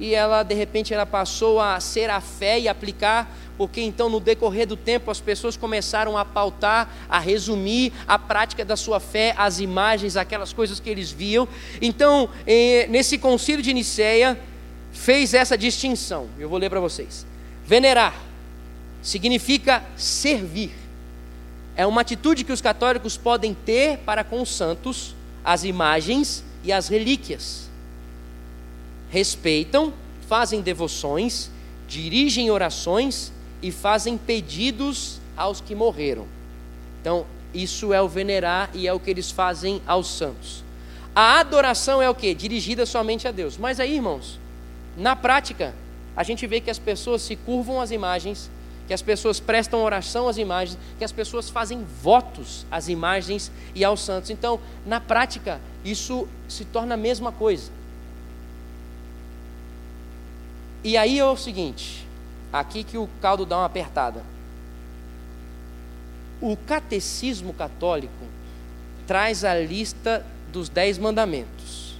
e 0.00 0.14
ela 0.14 0.42
de 0.42 0.54
repente 0.54 0.94
ela 0.94 1.06
passou 1.06 1.60
a 1.60 1.78
ser 1.80 2.10
a 2.10 2.20
fé 2.20 2.58
e 2.58 2.68
aplicar 2.68 3.28
porque 3.58 3.80
então 3.80 4.08
no 4.08 4.20
decorrer 4.20 4.66
do 4.66 4.76
tempo 4.76 5.10
as 5.10 5.20
pessoas 5.20 5.56
começaram 5.56 6.16
a 6.16 6.24
pautar, 6.24 6.88
a 7.08 7.18
resumir 7.18 7.92
a 8.06 8.16
prática 8.16 8.64
da 8.64 8.76
sua 8.76 9.00
fé, 9.00 9.34
as 9.36 9.58
imagens, 9.58 10.16
aquelas 10.16 10.52
coisas 10.52 10.78
que 10.78 10.88
eles 10.88 11.10
viam. 11.10 11.48
Então, 11.82 12.30
eh, 12.46 12.86
nesse 12.88 13.18
concílio 13.18 13.60
de 13.60 13.74
Nicéia, 13.74 14.38
fez 14.92 15.34
essa 15.34 15.58
distinção. 15.58 16.28
Eu 16.38 16.48
vou 16.48 16.58
ler 16.58 16.70
para 16.70 16.78
vocês. 16.78 17.26
Venerar 17.66 18.14
significa 19.02 19.82
servir. 19.96 20.70
É 21.76 21.84
uma 21.84 22.00
atitude 22.00 22.44
que 22.44 22.52
os 22.52 22.60
católicos 22.60 23.16
podem 23.16 23.54
ter 23.54 23.98
para 23.98 24.22
com 24.22 24.40
os 24.40 24.54
santos, 24.54 25.14
as 25.44 25.64
imagens 25.64 26.44
e 26.62 26.72
as 26.72 26.88
relíquias. 26.88 27.67
Respeitam, 29.10 29.92
fazem 30.28 30.60
devoções, 30.60 31.50
dirigem 31.88 32.50
orações 32.50 33.32
e 33.62 33.72
fazem 33.72 34.18
pedidos 34.18 35.20
aos 35.36 35.60
que 35.60 35.74
morreram. 35.74 36.26
Então, 37.00 37.24
isso 37.54 37.92
é 37.92 38.02
o 38.02 38.08
venerar 38.08 38.70
e 38.74 38.86
é 38.86 38.92
o 38.92 39.00
que 39.00 39.10
eles 39.10 39.30
fazem 39.30 39.80
aos 39.86 40.08
santos. 40.08 40.62
A 41.14 41.40
adoração 41.40 42.02
é 42.02 42.08
o 42.08 42.14
que? 42.14 42.34
Dirigida 42.34 42.84
somente 42.84 43.26
a 43.26 43.32
Deus. 43.32 43.56
Mas 43.56 43.80
aí, 43.80 43.94
irmãos, 43.94 44.38
na 44.96 45.16
prática, 45.16 45.74
a 46.16 46.22
gente 46.22 46.46
vê 46.46 46.60
que 46.60 46.70
as 46.70 46.78
pessoas 46.78 47.22
se 47.22 47.34
curvam 47.34 47.80
às 47.80 47.90
imagens, 47.90 48.50
que 48.86 48.94
as 48.94 49.02
pessoas 49.02 49.40
prestam 49.40 49.82
oração 49.82 50.28
às 50.28 50.36
imagens, 50.36 50.78
que 50.98 51.04
as 51.04 51.12
pessoas 51.12 51.48
fazem 51.48 51.84
votos 52.02 52.66
às 52.70 52.88
imagens 52.88 53.50
e 53.74 53.84
aos 53.84 54.00
santos. 54.00 54.30
Então, 54.30 54.60
na 54.84 55.00
prática, 55.00 55.60
isso 55.84 56.28
se 56.48 56.64
torna 56.64 56.94
a 56.94 56.96
mesma 56.96 57.32
coisa. 57.32 57.70
E 60.82 60.96
aí 60.96 61.18
é 61.18 61.24
o 61.24 61.36
seguinte: 61.36 62.08
Aqui 62.52 62.82
que 62.82 62.96
o 62.96 63.08
caldo 63.20 63.44
dá 63.44 63.58
uma 63.58 63.66
apertada. 63.66 64.22
O 66.40 66.56
catecismo 66.56 67.52
católico 67.52 68.12
traz 69.06 69.44
a 69.44 69.54
lista 69.54 70.24
dos 70.50 70.68
dez 70.68 70.96
mandamentos. 70.96 71.98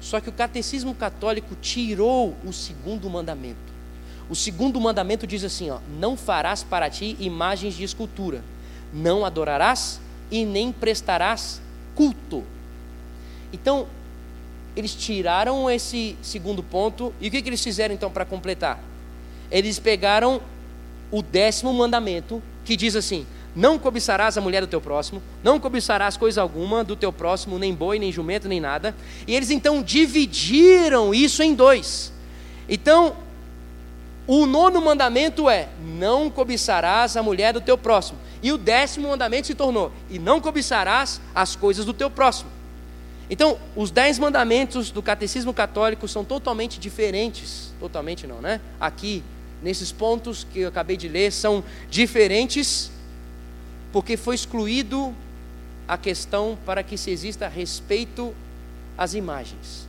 Só 0.00 0.20
que 0.20 0.28
o 0.28 0.32
catecismo 0.32 0.94
católico 0.94 1.54
tirou 1.60 2.36
o 2.44 2.52
segundo 2.52 3.08
mandamento. 3.08 3.74
O 4.28 4.34
segundo 4.34 4.80
mandamento 4.80 5.26
diz 5.26 5.42
assim: 5.42 5.70
ó, 5.70 5.78
não 5.98 6.16
farás 6.16 6.62
para 6.62 6.90
ti 6.90 7.16
imagens 7.18 7.74
de 7.74 7.84
escultura, 7.84 8.44
não 8.92 9.24
adorarás 9.24 10.00
e 10.30 10.44
nem 10.44 10.70
prestarás 10.70 11.62
culto. 11.94 12.44
Então, 13.52 13.86
eles 14.76 14.94
tiraram 14.94 15.70
esse 15.70 16.16
segundo 16.22 16.62
ponto, 16.62 17.12
e 17.20 17.28
o 17.28 17.30
que, 17.30 17.42
que 17.42 17.48
eles 17.48 17.62
fizeram 17.62 17.94
então 17.94 18.10
para 18.10 18.24
completar? 18.24 18.78
eles 19.50 19.78
pegaram 19.78 20.40
o 21.10 21.22
décimo 21.22 21.72
mandamento, 21.72 22.42
que 22.64 22.76
diz 22.76 22.96
assim: 22.96 23.26
Não 23.54 23.78
cobiçarás 23.78 24.36
a 24.36 24.40
mulher 24.40 24.60
do 24.60 24.66
teu 24.66 24.80
próximo, 24.80 25.22
não 25.42 25.60
cobiçarás 25.60 26.16
coisa 26.16 26.42
alguma 26.42 26.82
do 26.82 26.96
teu 26.96 27.12
próximo, 27.12 27.58
nem 27.58 27.74
boi, 27.74 27.98
nem 27.98 28.12
jumento, 28.12 28.48
nem 28.48 28.60
nada. 28.60 28.94
E 29.26 29.34
eles 29.34 29.50
então 29.50 29.82
dividiram 29.82 31.14
isso 31.14 31.42
em 31.42 31.54
dois. 31.54 32.12
Então, 32.68 33.16
o 34.26 34.46
nono 34.46 34.80
mandamento 34.80 35.48
é: 35.48 35.68
Não 35.80 36.28
cobiçarás 36.28 37.16
a 37.16 37.22
mulher 37.22 37.52
do 37.52 37.60
teu 37.60 37.78
próximo. 37.78 38.18
E 38.42 38.52
o 38.52 38.58
décimo 38.58 39.08
mandamento 39.08 39.46
se 39.46 39.54
tornou: 39.54 39.92
E 40.10 40.18
não 40.18 40.40
cobiçarás 40.40 41.20
as 41.34 41.54
coisas 41.54 41.84
do 41.84 41.94
teu 41.94 42.10
próximo. 42.10 42.55
Então, 43.28 43.58
os 43.74 43.90
dez 43.90 44.18
mandamentos 44.18 44.90
do 44.90 45.02
catecismo 45.02 45.52
católico 45.52 46.06
são 46.06 46.24
totalmente 46.24 46.78
diferentes. 46.78 47.72
Totalmente 47.80 48.26
não, 48.26 48.40
né? 48.40 48.60
Aqui 48.80 49.22
nesses 49.62 49.90
pontos 49.90 50.46
que 50.52 50.60
eu 50.60 50.68
acabei 50.68 50.96
de 50.96 51.08
ler 51.08 51.32
são 51.32 51.64
diferentes, 51.90 52.90
porque 53.92 54.16
foi 54.16 54.34
excluído 54.34 55.14
a 55.88 55.98
questão 55.98 56.56
para 56.64 56.82
que 56.82 56.96
se 56.96 57.10
exista 57.10 57.48
respeito 57.48 58.34
às 58.96 59.14
imagens. 59.14 59.86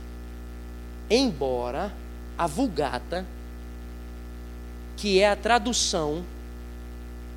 Embora 1.08 1.92
a 2.36 2.46
Vulgata, 2.46 3.24
que 4.96 5.20
é 5.20 5.28
a 5.28 5.36
tradução 5.36 6.24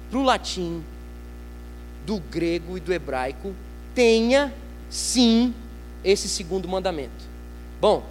para 0.10 0.20
o 0.20 0.24
latim 0.24 0.84
do 2.06 2.20
grego 2.20 2.78
e 2.78 2.82
do 2.82 2.92
hebraico, 2.92 3.54
tenha 3.94 4.54
sim 4.90 5.54
esse 6.04 6.28
segundo 6.28 6.68
mandamento. 6.68 7.30
Bom, 7.80 8.04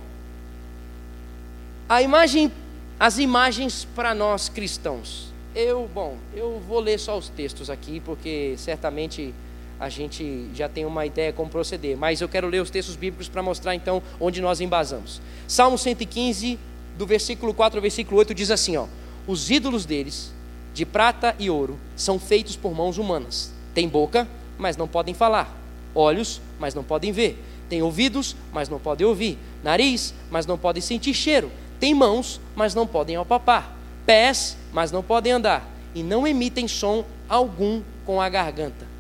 a 1.89 2.03
imagem, 2.03 2.53
as 2.99 3.19
imagens 3.19 3.87
para 3.95 4.15
nós 4.15 4.49
cristãos. 4.49 5.33
Eu, 5.55 5.91
bom, 5.93 6.17
eu 6.35 6.63
vou 6.69 6.79
ler 6.79 6.99
só 6.99 7.19
os 7.19 7.29
textos 7.29 7.69
aqui, 7.69 7.99
porque 8.01 8.55
certamente 8.57 9.35
a 9.81 9.89
gente 9.89 10.49
já 10.55 10.69
tem 10.69 10.85
uma 10.85 11.07
ideia 11.07 11.33
como 11.33 11.51
proceder, 11.51 11.97
mas 11.97 12.21
eu 12.21 12.29
quero 12.29 12.47
ler 12.47 12.61
os 12.61 12.71
textos 12.71 12.95
bíblicos 12.95 13.29
para 13.29 13.43
mostrar 13.43 13.75
então 13.75 14.03
onde 14.21 14.41
nós 14.41 14.61
embasamos. 14.61 15.21
Salmo 15.49 15.79
115, 15.79 16.59
do 16.99 17.07
versículo 17.07 17.55
4 17.55 17.79
ao 17.79 17.83
versículo 17.83 18.19
8, 18.19 18.35
diz 18.35 18.51
assim: 18.51 18.77
ó, 18.77 18.87
Os 19.27 19.51
ídolos 19.51 19.85
deles, 19.85 20.33
de 20.75 20.85
prata 20.85 21.35
e 21.39 21.49
ouro, 21.49 21.79
são 21.97 22.19
feitos 22.19 22.57
por 22.57 22.75
mãos 22.75 22.99
humanas. 22.99 23.53
Tem 23.75 23.89
boca, 23.89 24.29
mas 24.59 24.77
não 24.77 24.87
podem 24.87 25.15
falar, 25.15 25.53
olhos, 25.95 26.41
mas 26.59 26.75
não 26.75 26.85
podem 26.85 27.11
ver, 27.11 27.43
tem 27.71 27.83
ouvidos, 27.83 28.37
mas 28.53 28.69
não 28.69 28.79
podem 28.79 29.07
ouvir, 29.07 29.39
nariz, 29.65 30.13
mas 30.31 30.45
não 30.45 30.59
podem 30.59 30.83
sentir 30.83 31.15
cheiro, 31.15 31.51
tem 31.79 31.95
mãos, 31.95 32.39
mas 32.55 32.75
não 32.75 32.87
podem 32.87 33.17
apalpar, 33.17 33.75
pés, 34.05 34.59
mas 34.73 34.93
não 34.93 35.03
podem 35.03 35.33
andar, 35.33 35.67
e 35.95 36.03
não 36.03 36.27
emitem 36.27 36.69
som 36.69 37.07
algum 37.29 37.81
com 38.05 38.21
a 38.21 38.29
garganta 38.29 38.91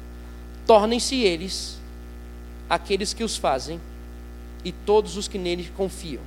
tornem-se 0.70 1.16
eles 1.16 1.80
aqueles 2.68 3.12
que 3.12 3.24
os 3.24 3.36
fazem 3.36 3.80
e 4.64 4.70
todos 4.70 5.16
os 5.16 5.26
que 5.26 5.36
neles 5.36 5.68
confiam. 5.76 6.22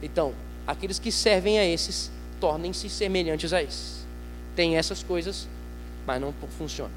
Então, 0.00 0.32
aqueles 0.64 1.00
que 1.00 1.10
servem 1.10 1.58
a 1.58 1.66
esses, 1.66 2.08
tornem-se 2.40 2.88
semelhantes 2.88 3.52
a 3.52 3.60
esses. 3.60 4.06
Tem 4.54 4.76
essas 4.76 5.02
coisas, 5.02 5.48
mas 6.06 6.20
não 6.20 6.32
funciona. 6.56 6.92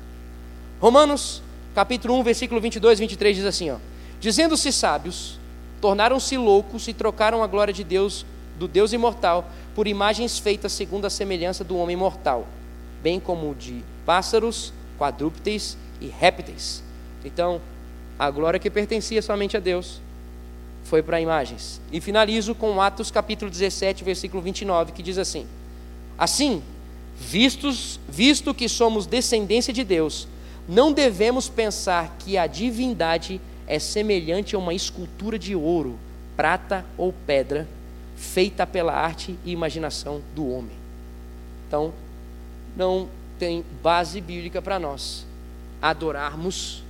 Romanos, 0.79 1.41
capítulo 1.73 2.13
1, 2.19 2.23
versículo 2.23 2.61
22 2.61 2.99
e 2.99 3.01
23 3.01 3.37
diz 3.37 3.45
assim, 3.45 3.71
ó: 3.71 3.77
Dizendo-se 4.21 4.71
sábios, 4.71 5.39
tornaram-se 5.81 6.37
loucos 6.37 6.87
e 6.87 6.93
trocaram 6.93 7.41
a 7.43 7.47
glória 7.47 7.73
de 7.73 7.83
Deus, 7.83 8.23
do 8.59 8.67
Deus 8.67 8.93
imortal, 8.93 9.49
por 9.73 9.87
imagens 9.87 10.37
feitas 10.37 10.73
segundo 10.73 11.05
a 11.05 11.09
semelhança 11.09 11.63
do 11.63 11.75
homem 11.75 11.95
mortal, 11.95 12.47
bem 13.01 13.19
como 13.19 13.55
de 13.55 13.83
pássaros, 14.05 14.71
quadrúpedes 14.99 15.75
e 15.99 16.05
répteis. 16.05 16.83
Então, 17.25 17.59
a 18.19 18.29
glória 18.29 18.59
que 18.59 18.69
pertencia 18.69 19.19
somente 19.23 19.57
a 19.57 19.59
Deus 19.59 19.99
foi 20.83 21.01
para 21.01 21.19
imagens. 21.19 21.81
E 21.91 21.99
finalizo 21.99 22.53
com 22.53 22.79
Atos 22.79 23.09
capítulo 23.09 23.49
17, 23.49 24.03
versículo 24.03 24.43
29, 24.43 24.91
que 24.91 25.01
diz 25.01 25.17
assim: 25.17 25.47
Assim, 26.15 26.61
vistos, 27.19 27.99
visto 28.07 28.53
que 28.53 28.69
somos 28.69 29.07
descendência 29.07 29.73
de 29.73 29.83
Deus, 29.83 30.27
não 30.69 30.93
devemos 30.93 31.49
pensar 31.49 32.15
que 32.19 32.37
a 32.37 32.45
divindade 32.45 33.41
é 33.71 33.79
semelhante 33.79 34.53
a 34.53 34.59
uma 34.59 34.73
escultura 34.73 35.39
de 35.39 35.55
ouro, 35.55 35.97
prata 36.35 36.83
ou 36.97 37.13
pedra, 37.25 37.65
feita 38.17 38.67
pela 38.67 38.91
arte 38.91 39.39
e 39.45 39.51
imaginação 39.53 40.21
do 40.35 40.45
homem. 40.51 40.75
Então, 41.65 41.93
não 42.75 43.07
tem 43.39 43.63
base 43.81 44.19
bíblica 44.19 44.61
para 44.61 44.77
nós 44.77 45.25
adorarmos, 45.81 46.83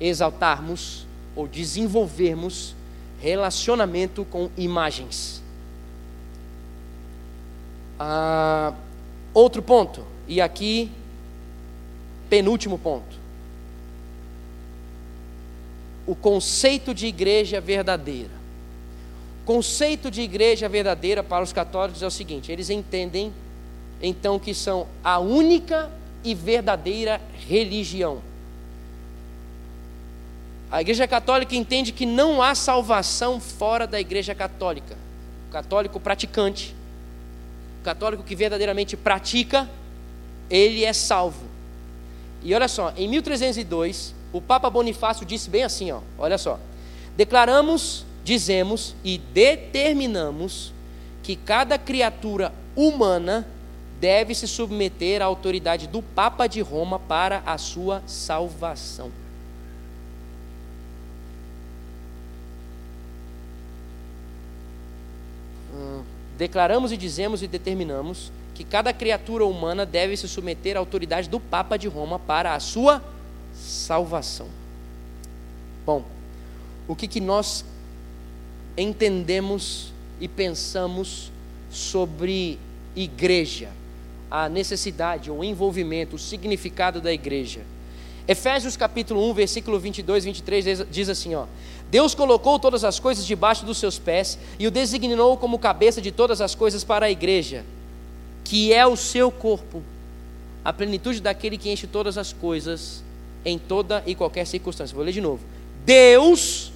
exaltarmos 0.00 1.06
ou 1.36 1.46
desenvolvermos 1.46 2.74
relacionamento 3.20 4.24
com 4.24 4.48
imagens. 4.56 5.42
Ah, 8.00 8.72
outro 9.34 9.60
ponto, 9.60 10.02
e 10.26 10.40
aqui, 10.40 10.90
penúltimo 12.30 12.78
ponto. 12.78 13.23
O 16.06 16.14
conceito 16.14 16.92
de 16.92 17.06
igreja 17.06 17.60
verdadeira. 17.60 18.30
O 19.42 19.46
conceito 19.46 20.10
de 20.10 20.22
igreja 20.22 20.68
verdadeira 20.68 21.22
para 21.22 21.42
os 21.42 21.52
católicos 21.52 22.02
é 22.02 22.06
o 22.06 22.10
seguinte: 22.10 22.50
eles 22.50 22.70
entendem 22.70 23.32
então 24.02 24.38
que 24.38 24.54
são 24.54 24.86
a 25.02 25.18
única 25.18 25.90
e 26.22 26.34
verdadeira 26.34 27.20
religião. 27.46 28.20
A 30.70 30.80
Igreja 30.80 31.06
Católica 31.06 31.54
entende 31.54 31.92
que 31.92 32.04
não 32.04 32.42
há 32.42 32.54
salvação 32.54 33.38
fora 33.38 33.86
da 33.86 34.00
Igreja 34.00 34.34
Católica. 34.34 34.96
O 35.48 35.52
católico 35.52 36.00
praticante, 36.00 36.74
o 37.80 37.84
católico 37.84 38.24
que 38.24 38.34
verdadeiramente 38.34 38.96
pratica, 38.96 39.70
ele 40.50 40.84
é 40.84 40.92
salvo. 40.92 41.44
E 42.42 42.52
olha 42.54 42.66
só, 42.66 42.92
em 42.96 43.06
1302, 43.08 44.14
o 44.34 44.40
Papa 44.40 44.68
Bonifácio 44.68 45.24
disse 45.24 45.48
bem 45.48 45.62
assim, 45.62 45.92
ó, 45.92 46.00
olha 46.18 46.36
só: 46.36 46.58
declaramos, 47.16 48.04
dizemos 48.24 48.96
e 49.04 49.16
determinamos 49.16 50.72
que 51.22 51.36
cada 51.36 51.78
criatura 51.78 52.52
humana 52.74 53.46
deve 54.00 54.34
se 54.34 54.48
submeter 54.48 55.22
à 55.22 55.26
autoridade 55.26 55.86
do 55.86 56.02
Papa 56.02 56.48
de 56.48 56.60
Roma 56.60 56.98
para 56.98 57.44
a 57.46 57.56
sua 57.56 58.02
salvação. 58.08 59.12
Hum, 65.72 66.02
declaramos 66.36 66.90
e 66.90 66.96
dizemos 66.96 67.40
e 67.40 67.46
determinamos 67.46 68.32
que 68.52 68.64
cada 68.64 68.92
criatura 68.92 69.44
humana 69.44 69.86
deve 69.86 70.16
se 70.16 70.26
submeter 70.26 70.76
à 70.76 70.80
autoridade 70.80 71.28
do 71.28 71.38
Papa 71.38 71.78
de 71.78 71.86
Roma 71.86 72.18
para 72.18 72.52
a 72.56 72.58
sua 72.58 72.94
salvação. 72.94 73.13
Bom, 75.86 76.04
o 76.88 76.96
que, 76.96 77.06
que 77.06 77.20
nós 77.20 77.64
entendemos 78.76 79.92
e 80.20 80.28
pensamos 80.28 81.30
sobre 81.70 82.58
igreja? 82.94 83.70
a 84.34 84.48
necessidade, 84.48 85.30
o 85.30 85.44
envolvimento, 85.44 86.16
o 86.16 86.18
significado 86.18 87.00
da 87.00 87.12
igreja. 87.12 87.60
Efésios 88.26 88.76
capítulo 88.76 89.30
1, 89.30 89.34
versículo 89.34 89.78
22 89.78 90.24
e 90.24 90.26
23 90.26 90.86
diz 90.90 91.08
assim, 91.08 91.36
ó: 91.36 91.44
Deus 91.88 92.16
colocou 92.16 92.58
todas 92.58 92.82
as 92.82 92.98
coisas 92.98 93.24
debaixo 93.24 93.64
dos 93.64 93.78
seus 93.78 93.96
pés 93.96 94.36
e 94.58 94.66
o 94.66 94.72
designou 94.72 95.36
como 95.36 95.56
cabeça 95.56 96.02
de 96.02 96.10
todas 96.10 96.40
as 96.40 96.52
coisas 96.52 96.82
para 96.82 97.06
a 97.06 97.10
igreja, 97.10 97.64
que 98.42 98.72
é 98.72 98.84
o 98.84 98.96
seu 98.96 99.30
corpo, 99.30 99.80
a 100.64 100.72
plenitude 100.72 101.20
daquele 101.20 101.56
que 101.56 101.70
enche 101.70 101.86
todas 101.86 102.18
as 102.18 102.32
coisas 102.32 103.04
em 103.44 103.58
toda 103.58 104.02
e 104.06 104.14
qualquer 104.14 104.46
circunstância. 104.46 104.94
Vou 104.94 105.04
ler 105.04 105.12
de 105.12 105.20
novo. 105.20 105.40
Deus 105.84 106.72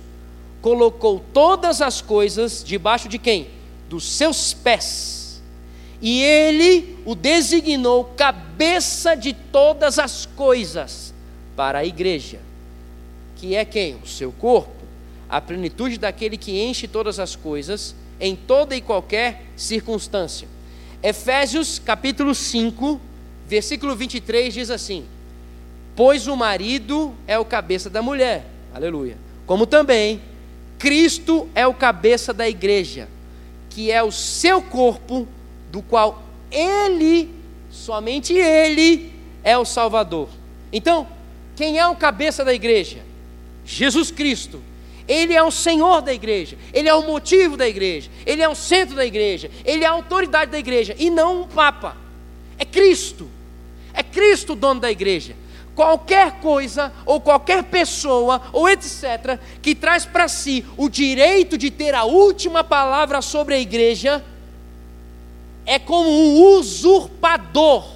colocou 0.61 1.25
todas 1.33 1.81
as 1.81 2.01
coisas 2.01 2.63
debaixo 2.65 3.09
de 3.09 3.19
quem? 3.19 3.49
Dos 3.89 4.05
seus 4.05 4.53
pés 4.53 5.19
e 6.01 6.23
ele 6.23 6.97
o 7.05 7.15
designou 7.15 8.05
cabeça 8.17 9.15
de 9.15 9.33
todas 9.33 9.99
as 9.99 10.27
coisas 10.27 11.13
para 11.57 11.81
a 11.81 11.85
igreja, 11.85 12.39
que 13.37 13.55
é 13.55 13.65
quem? 13.65 13.97
O 13.97 14.07
seu 14.07 14.31
corpo, 14.31 14.85
a 15.29 15.41
plenitude 15.41 15.99
daquele 15.99 16.37
que 16.37 16.61
enche 16.61 16.87
todas 16.87 17.19
as 17.19 17.35
coisas 17.35 17.95
em 18.21 18.37
toda 18.37 18.77
e 18.77 18.81
qualquer 18.81 19.45
circunstância. 19.57 20.49
Efésios 21.03 21.79
capítulo 21.79 22.35
5, 22.35 23.01
versículo 23.47 23.95
23 23.97 24.55
diz 24.55 24.71
assim: 24.71 25.05
Pois 25.99 26.29
o 26.29 26.37
marido 26.37 27.13
é 27.27 27.37
o 27.41 27.45
cabeça 27.45 27.91
da 27.91 28.01
mulher, 28.01 28.47
aleluia, 28.73 29.19
como 29.45 29.67
também 29.67 30.21
Cristo 30.79 31.49
é 31.57 31.67
o 31.67 31.75
cabeça 31.75 32.33
da 32.33 32.49
igreja, 32.49 33.09
que 33.69 33.91
é 33.91 34.01
o 34.01 34.13
seu 34.13 34.63
corpo 34.63 35.27
do 35.73 35.83
qual 35.83 36.23
Ele, 36.53 37.29
somente 37.69 38.33
Ele, 38.33 39.13
é 39.43 39.59
o 39.59 39.65
Salvador. 39.65 40.29
Então, 40.73 41.05
quem 41.57 41.81
é 41.81 41.89
o 41.89 41.97
cabeça 41.97 42.45
da 42.45 42.55
igreja? 42.55 42.99
Jesus 43.67 44.13
Cristo. 44.13 44.63
Ele 45.09 45.35
é 45.35 45.43
o 45.43 45.51
Senhor 45.51 46.01
da 46.01 46.15
igreja, 46.15 46.57
Ele 46.73 46.89
é 46.89 46.95
o 46.95 47.09
motivo 47.09 47.57
da 47.57 47.67
igreja, 47.67 48.09
Ele 48.25 48.41
é 48.41 48.49
o 48.49 48.55
centro 48.55 48.95
da 48.95 49.05
igreja, 49.05 49.51
Ele 49.65 49.83
é 49.83 49.89
a 49.89 49.91
autoridade 49.91 50.53
da 50.53 50.61
igreja, 50.61 50.95
e 50.97 51.11
não 51.11 51.43
um 51.43 51.49
Papa. 51.49 51.97
É 52.57 52.65
Cristo. 52.65 53.29
É 53.93 54.05
Cristo 54.05 54.53
o 54.53 54.57
dono 54.57 54.81
da 54.81 54.93
igreja. 54.93 55.35
Qualquer 55.79 56.41
coisa, 56.41 56.93
ou 57.07 57.21
qualquer 57.21 57.63
pessoa, 57.63 58.43
ou 58.53 58.69
etc., 58.69 59.39
que 59.63 59.77
traz 59.77 60.05
para 60.05 60.27
si 60.27 60.67
o 60.77 60.89
direito 60.89 61.57
de 61.57 61.71
ter 61.71 61.95
a 61.95 62.03
última 62.03 62.65
palavra 62.65 63.23
sobre 63.23 63.55
a 63.55 63.61
igreja, 63.61 64.25
é 65.65 65.79
como 65.79 66.11
um 66.11 66.57
usurpador 66.57 67.89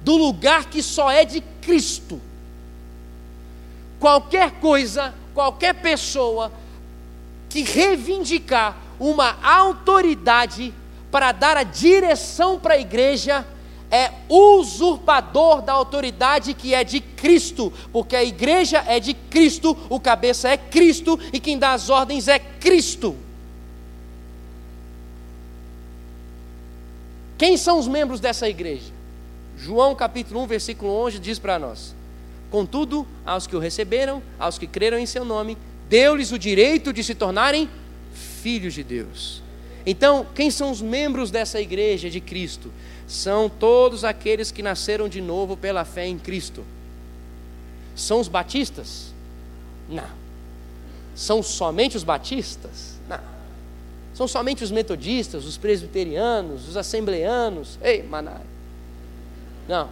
do 0.00 0.16
lugar 0.16 0.70
que 0.70 0.82
só 0.82 1.10
é 1.10 1.26
de 1.26 1.42
Cristo. 1.60 2.18
Qualquer 4.00 4.52
coisa, 4.52 5.14
qualquer 5.34 5.74
pessoa 5.74 6.50
que 7.50 7.64
reivindicar 7.64 8.78
uma 8.98 9.36
autoridade 9.42 10.72
para 11.10 11.32
dar 11.32 11.58
a 11.58 11.64
direção 11.64 12.58
para 12.58 12.72
a 12.72 12.80
igreja, 12.80 13.46
é 13.90 14.12
usurpador 14.28 15.62
da 15.62 15.72
autoridade 15.72 16.54
que 16.54 16.74
é 16.74 16.84
de 16.84 17.00
Cristo, 17.00 17.72
porque 17.92 18.14
a 18.14 18.22
igreja 18.22 18.84
é 18.86 19.00
de 19.00 19.14
Cristo, 19.14 19.76
o 19.88 19.98
cabeça 19.98 20.48
é 20.48 20.56
Cristo 20.56 21.18
e 21.32 21.40
quem 21.40 21.58
dá 21.58 21.72
as 21.72 21.88
ordens 21.88 22.28
é 22.28 22.38
Cristo. 22.38 23.16
Quem 27.38 27.56
são 27.56 27.78
os 27.78 27.86
membros 27.86 28.20
dessa 28.20 28.48
igreja? 28.48 28.92
João 29.56 29.94
capítulo 29.94 30.42
1, 30.42 30.46
versículo 30.46 30.92
11 31.06 31.18
diz 31.18 31.38
para 31.38 31.58
nós: 31.58 31.94
Contudo, 32.50 33.06
aos 33.24 33.46
que 33.46 33.56
o 33.56 33.58
receberam, 33.58 34.22
aos 34.38 34.58
que 34.58 34.66
creram 34.66 34.98
em 34.98 35.06
seu 35.06 35.24
nome, 35.24 35.56
deu-lhes 35.88 36.32
o 36.32 36.38
direito 36.38 36.92
de 36.92 37.02
se 37.02 37.14
tornarem 37.14 37.68
filhos 38.42 38.74
de 38.74 38.82
Deus. 38.82 39.42
Então, 39.86 40.26
quem 40.34 40.50
são 40.50 40.70
os 40.70 40.82
membros 40.82 41.30
dessa 41.30 41.60
igreja 41.60 42.10
de 42.10 42.20
Cristo? 42.20 42.70
São 43.08 43.48
todos 43.48 44.04
aqueles 44.04 44.50
que 44.50 44.62
nasceram 44.62 45.08
de 45.08 45.22
novo 45.22 45.56
pela 45.56 45.82
fé 45.86 46.06
em 46.06 46.18
Cristo. 46.18 46.62
São 47.96 48.20
os 48.20 48.28
batistas? 48.28 49.14
Não. 49.88 50.10
São 51.16 51.42
somente 51.42 51.96
os 51.96 52.04
batistas? 52.04 53.00
Não. 53.08 53.20
São 54.12 54.28
somente 54.28 54.62
os 54.62 54.70
metodistas, 54.70 55.46
os 55.46 55.56
presbiterianos, 55.56 56.68
os 56.68 56.76
assembleanos? 56.76 57.78
Ei, 57.82 58.02
Manai. 58.02 58.42
Não. 59.66 59.88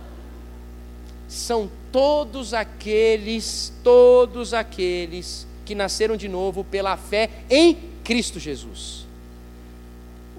São 1.26 1.70
todos 1.90 2.52
aqueles, 2.52 3.72
todos 3.82 4.52
aqueles 4.52 5.46
que 5.64 5.74
nasceram 5.74 6.18
de 6.18 6.28
novo 6.28 6.62
pela 6.62 6.98
fé 6.98 7.30
em 7.48 7.76
Cristo 8.04 8.38
Jesus. 8.38 9.05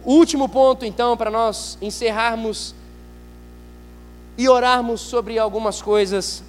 Último 0.08 0.48
ponto, 0.48 0.86
então, 0.86 1.18
para 1.18 1.30
nós 1.30 1.78
encerrarmos 1.82 2.74
e 4.38 4.48
orarmos 4.48 5.02
sobre 5.02 5.38
algumas 5.38 5.82
coisas, 5.82 6.42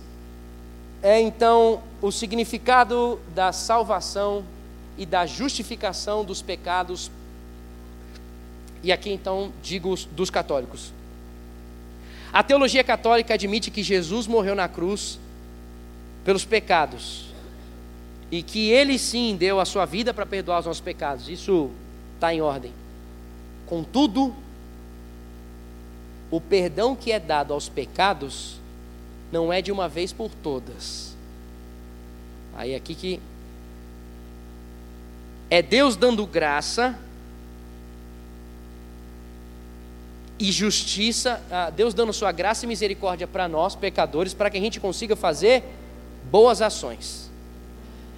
é 1.02 1.20
então 1.20 1.82
o 2.00 2.12
significado 2.12 3.18
da 3.34 3.50
salvação 3.50 4.44
e 4.96 5.04
da 5.04 5.26
justificação 5.26 6.24
dos 6.24 6.40
pecados, 6.40 7.11
e 8.80 8.92
aqui 8.92 9.11
então 9.11 9.52
digo 9.61 9.92
dos 10.12 10.30
católicos. 10.30 10.92
A 12.32 12.44
teologia 12.44 12.84
católica 12.84 13.34
admite 13.34 13.72
que 13.72 13.82
Jesus 13.82 14.28
morreu 14.28 14.54
na 14.54 14.68
cruz 14.68 15.18
pelos 16.24 16.44
pecados 16.44 17.24
e 18.30 18.40
que 18.40 18.70
ele 18.70 19.00
sim 19.00 19.34
deu 19.34 19.59
a 19.59 19.64
sua 19.64 19.84
vida 19.84 20.14
para 20.14 20.24
perdoar 20.24 20.61
os 20.61 20.66
nossos 20.66 20.80
pecados. 20.80 21.28
Isso 21.28 21.70
está 22.14 22.32
em 22.32 22.40
ordem. 22.40 22.72
Contudo, 23.68 24.34
o 26.30 26.40
perdão 26.40 26.96
que 26.96 27.12
é 27.12 27.20
dado 27.20 27.52
aos 27.52 27.68
pecados 27.68 28.58
não 29.30 29.52
é 29.52 29.60
de 29.60 29.70
uma 29.70 29.88
vez 29.88 30.12
por 30.12 30.30
todas. 30.42 31.14
Aí 32.56 32.74
aqui 32.74 32.94
que 32.94 33.20
é 35.50 35.62
Deus 35.62 35.96
dando 35.96 36.26
graça 36.26 36.98
e 40.38 40.52
justiça, 40.52 41.42
ah, 41.50 41.70
Deus 41.70 41.94
dando 41.94 42.12
sua 42.12 42.30
graça 42.32 42.64
e 42.64 42.68
misericórdia 42.68 43.26
para 43.26 43.48
nós, 43.48 43.74
pecadores, 43.74 44.34
para 44.34 44.50
que 44.50 44.56
a 44.56 44.60
gente 44.60 44.78
consiga 44.78 45.16
fazer 45.16 45.64
boas 46.30 46.62
ações. 46.62 47.30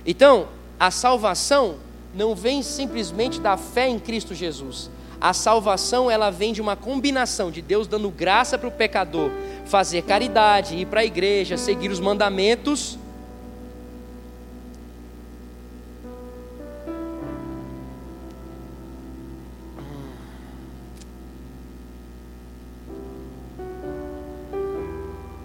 Então, 0.04 0.48
a 0.78 0.90
salvação 0.90 1.76
não 2.14 2.34
vem 2.34 2.62
simplesmente 2.62 3.40
da 3.40 3.56
fé 3.56 3.88
em 3.88 3.98
Cristo 3.98 4.34
Jesus. 4.34 4.90
A 5.20 5.34
salvação 5.34 6.10
ela 6.10 6.30
vem 6.30 6.52
de 6.52 6.62
uma 6.62 6.74
combinação 6.74 7.50
de 7.50 7.60
Deus 7.60 7.86
dando 7.86 8.10
graça 8.10 8.56
para 8.56 8.68
o 8.68 8.72
pecador 8.72 9.30
fazer 9.70 10.02
caridade, 10.02 10.74
ir 10.74 10.86
para 10.86 11.00
a 11.00 11.04
igreja, 11.04 11.56
seguir 11.56 11.92
os 11.92 12.00
mandamentos. 12.00 12.98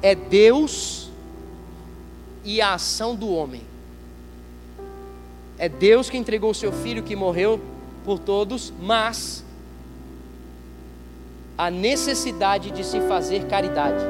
É 0.02 0.16
Deus 0.16 1.12
e 2.44 2.62
a 2.62 2.74
ação 2.74 3.16
do 3.16 3.30
homem. 3.30 3.62
É 5.58 5.70
Deus 5.70 6.10
que 6.10 6.18
entregou 6.18 6.50
o 6.50 6.56
seu 6.56 6.72
filho 6.72 7.04
que 7.04 7.16
morreu 7.16 7.62
por 8.04 8.20
todos, 8.20 8.74
mas 8.80 9.45
a 11.58 11.72
necessidade 11.72 12.72
de 12.72 12.84
se 12.84 13.00
fazer 13.02 13.46
caridade, 13.46 14.04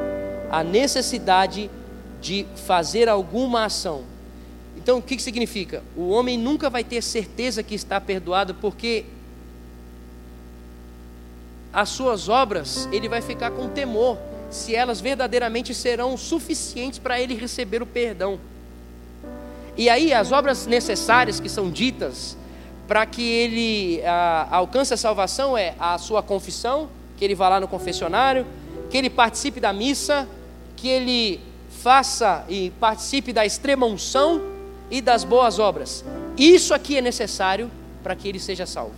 a 0.50 0.64
necessidade 0.64 1.70
de 2.20 2.46
fazer 2.66 3.08
alguma 3.08 3.64
ação. 3.64 4.02
Então, 4.76 4.98
o 4.98 5.02
que, 5.02 5.16
que 5.16 5.22
significa? 5.22 5.82
O 5.96 6.10
homem 6.10 6.38
nunca 6.38 6.70
vai 6.70 6.84
ter 6.84 7.02
certeza 7.02 7.62
que 7.62 7.74
está 7.74 8.00
perdoado, 8.00 8.54
porque 8.54 9.04
as 11.72 11.88
suas 11.88 12.28
obras, 12.28 12.88
ele 12.90 13.08
vai 13.08 13.20
ficar 13.20 13.50
com 13.50 13.68
temor 13.68 14.16
se 14.50 14.74
elas 14.74 15.00
verdadeiramente 15.00 15.74
serão 15.74 16.16
suficientes 16.16 16.98
para 16.98 17.20
ele 17.20 17.34
receber 17.34 17.82
o 17.82 17.86
perdão. 17.86 18.38
E 19.76 19.90
aí, 19.90 20.12
as 20.12 20.32
obras 20.32 20.66
necessárias 20.66 21.38
que 21.38 21.48
são 21.48 21.70
ditas 21.70 22.36
para 22.88 23.04
que 23.04 23.22
ele 23.22 24.02
ah, 24.04 24.46
alcance 24.50 24.94
a 24.94 24.96
salvação 24.96 25.58
é 25.58 25.74
a 25.78 25.98
sua 25.98 26.22
confissão, 26.22 26.88
que 27.16 27.24
ele 27.24 27.34
vá 27.34 27.48
lá 27.48 27.60
no 27.60 27.68
confessionário, 27.68 28.46
que 28.90 28.96
ele 28.96 29.10
participe 29.10 29.60
da 29.60 29.72
missa, 29.72 30.28
que 30.76 30.88
ele 30.88 31.40
faça 31.70 32.44
e 32.48 32.70
participe 32.78 33.32
da 33.32 33.44
extrema 33.44 33.86
unção 33.86 34.42
e 34.90 35.00
das 35.00 35.24
boas 35.24 35.58
obras. 35.58 36.04
Isso 36.36 36.74
aqui 36.74 36.96
é 36.96 37.00
necessário 37.00 37.70
para 38.02 38.14
que 38.14 38.28
ele 38.28 38.38
seja 38.38 38.66
salvo. 38.66 38.94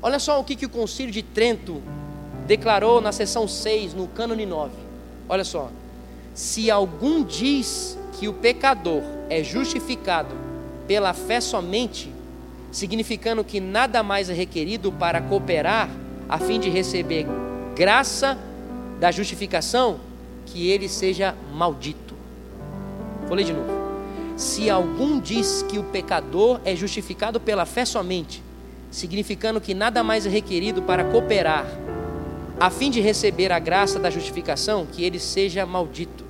Olha 0.00 0.18
só 0.18 0.40
o 0.40 0.44
que, 0.44 0.56
que 0.56 0.66
o 0.66 0.68
Concílio 0.68 1.12
de 1.12 1.22
Trento 1.22 1.82
declarou 2.46 3.00
na 3.00 3.12
seção 3.12 3.46
6, 3.46 3.94
no 3.94 4.06
cânone 4.08 4.46
9. 4.46 4.72
Olha 5.28 5.44
só. 5.44 5.70
Se 6.34 6.70
algum 6.70 7.22
diz 7.24 7.98
que 8.18 8.28
o 8.28 8.32
pecador 8.32 9.02
é 9.28 9.42
justificado 9.42 10.34
pela 10.86 11.12
fé 11.12 11.40
somente, 11.40 12.12
significando 12.70 13.44
que 13.44 13.60
nada 13.60 14.02
mais 14.02 14.30
é 14.30 14.32
requerido 14.32 14.90
para 14.90 15.20
cooperar 15.20 15.90
a 16.28 16.38
fim 16.38 16.60
de 16.60 16.68
receber 16.68 17.26
graça 17.74 18.36
da 19.00 19.10
justificação, 19.10 20.00
que 20.44 20.68
ele 20.70 20.88
seja 20.88 21.34
maldito. 21.52 22.14
Vou 23.26 23.36
ler 23.36 23.44
de 23.44 23.52
novo. 23.52 23.70
Se 24.36 24.68
algum 24.70 25.18
diz 25.18 25.62
que 25.62 25.78
o 25.78 25.84
pecador 25.84 26.60
é 26.64 26.74
justificado 26.76 27.40
pela 27.40 27.64
fé 27.64 27.84
somente, 27.84 28.42
significando 28.90 29.60
que 29.60 29.74
nada 29.74 30.02
mais 30.02 30.26
é 30.26 30.28
requerido 30.28 30.82
para 30.82 31.04
cooperar, 31.04 31.66
a 32.60 32.70
fim 32.70 32.90
de 32.90 33.00
receber 33.00 33.52
a 33.52 33.58
graça 33.58 33.98
da 33.98 34.10
justificação, 34.10 34.86
que 34.86 35.04
ele 35.04 35.18
seja 35.18 35.64
maldito. 35.64 36.24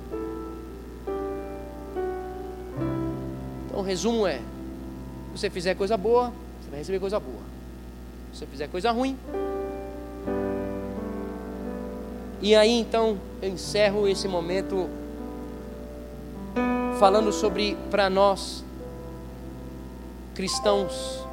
Então, 3.67 3.79
o 3.79 3.81
resumo 3.81 4.27
é: 4.27 4.37
se 4.37 5.39
você 5.39 5.49
fizer 5.49 5.75
coisa 5.75 5.97
boa, 5.97 6.31
você 6.61 6.69
vai 6.69 6.79
receber 6.79 6.99
coisa 6.99 7.19
boa. 7.19 7.41
Se 8.33 8.39
você 8.39 8.45
fizer 8.45 8.67
coisa 8.67 8.91
ruim, 8.91 9.17
e 12.41 12.55
aí 12.55 12.71
então 12.71 13.17
eu 13.41 13.49
encerro 13.49 14.07
esse 14.07 14.27
momento 14.27 14.89
falando 16.99 17.31
sobre 17.31 17.77
para 17.89 18.09
nós 18.09 18.63
cristãos 20.35 21.25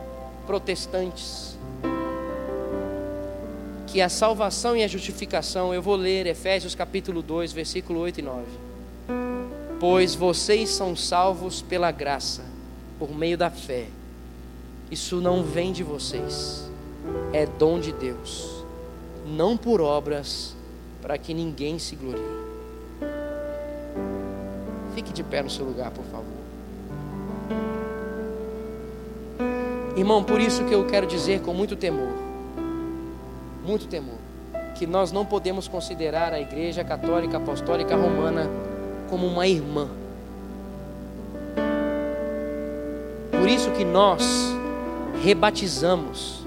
protestantes 0.47 1.57
que 3.97 4.01
a 4.01 4.09
salvação 4.09 4.77
e 4.77 4.83
a 4.83 4.89
justificação, 4.89 5.73
eu 5.73 5.81
vou 5.81 5.97
ler 5.97 6.27
Efésios 6.27 6.75
capítulo 6.75 7.23
2, 7.23 7.53
versículo 7.53 8.01
8 8.01 8.19
e 8.19 8.23
9. 8.23 8.45
Pois 9.79 10.15
vocês 10.15 10.71
são 10.71 10.97
salvos 10.97 11.63
pela 11.63 11.91
graça, 11.91 12.43
por 12.99 13.17
meio 13.17 13.39
da 13.39 13.49
fé. 13.49 13.87
Isso 14.91 15.21
não 15.21 15.43
vem 15.43 15.73
de 15.73 15.83
vocês, 15.83 16.69
é 17.33 17.47
dom 17.47 17.79
de 17.79 17.93
Deus, 17.93 18.65
não 19.25 19.57
por 19.57 19.81
obras, 19.81 20.56
para 21.07 21.17
que 21.17 21.33
ninguém 21.33 21.79
se 21.79 21.95
glorie. 21.95 22.21
Fique 24.93 25.13
de 25.13 25.23
pé 25.23 25.41
no 25.41 25.49
seu 25.49 25.65
lugar, 25.65 25.93
por 25.93 26.05
favor. 26.07 26.27
Irmão, 29.97 30.25
por 30.25 30.41
isso 30.41 30.65
que 30.65 30.75
eu 30.75 30.85
quero 30.89 31.07
dizer 31.07 31.43
com 31.43 31.55
muito 31.55 31.77
temor, 31.77 32.13
muito 33.65 33.87
temor, 33.87 34.19
que 34.75 34.85
nós 34.85 35.13
não 35.13 35.25
podemos 35.25 35.69
considerar 35.69 36.33
a 36.33 36.41
Igreja 36.41 36.83
Católica 36.83 37.37
Apostólica 37.37 37.95
Romana 37.95 38.51
como 39.09 39.29
uma 39.29 39.47
irmã. 39.47 39.89
Por 43.31 43.49
isso 43.49 43.71
que 43.71 43.85
nós 43.85 44.53
rebatizamos, 45.23 46.45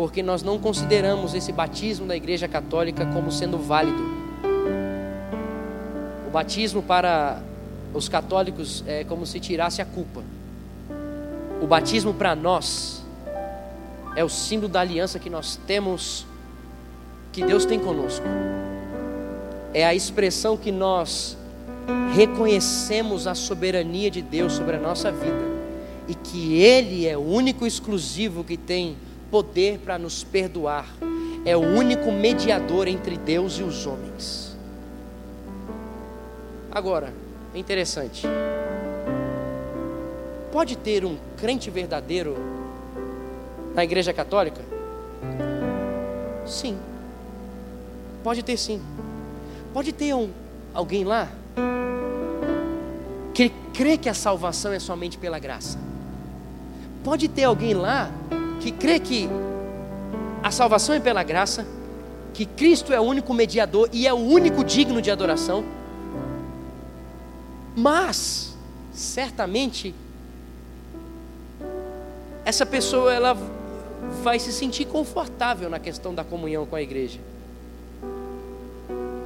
porque 0.00 0.22
nós 0.22 0.42
não 0.42 0.58
consideramos 0.58 1.34
esse 1.34 1.52
batismo 1.52 2.06
da 2.06 2.16
Igreja 2.16 2.48
Católica 2.48 3.04
como 3.04 3.30
sendo 3.30 3.58
válido. 3.58 4.02
O 6.26 6.30
batismo 6.30 6.82
para 6.82 7.42
os 7.92 8.08
católicos 8.08 8.82
é 8.86 9.04
como 9.04 9.26
se 9.26 9.38
tirasse 9.38 9.82
a 9.82 9.84
culpa. 9.84 10.22
O 11.60 11.66
batismo 11.66 12.14
para 12.14 12.34
nós 12.34 13.02
é 14.16 14.24
o 14.24 14.28
símbolo 14.30 14.72
da 14.72 14.80
aliança 14.80 15.18
que 15.18 15.28
nós 15.28 15.60
temos, 15.66 16.24
que 17.30 17.44
Deus 17.44 17.66
tem 17.66 17.78
conosco. 17.78 18.24
É 19.74 19.84
a 19.84 19.94
expressão 19.94 20.56
que 20.56 20.72
nós 20.72 21.36
reconhecemos 22.14 23.26
a 23.26 23.34
soberania 23.34 24.10
de 24.10 24.22
Deus 24.22 24.54
sobre 24.54 24.76
a 24.76 24.80
nossa 24.80 25.12
vida 25.12 25.44
e 26.08 26.14
que 26.14 26.54
Ele 26.54 27.06
é 27.06 27.18
o 27.18 27.20
único 27.20 27.66
exclusivo 27.66 28.42
que 28.42 28.56
tem 28.56 28.96
poder 29.30 29.78
para 29.78 29.98
nos 29.98 30.24
perdoar, 30.24 30.86
é 31.44 31.56
o 31.56 31.60
único 31.60 32.10
mediador 32.10 32.88
entre 32.88 33.16
Deus 33.16 33.54
e 33.58 33.62
os 33.62 33.86
homens. 33.86 34.56
Agora, 36.70 37.12
é 37.54 37.58
interessante. 37.58 38.26
Pode 40.52 40.76
ter 40.76 41.04
um 41.04 41.16
crente 41.36 41.70
verdadeiro 41.70 42.36
na 43.74 43.84
Igreja 43.84 44.12
Católica? 44.12 44.60
Sim. 46.46 46.78
Pode 48.22 48.42
ter 48.42 48.56
sim. 48.56 48.82
Pode 49.72 49.92
ter 49.92 50.14
um, 50.14 50.30
alguém 50.74 51.04
lá 51.04 51.28
que 53.32 53.50
crê 53.72 53.96
que 53.96 54.08
a 54.08 54.14
salvação 54.14 54.72
é 54.72 54.78
somente 54.78 55.16
pela 55.16 55.38
graça. 55.38 55.78
Pode 57.02 57.28
ter 57.28 57.44
alguém 57.44 57.72
lá 57.72 58.10
que 58.60 58.70
crê 58.70 59.00
que 59.00 59.28
a 60.42 60.50
salvação 60.50 60.94
é 60.94 61.00
pela 61.00 61.22
graça, 61.22 61.66
que 62.32 62.44
Cristo 62.46 62.92
é 62.92 63.00
o 63.00 63.02
único 63.02 63.32
mediador 63.34 63.88
e 63.92 64.06
é 64.06 64.12
o 64.12 64.18
único 64.18 64.62
digno 64.62 65.02
de 65.02 65.10
adoração. 65.10 65.64
Mas, 67.74 68.56
certamente, 68.92 69.94
essa 72.44 72.66
pessoa 72.66 73.12
ela 73.12 73.36
vai 74.22 74.38
se 74.38 74.52
sentir 74.52 74.86
confortável 74.86 75.68
na 75.68 75.78
questão 75.78 76.14
da 76.14 76.24
comunhão 76.24 76.66
com 76.66 76.76
a 76.76 76.82
igreja. 76.82 77.18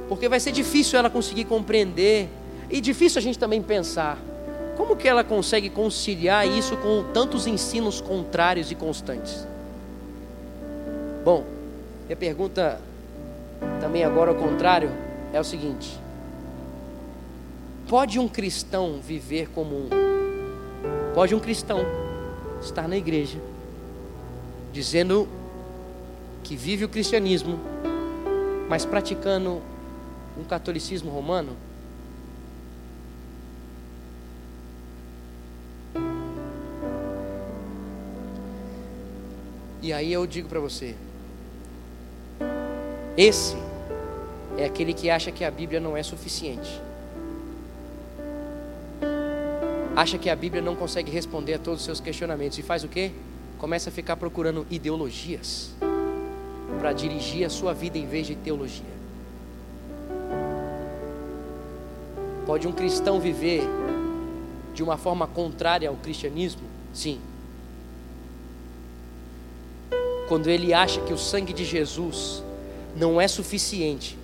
Porque 0.07 0.29
vai 0.29 0.39
ser 0.39 0.51
difícil 0.51 0.97
ela 0.97 1.09
conseguir 1.09 1.45
compreender 1.45 2.29
e 2.69 2.79
difícil 2.79 3.19
a 3.19 3.21
gente 3.21 3.39
também 3.39 3.61
pensar 3.61 4.17
como 4.75 4.95
que 4.95 5.07
ela 5.07 5.23
consegue 5.23 5.69
conciliar 5.69 6.47
isso 6.47 6.75
com 6.77 7.03
tantos 7.13 7.47
ensinos 7.47 8.01
contrários 8.01 8.71
e 8.71 8.75
constantes? 8.75 9.47
Bom, 11.23 11.43
minha 12.05 12.15
pergunta 12.15 12.79
também 13.79 14.03
agora 14.03 14.31
ao 14.31 14.37
contrário 14.37 14.91
é 15.33 15.39
o 15.39 15.43
seguinte: 15.43 15.99
Pode 17.87 18.19
um 18.19 18.27
cristão 18.27 18.99
viver 19.01 19.49
como 19.49 19.75
um? 19.75 19.89
Pode 21.13 21.33
um 21.33 21.39
cristão 21.39 21.79
estar 22.61 22.87
na 22.87 22.97
igreja 22.97 23.39
dizendo 24.73 25.27
que 26.43 26.55
vive 26.55 26.83
o 26.83 26.89
cristianismo, 26.89 27.57
mas 28.67 28.85
praticando 28.85 29.61
um 30.37 30.43
catolicismo 30.43 31.09
romano? 31.09 31.55
E 39.85 39.93
aí 39.93 40.11
eu 40.11 40.25
digo 40.25 40.49
para 40.49 40.59
você: 40.59 40.95
esse 43.15 43.55
é 44.57 44.65
aquele 44.65 44.95
que 44.95 45.11
acha 45.11 45.31
que 45.31 45.43
a 45.43 45.51
Bíblia 45.51 45.79
não 45.79 45.95
é 45.95 46.01
suficiente. 46.01 46.81
Acha 49.95 50.17
que 50.17 50.27
a 50.27 50.35
Bíblia 50.35 50.59
não 50.59 50.75
consegue 50.75 51.11
responder 51.11 51.53
a 51.53 51.59
todos 51.59 51.81
os 51.81 51.85
seus 51.85 51.99
questionamentos 51.99 52.57
e 52.57 52.63
faz 52.63 52.83
o 52.83 52.87
quê? 52.87 53.11
Começa 53.59 53.91
a 53.91 53.93
ficar 53.93 54.15
procurando 54.15 54.65
ideologias 54.71 55.69
para 56.79 56.91
dirigir 56.91 57.45
a 57.45 57.49
sua 57.51 57.71
vida 57.71 57.95
em 57.95 58.07
vez 58.07 58.25
de 58.25 58.33
teologia. 58.33 58.95
Pode 62.47 62.67
um 62.67 62.71
cristão 62.71 63.19
viver 63.19 63.61
de 64.73 64.81
uma 64.81 64.97
forma 64.97 65.27
contrária 65.27 65.87
ao 65.87 65.95
cristianismo? 65.95 66.63
Sim 66.91 67.21
quando 70.27 70.49
ele 70.49 70.73
acha 70.73 71.01
que 71.01 71.13
o 71.13 71.17
sangue 71.17 71.53
de 71.53 71.63
Jesus 71.63 72.43
não 72.95 73.19
é 73.19 73.27
suficiente 73.27 74.17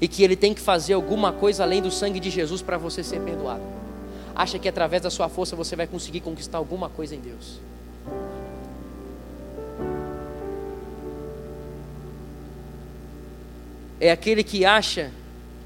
e 0.00 0.08
que 0.08 0.22
ele 0.22 0.36
tem 0.36 0.54
que 0.54 0.60
fazer 0.60 0.94
alguma 0.94 1.32
coisa 1.32 1.62
além 1.62 1.82
do 1.82 1.90
sangue 1.90 2.18
de 2.18 2.30
Jesus 2.30 2.62
para 2.62 2.78
você 2.78 3.02
ser 3.02 3.20
perdoado. 3.20 3.62
Acha 4.34 4.58
que 4.58 4.68
através 4.68 5.02
da 5.02 5.10
sua 5.10 5.28
força 5.28 5.54
você 5.54 5.76
vai 5.76 5.86
conseguir 5.86 6.20
conquistar 6.20 6.58
alguma 6.58 6.88
coisa 6.88 7.14
em 7.14 7.20
Deus. 7.20 7.60
É 14.00 14.10
aquele 14.10 14.42
que 14.42 14.64
acha 14.64 15.10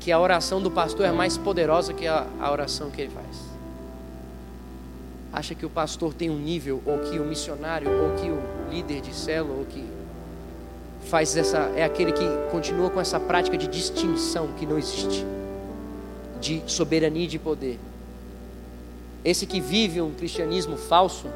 que 0.01 0.11
a 0.11 0.19
oração 0.19 0.61
do 0.61 0.71
pastor 0.71 1.07
é 1.07 1.13
mais 1.13 1.39
poderosa 1.39 1.95
que 1.95 2.07
a, 2.07 2.27
oração 2.51 2.91
que 2.91 3.01
ele 3.01 3.11
faz 3.11 3.44
acha 5.35 5.53
que 5.53 5.67
o 5.67 5.71
pastor 5.71 6.15
tem 6.15 6.31
um 6.31 6.39
nível, 6.39 6.81
ou 6.87 6.99
que 7.01 7.19
o 7.19 7.25
missionário, 7.25 7.91
ou 7.91 8.15
que 8.15 8.31
o 8.31 8.71
líder 8.71 9.01
de 9.01 9.13
célula, 9.13 9.59
ou 9.59 9.65
que 9.65 9.85
faz 11.07 11.37
essa, 11.37 11.59
é 11.75 11.83
aquele 11.83 12.13
que 12.13 12.25
continua 12.53 12.89
com 12.89 13.01
essa 13.01 13.19
prática 13.19 13.59
de 13.59 13.67
distinção 13.67 14.49
que 14.57 14.65
não 14.65 14.79
existe, 14.79 15.27
de 16.41 16.63
soberania 16.67 17.25
e 17.25 17.27
de 17.27 17.39
poder. 17.39 17.81
Esse 19.25 19.45
que 19.45 19.61
vive 19.61 20.01
um 20.01 20.13
cristianismo 20.13 20.77
falso 20.77 21.27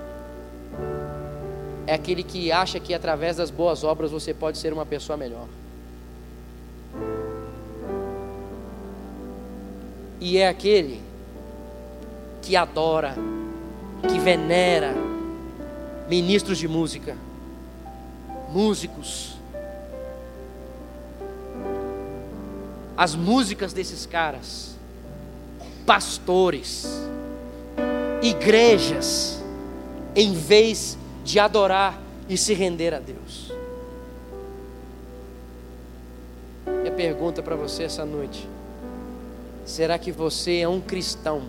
é 1.85 1.95
aquele 1.95 2.23
que 2.23 2.53
acha 2.53 2.79
que 2.79 2.95
através 2.95 3.39
das 3.39 3.51
boas 3.51 3.83
obras 3.83 4.13
você 4.13 4.33
pode 4.33 4.59
ser 4.59 4.73
uma 4.73 4.87
pessoa 4.87 5.17
melhor. 5.17 5.49
E 10.21 10.39
é 10.39 10.49
aquele 10.49 11.01
que 12.43 12.55
adora 12.55 13.15
que 14.03 14.19
venera 14.19 14.95
ministros 16.09 16.59
de 16.59 16.69
música, 16.69 17.17
músicos. 18.51 19.37
As 22.97 23.15
músicas 23.15 23.73
desses 23.73 24.07
caras, 24.07 24.77
pastores, 25.87 26.87
igrejas, 28.23 29.41
em 30.17 30.33
vez 30.33 30.99
de 31.25 31.39
adorar 31.39 32.01
e 32.29 32.37
se 32.37 32.55
render 32.55 32.93
a 32.95 32.99
Deus. 32.99 33.53
Minha 36.67 36.93
pergunta 36.93 37.43
para 37.43 37.55
você 37.55 37.85
essa 37.85 38.05
noite: 38.05 38.49
será 39.65 39.99
que 39.99 40.11
você 40.11 40.59
é 40.59 40.69
um 40.69 40.81
cristão? 40.81 41.43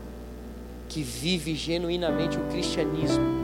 Que 0.89 1.03
vive 1.03 1.55
genuinamente 1.55 2.37
o 2.37 2.43
cristianismo. 2.49 3.39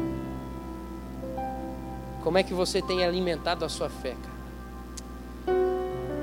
Como 2.23 2.39
é 2.39 2.43
que 2.43 2.55
você 2.55 2.81
tem 2.81 3.05
alimentado 3.05 3.63
a 3.63 3.69
sua 3.69 3.87
fé, 3.87 4.15
cara? 4.15 5.55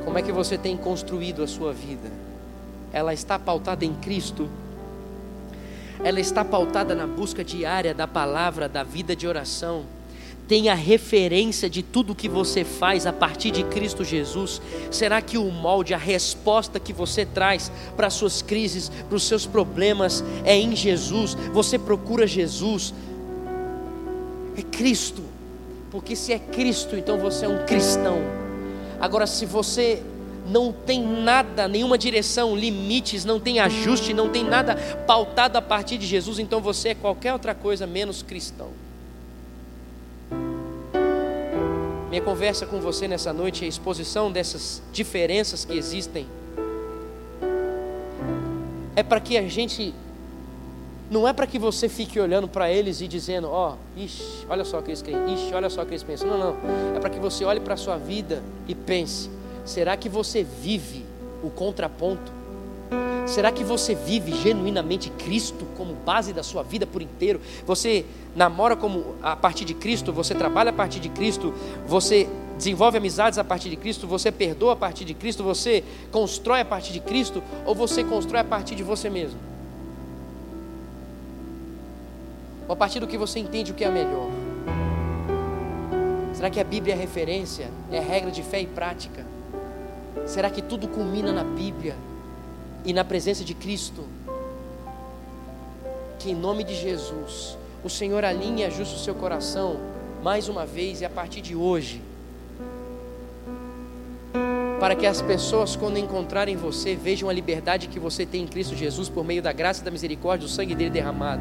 Como 0.05 0.19
é 0.19 0.23
que 0.23 0.33
você 0.33 0.59
tem 0.59 0.77
construído 0.77 1.45
a 1.45 1.47
sua 1.47 1.73
vida? 1.73 2.11
Ela 2.93 3.15
está 3.15 3.39
pautada 3.39 3.85
em 3.85 3.95
Cristo? 3.95 4.51
Ela 6.03 6.19
está 6.19 6.45
pautada 6.45 6.95
na 6.95 7.07
busca 7.07 7.45
diária 7.45 7.95
da 7.95 8.09
palavra, 8.09 8.69
da 8.69 8.83
vida 8.83 9.15
de 9.15 9.27
oração? 9.29 9.85
Tenha 10.49 10.75
referência 10.75 11.69
de 11.71 11.83
tudo 11.83 12.15
que 12.15 12.29
você 12.29 12.65
faz 12.65 13.07
a 13.07 13.13
partir 13.13 13.51
de 13.51 13.63
Cristo 13.65 14.05
Jesus? 14.05 14.61
Será 14.91 15.21
que 15.23 15.39
o 15.39 15.51
molde, 15.51 15.95
a 15.95 15.99
resposta 15.99 16.81
que 16.81 16.93
você 16.93 17.25
traz 17.25 17.71
para 17.97 18.09
as 18.09 18.15
suas 18.15 18.43
crises, 18.43 18.91
para 19.09 19.17
os 19.17 19.23
seus 19.25 19.47
problemas 19.47 20.23
é 20.45 20.57
em 20.57 20.75
Jesus? 20.75 21.35
Você 21.53 21.79
procura 21.79 22.27
Jesus? 22.27 22.93
É 24.57 24.63
Cristo. 24.63 25.23
Porque 25.91 26.17
se 26.17 26.33
é 26.33 26.39
Cristo, 26.39 26.97
então 26.97 27.19
você 27.19 27.45
é 27.45 27.49
um 27.49 27.65
cristão. 27.67 28.19
Agora, 29.01 29.27
se 29.27 29.45
você 29.45 30.03
não 30.47 30.73
tem 30.73 31.03
nada, 31.03 31.69
nenhuma 31.69 31.97
direção, 31.97 32.57
limites, 32.57 33.25
não 33.25 33.39
tem 33.39 33.61
ajuste, 33.61 34.13
não 34.13 34.29
tem 34.29 34.45
nada 34.45 34.75
pautado 35.07 35.57
a 35.57 35.63
partir 35.63 35.99
de 35.99 36.07
Jesus, 36.07 36.39
então 36.39 36.61
você 36.61 36.91
é 36.91 36.95
qualquer 36.95 37.33
outra 37.33 37.55
coisa 37.55 37.87
menos 37.87 38.23
cristão. 38.23 38.69
Minha 42.13 42.21
conversa 42.21 42.67
com 42.67 42.79
você 42.79 43.09
nessa 43.09 43.33
noite 43.33 43.63
é 43.63 43.65
a 43.65 43.69
exposição 43.71 44.31
dessas 44.31 44.83
diferenças 44.93 45.65
que 45.65 45.73
existem. 45.73 46.27
É 48.95 49.03
para 49.03 49.19
que 49.19 49.39
a 49.39 49.49
gente 49.49 49.95
não 51.11 51.27
é 51.27 51.33
para 51.33 51.47
que 51.47 51.59
você 51.59 51.89
fique 51.89 52.21
olhando 52.21 52.47
para 52.47 52.71
eles 52.71 53.01
e 53.01 53.09
dizendo, 53.09 53.49
ó, 53.49 53.73
oh, 53.73 53.99
ixi, 53.99 54.45
olha 54.47 54.63
só 54.63 54.81
o 54.81 54.83
que 54.83 54.91
eles 54.91 55.01
creem, 55.01 55.33
ixi, 55.33 55.55
olha 55.55 55.71
só 55.71 55.81
o 55.81 55.87
que 55.87 55.93
eles 55.93 56.03
pensam. 56.03 56.29
Não, 56.29 56.39
não. 56.39 56.57
É 56.95 57.01
para 57.01 57.09
que 57.09 57.19
você 57.19 57.47
olhe 57.47 57.61
para 57.61 57.73
a 57.73 57.79
sua 57.79 57.97
vida 57.97 58.43
e 58.69 58.75
pense: 58.75 59.31
será 59.65 59.97
que 59.97 60.11
você 60.11 60.45
vive 60.45 61.07
o 61.43 61.49
contraponto? 61.49 62.31
Será 63.27 63.51
que 63.51 63.65
você 63.65 63.95
vive 63.95 64.33
genuinamente 64.33 65.09
Cristo 65.11 65.67
como 65.77 65.95
base 65.95 66.33
da 66.33 66.43
sua 66.43 66.63
vida 66.63 66.87
por 66.87 67.01
inteiro? 67.01 67.41
Você 67.65 68.05
namora 68.35 68.77
como 68.77 69.15
a 69.23 69.37
partir 69.37 69.65
de 69.65 69.75
Cristo, 69.75 70.13
você 70.13 70.35
trabalha 70.35 70.71
a 70.71 70.73
partir 70.73 71.01
de 71.01 71.09
Cristo, 71.09 71.55
você 71.87 72.29
desenvolve 72.57 72.99
amizades 72.99 73.39
a 73.39 73.45
partir 73.45 73.71
de 73.71 73.77
Cristo, 73.77 74.07
você 74.07 74.31
perdoa 74.31 74.75
a 74.75 74.77
partir 74.77 75.05
de 75.05 75.15
Cristo, 75.15 75.43
você 75.43 75.83
constrói 76.11 76.61
a 76.61 76.65
partir 76.65 76.93
de 76.93 77.01
Cristo 77.01 77.43
ou 77.65 77.75
você 77.75 78.05
constrói 78.05 78.41
a 78.41 78.45
partir 78.45 78.75
de 78.75 78.83
você 78.83 79.09
mesmo? 79.09 79.39
Ou 82.69 82.75
a 82.75 82.77
partir 82.77 83.01
do 83.01 83.07
que 83.07 83.17
você 83.17 83.39
entende 83.39 83.73
o 83.73 83.75
que 83.75 83.85
é 83.85 83.91
melhor? 83.91 84.31
Será 86.35 86.51
que 86.51 86.61
a 86.61 86.65
Bíblia 86.65 86.95
é 86.95 86.97
referência, 86.97 87.71
é 87.91 88.01
regra 88.01 88.31
de 88.31 88.43
fé 88.43 88.61
e 88.61 88.67
prática? 88.67 89.25
Será 90.27 90.51
que 90.51 90.61
tudo 90.61 90.89
culmina 90.89 91.33
na 91.33 91.45
Bíblia 91.45 91.95
e 92.85 92.93
na 92.93 93.05
presença 93.05 93.45
de 93.45 93.55
Cristo? 93.55 94.05
Que 96.19 96.31
em 96.31 96.35
nome 96.35 96.65
de 96.65 96.75
Jesus, 96.75 97.57
o 97.83 97.91
Senhor 97.91 98.25
alinhe 98.25 98.63
e 98.63 98.65
ajuste 98.65 98.97
o 98.97 98.99
seu 98.99 99.15
coração 99.15 99.77
mais 100.23 100.49
uma 100.49 100.65
vez 100.65 101.01
e 101.01 101.05
a 101.05 101.11
partir 101.11 101.41
de 101.41 101.55
hoje 101.55 102.01
para 104.83 104.97
que 104.97 105.07
as 105.07 105.23
pessoas, 105.23 105.77
quando 105.77 105.97
encontrarem 105.97 106.57
você, 106.57 106.97
vejam 106.97 107.29
a 107.29 107.33
liberdade 107.33 107.87
que 107.87 108.01
você 108.01 108.27
tem 108.27 108.43
em 108.43 108.47
Cristo 108.49 108.75
Jesus 108.75 109.09
por 109.09 109.25
meio 109.25 109.41
da 109.41 109.53
graça 109.53 109.81
e 109.81 109.85
da 109.85 109.93
misericórdia, 109.93 110.45
do 110.45 110.53
sangue 110.53 110.75
dele 110.75 110.91
derramado. 110.91 111.41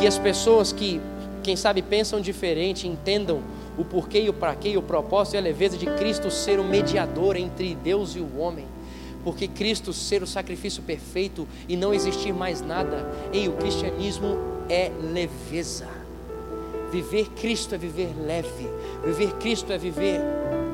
Que 0.00 0.06
as 0.06 0.16
pessoas 0.16 0.72
que, 0.72 0.98
quem 1.42 1.56
sabe, 1.56 1.82
pensam 1.82 2.22
diferente, 2.22 2.88
entendam 2.88 3.42
o 3.76 3.84
porquê 3.84 4.22
e 4.22 4.30
o 4.30 4.32
para 4.32 4.54
quê, 4.54 4.78
o 4.78 4.82
propósito 4.82 5.34
e 5.34 5.36
a 5.36 5.42
leveza 5.42 5.76
de 5.76 5.84
Cristo 5.84 6.30
ser 6.30 6.58
o 6.58 6.64
mediador 6.64 7.36
entre 7.36 7.74
Deus 7.74 8.16
e 8.16 8.20
o 8.20 8.38
homem. 8.38 8.64
Porque 9.24 9.48
Cristo 9.48 9.92
ser 9.92 10.22
o 10.22 10.26
sacrifício 10.26 10.82
perfeito 10.82 11.48
e 11.68 11.76
não 11.76 11.92
existir 11.92 12.32
mais 12.32 12.60
nada, 12.60 13.10
em 13.32 13.48
o 13.48 13.52
cristianismo 13.52 14.36
é 14.68 14.92
leveza. 15.12 15.88
Viver 16.92 17.30
Cristo 17.30 17.74
é 17.74 17.78
viver 17.78 18.14
leve, 18.16 18.68
viver 19.04 19.32
Cristo 19.38 19.72
é 19.72 19.78
viver 19.78 20.20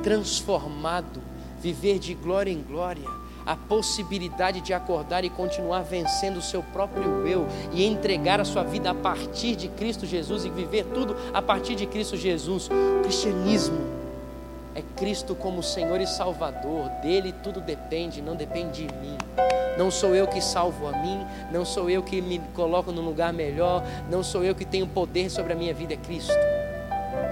transformado 0.03 1.31
viver 1.61 1.99
de 1.99 2.15
glória 2.15 2.51
em 2.51 2.63
glória, 2.63 3.09
a 3.45 3.55
possibilidade 3.55 4.61
de 4.61 4.73
acordar 4.73 5.25
e 5.25 5.31
continuar 5.31 5.83
vencendo 5.83 6.39
o 6.39 6.43
seu 6.43 6.63
próprio 6.63 7.27
eu 7.27 7.47
e 7.73 7.85
entregar 7.85 8.41
a 8.41 8.45
sua 8.45 8.63
vida 8.63 8.91
a 8.91 8.95
partir 8.95 9.57
de 9.57 9.69
Cristo 9.69 10.07
Jesus 10.07 10.45
e 10.45 10.51
viver 10.51 10.87
tudo 10.87 11.15
a 11.33 11.43
partir 11.43 11.75
de 11.75 11.87
Cristo 11.87 12.17
Jesus. 12.17 12.69
O 12.69 13.03
cristianismo 13.03 14.00
é 14.81 14.85
Cristo 14.97 15.35
como 15.35 15.63
Senhor 15.63 16.01
e 16.01 16.07
Salvador, 16.07 16.89
dele 17.03 17.33
tudo 17.43 17.61
depende, 17.61 18.21
não 18.21 18.35
depende 18.35 18.87
de 18.87 18.95
mim. 18.97 19.17
Não 19.79 19.91
sou 19.91 20.15
eu 20.15 20.27
que 20.27 20.41
salvo 20.41 20.89
a 20.89 20.93
mim, 20.93 21.25
não 21.53 21.65
sou 21.65 21.89
eu 21.89 22.03
que 22.03 22.21
me 22.21 22.39
coloco 22.55 22.93
no 22.93 23.01
lugar 23.01 23.33
melhor, 23.33 23.83
não 24.11 24.23
sou 24.23 24.45
eu 24.45 24.55
que 24.55 24.65
tenho 24.65 24.87
poder 24.87 25.31
sobre 25.31 25.53
a 25.53 25.57
minha 25.57 25.73
vida, 25.73 25.95
é 25.95 25.97
Cristo. 25.97 26.35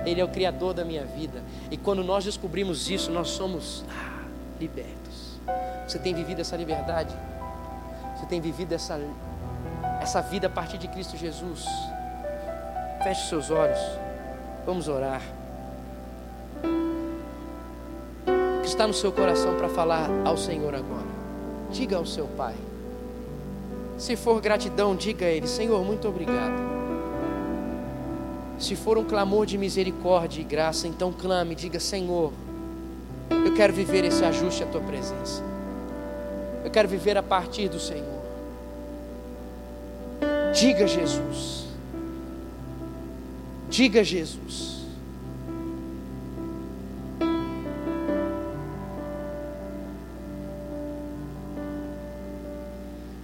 Ele 0.06 0.20
é 0.20 0.24
o 0.24 0.28
Criador 0.28 0.72
da 0.72 0.84
minha 0.84 1.04
vida. 1.04 1.42
E 1.70 1.76
quando 1.76 2.02
nós 2.02 2.24
descobrimos 2.24 2.88
isso, 2.88 3.10
nós 3.10 3.28
somos. 3.28 3.84
Ah, 3.90 4.18
libertos. 4.60 5.38
Você 5.86 5.98
tem 5.98 6.14
vivido 6.14 6.40
essa 6.40 6.56
liberdade? 6.56 7.14
Você 8.16 8.26
tem 8.26 8.40
vivido 8.40 8.74
essa, 8.74 9.00
essa 10.00 10.20
vida 10.20 10.46
a 10.46 10.50
partir 10.50 10.78
de 10.78 10.88
Cristo 10.88 11.16
Jesus? 11.16 11.64
Feche 13.02 13.28
seus 13.28 13.50
olhos. 13.50 13.78
Vamos 14.66 14.88
orar. 14.88 15.22
Que 18.68 18.72
está 18.72 18.86
no 18.86 18.92
seu 18.92 19.10
coração 19.10 19.56
para 19.56 19.66
falar 19.66 20.10
ao 20.26 20.36
Senhor 20.36 20.74
agora? 20.74 21.06
Diga 21.72 21.96
ao 21.96 22.04
seu 22.04 22.26
Pai. 22.26 22.54
Se 23.96 24.14
for 24.14 24.42
gratidão, 24.42 24.94
diga 24.94 25.24
a 25.24 25.30
Ele: 25.30 25.46
Senhor, 25.46 25.82
muito 25.82 26.06
obrigado. 26.06 26.52
Se 28.58 28.76
for 28.76 28.98
um 28.98 29.04
clamor 29.04 29.46
de 29.46 29.56
misericórdia 29.56 30.42
e 30.42 30.44
graça, 30.44 30.86
então 30.86 31.10
clame, 31.10 31.54
diga: 31.54 31.80
Senhor, 31.80 32.30
eu 33.30 33.54
quero 33.54 33.72
viver 33.72 34.04
esse 34.04 34.22
ajuste 34.22 34.62
à 34.62 34.66
tua 34.66 34.82
presença. 34.82 35.42
Eu 36.62 36.70
quero 36.70 36.88
viver 36.88 37.16
a 37.16 37.22
partir 37.22 37.70
do 37.70 37.80
Senhor. 37.80 38.20
Diga 40.52 40.86
Jesus. 40.86 41.64
Diga 43.70 44.04
Jesus. 44.04 44.77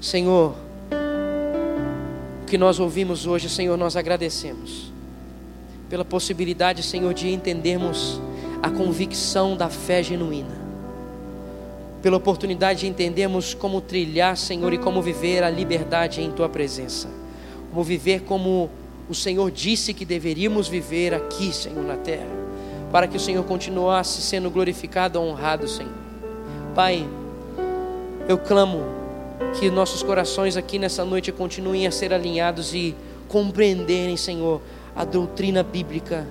Senhor, 0.04 0.54
o 2.42 2.44
que 2.44 2.58
nós 2.58 2.78
ouvimos 2.78 3.26
hoje, 3.26 3.48
Senhor, 3.48 3.74
nós 3.78 3.96
agradecemos 3.96 4.92
pela 5.88 6.04
possibilidade, 6.04 6.82
Senhor, 6.82 7.14
de 7.14 7.30
entendermos 7.30 8.20
a 8.62 8.68
convicção 8.68 9.56
da 9.56 9.70
fé 9.70 10.02
genuína. 10.02 10.60
Pela 12.02 12.18
oportunidade 12.18 12.80
de 12.80 12.86
entendermos 12.86 13.54
como 13.54 13.80
trilhar, 13.80 14.36
Senhor, 14.36 14.74
e 14.74 14.78
como 14.78 15.00
viver 15.00 15.42
a 15.42 15.48
liberdade 15.48 16.20
em 16.20 16.30
Tua 16.30 16.50
presença. 16.50 17.08
Como 17.70 17.82
viver 17.82 18.24
como 18.24 18.68
o 19.08 19.14
Senhor 19.14 19.50
disse 19.50 19.94
que 19.94 20.04
deveríamos 20.04 20.68
viver 20.68 21.14
aqui, 21.14 21.50
Senhor, 21.50 21.82
na 21.82 21.96
terra. 21.96 22.28
Para 22.92 23.08
que 23.08 23.16
o 23.16 23.20
Senhor 23.20 23.42
continuasse 23.44 24.20
sendo 24.20 24.50
glorificado, 24.50 25.18
honrado, 25.18 25.66
Senhor. 25.66 25.94
Pai, 26.74 27.08
eu 28.28 28.36
clamo 28.36 29.03
que 29.58 29.70
nossos 29.70 30.02
corações 30.02 30.56
aqui 30.56 30.78
nessa 30.78 31.04
noite 31.04 31.30
continuem 31.32 31.86
a 31.86 31.90
ser 31.90 32.12
alinhados 32.12 32.74
e 32.74 32.94
compreenderem, 33.28 34.16
Senhor, 34.16 34.60
a 34.94 35.04
doutrina 35.04 35.62
bíblica 35.62 36.26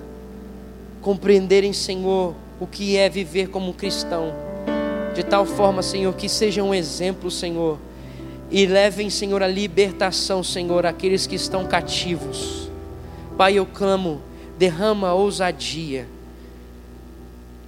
compreenderem, 1.04 1.74
Senhor, 1.74 2.34
o 2.58 2.66
que 2.66 2.96
é 2.96 3.10
viver 3.10 3.48
como 3.48 3.74
cristão. 3.74 4.32
De 5.14 5.22
tal 5.22 5.44
forma, 5.44 5.82
Senhor, 5.82 6.14
que 6.14 6.30
seja 6.30 6.62
um 6.62 6.74
exemplo, 6.74 7.30
Senhor, 7.30 7.78
e 8.50 8.64
levem, 8.64 9.10
Senhor, 9.10 9.42
a 9.42 9.46
libertação, 9.46 10.42
Senhor, 10.42 10.86
aqueles 10.86 11.26
que 11.26 11.36
estão 11.36 11.66
cativos. 11.66 12.70
Pai, 13.36 13.58
eu 13.58 13.66
clamo, 13.66 14.22
derrama 14.58 15.08
a 15.08 15.14
ousadia 15.14 16.08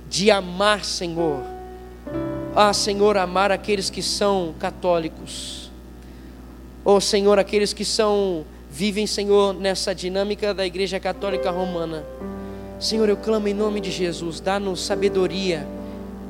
de 0.08 0.30
amar, 0.30 0.82
Senhor. 0.84 1.55
Ah, 2.58 2.72
Senhor, 2.72 3.18
amar 3.18 3.52
aqueles 3.52 3.90
que 3.90 4.02
são 4.02 4.54
católicos. 4.58 5.70
Oh, 6.82 6.98
Senhor, 7.02 7.38
aqueles 7.38 7.74
que 7.74 7.84
são 7.84 8.46
vivem, 8.70 9.06
Senhor, 9.06 9.52
nessa 9.52 9.94
dinâmica 9.94 10.54
da 10.54 10.64
Igreja 10.64 10.98
Católica 10.98 11.50
Romana. 11.50 12.02
Senhor, 12.80 13.10
eu 13.10 13.16
clamo 13.18 13.46
em 13.46 13.52
nome 13.52 13.78
de 13.78 13.90
Jesus, 13.90 14.40
dá-nos 14.40 14.82
sabedoria 14.86 15.68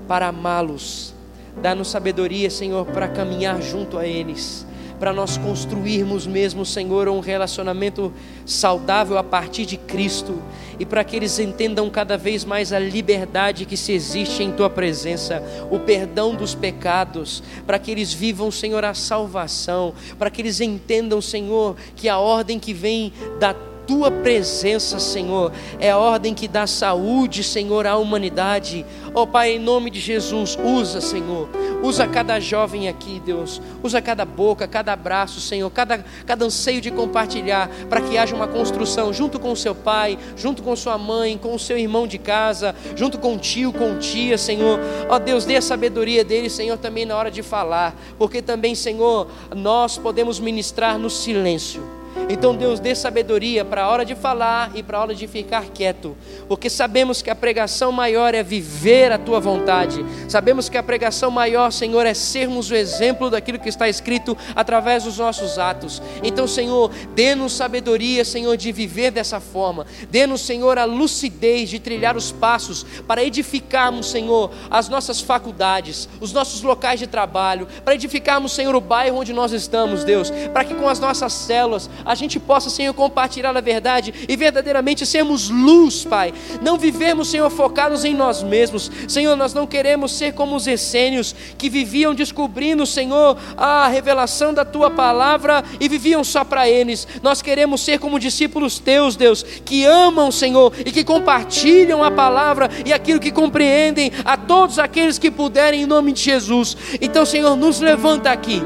para 0.08 0.26
amá-los, 0.26 1.14
dá-nos 1.62 1.86
sabedoria, 1.86 2.50
Senhor, 2.50 2.84
para 2.86 3.06
caminhar 3.06 3.62
junto 3.62 3.96
a 3.96 4.04
eles, 4.04 4.65
para 4.98 5.12
nós 5.12 5.36
construirmos 5.36 6.26
mesmo, 6.26 6.64
Senhor, 6.64 7.08
um 7.08 7.20
relacionamento 7.20 8.12
saudável 8.44 9.18
a 9.18 9.24
partir 9.24 9.66
de 9.66 9.76
Cristo 9.76 10.42
e 10.78 10.86
para 10.86 11.04
que 11.04 11.16
eles 11.16 11.38
entendam 11.38 11.88
cada 11.90 12.16
vez 12.16 12.44
mais 12.44 12.72
a 12.72 12.78
liberdade 12.78 13.64
que 13.64 13.76
se 13.76 13.92
existe 13.92 14.42
em 14.42 14.52
Tua 14.52 14.70
presença, 14.70 15.42
o 15.70 15.78
perdão 15.78 16.34
dos 16.34 16.54
pecados, 16.54 17.42
para 17.66 17.78
que 17.78 17.90
eles 17.90 18.12
vivam, 18.12 18.50
Senhor, 18.50 18.84
a 18.84 18.94
salvação, 18.94 19.94
para 20.18 20.30
que 20.30 20.42
eles 20.42 20.60
entendam, 20.60 21.20
Senhor, 21.20 21.76
que 21.94 22.08
a 22.08 22.18
ordem 22.18 22.58
que 22.58 22.72
vem 22.72 23.12
da 23.38 23.54
tua 23.86 24.10
presença, 24.10 24.98
Senhor, 24.98 25.52
é 25.78 25.90
a 25.90 25.98
ordem 25.98 26.34
que 26.34 26.48
dá 26.48 26.66
saúde, 26.66 27.44
Senhor, 27.44 27.86
à 27.86 27.96
humanidade. 27.96 28.84
Ó 29.14 29.22
oh, 29.22 29.26
Pai, 29.26 29.52
em 29.52 29.58
nome 29.58 29.90
de 29.90 30.00
Jesus, 30.00 30.58
usa, 30.62 31.00
Senhor, 31.00 31.48
usa 31.82 32.06
cada 32.06 32.38
jovem 32.40 32.88
aqui, 32.88 33.22
Deus, 33.24 33.62
usa 33.82 34.02
cada 34.02 34.24
boca, 34.24 34.66
cada 34.66 34.92
abraço, 34.92 35.40
Senhor, 35.40 35.70
cada, 35.70 36.04
cada 36.26 36.44
anseio 36.44 36.80
de 36.80 36.90
compartilhar, 36.90 37.70
para 37.88 38.00
que 38.00 38.18
haja 38.18 38.34
uma 38.34 38.48
construção 38.48 39.12
junto 39.12 39.38
com 39.38 39.52
o 39.52 39.56
seu 39.56 39.74
pai, 39.74 40.18
junto 40.36 40.62
com 40.62 40.74
sua 40.74 40.98
mãe, 40.98 41.38
com 41.38 41.54
o 41.54 41.58
seu 41.58 41.78
irmão 41.78 42.06
de 42.06 42.18
casa, 42.18 42.74
junto 42.94 43.18
com 43.18 43.36
o 43.36 43.38
tio, 43.38 43.72
com 43.72 43.98
tia, 43.98 44.36
Senhor. 44.36 44.78
Ó 45.08 45.16
oh, 45.16 45.18
Deus, 45.18 45.44
dê 45.44 45.56
a 45.56 45.62
sabedoria 45.62 46.24
dele, 46.24 46.50
Senhor, 46.50 46.76
também 46.76 47.06
na 47.06 47.16
hora 47.16 47.30
de 47.30 47.42
falar, 47.42 47.94
porque 48.18 48.42
também, 48.42 48.74
Senhor, 48.74 49.28
nós 49.54 49.96
podemos 49.96 50.40
ministrar 50.40 50.98
no 50.98 51.08
silêncio 51.08 51.95
Então, 52.28 52.54
Deus, 52.54 52.80
dê 52.80 52.94
sabedoria 52.94 53.64
para 53.64 53.84
a 53.84 53.88
hora 53.88 54.04
de 54.04 54.14
falar 54.14 54.70
e 54.74 54.82
para 54.82 54.98
a 54.98 55.00
hora 55.02 55.14
de 55.14 55.26
ficar 55.26 55.66
quieto, 55.66 56.16
porque 56.48 56.68
sabemos 56.68 57.22
que 57.22 57.30
a 57.30 57.34
pregação 57.34 57.92
maior 57.92 58.34
é 58.34 58.42
viver 58.42 59.12
a 59.12 59.18
tua 59.18 59.38
vontade, 59.38 60.04
sabemos 60.28 60.68
que 60.68 60.76
a 60.76 60.82
pregação 60.82 61.30
maior, 61.30 61.70
Senhor, 61.70 62.04
é 62.04 62.14
sermos 62.14 62.70
o 62.70 62.74
exemplo 62.74 63.30
daquilo 63.30 63.58
que 63.58 63.68
está 63.68 63.88
escrito 63.88 64.36
através 64.54 65.04
dos 65.04 65.18
nossos 65.18 65.58
atos. 65.58 66.02
Então, 66.22 66.46
Senhor, 66.46 66.90
dê-nos 67.14 67.52
sabedoria, 67.52 68.24
Senhor, 68.24 68.56
de 68.56 68.72
viver 68.72 69.10
dessa 69.10 69.38
forma, 69.38 69.86
dê-nos, 70.10 70.40
Senhor, 70.40 70.78
a 70.78 70.84
lucidez 70.84 71.68
de 71.68 71.78
trilhar 71.78 72.16
os 72.16 72.32
passos 72.32 72.84
para 73.06 73.22
edificarmos, 73.22 74.10
Senhor, 74.10 74.50
as 74.70 74.88
nossas 74.88 75.20
faculdades, 75.20 76.08
os 76.20 76.32
nossos 76.32 76.62
locais 76.62 76.98
de 76.98 77.06
trabalho, 77.06 77.68
para 77.84 77.94
edificarmos, 77.94 78.52
Senhor, 78.52 78.74
o 78.74 78.80
bairro 78.80 79.18
onde 79.18 79.32
nós 79.32 79.52
estamos, 79.52 80.04
Deus, 80.04 80.30
para 80.52 80.64
que 80.64 80.74
com 80.74 80.88
as 80.88 80.98
nossas 80.98 81.32
células 81.32 81.88
a 82.06 82.14
gente 82.14 82.38
possa, 82.38 82.70
Senhor, 82.70 82.94
compartilhar 82.94 83.54
a 83.56 83.60
verdade 83.60 84.14
e 84.28 84.36
verdadeiramente 84.36 85.04
sermos 85.04 85.50
luz, 85.50 86.04
Pai. 86.04 86.32
Não 86.62 86.78
vivemos, 86.78 87.28
Senhor, 87.28 87.50
focados 87.50 88.04
em 88.04 88.14
nós 88.14 88.42
mesmos. 88.42 88.90
Senhor, 89.08 89.34
nós 89.34 89.52
não 89.52 89.66
queremos 89.66 90.12
ser 90.12 90.32
como 90.32 90.54
os 90.54 90.66
essênios 90.66 91.34
que 91.58 91.68
viviam 91.68 92.14
descobrindo, 92.14 92.86
Senhor, 92.86 93.36
a 93.56 93.88
revelação 93.88 94.54
da 94.54 94.64
tua 94.64 94.90
palavra 94.90 95.64
e 95.80 95.88
viviam 95.88 96.22
só 96.22 96.44
para 96.44 96.68
eles. 96.68 97.08
Nós 97.22 97.42
queremos 97.42 97.80
ser 97.80 97.98
como 97.98 98.20
discípulos 98.20 98.78
teus, 98.78 99.16
Deus, 99.16 99.42
que 99.42 99.84
amam, 99.84 100.30
Senhor, 100.30 100.72
e 100.78 100.92
que 100.92 101.02
compartilham 101.02 102.04
a 102.04 102.10
palavra 102.10 102.70
e 102.84 102.92
aquilo 102.92 103.18
que 103.18 103.32
compreendem 103.32 104.12
a 104.24 104.36
todos 104.36 104.78
aqueles 104.78 105.18
que 105.18 105.30
puderem 105.30 105.82
em 105.82 105.86
nome 105.86 106.12
de 106.12 106.22
Jesus. 106.22 106.76
Então, 107.00 107.26
Senhor, 107.26 107.56
nos 107.56 107.80
levanta 107.80 108.30
aqui. 108.30 108.62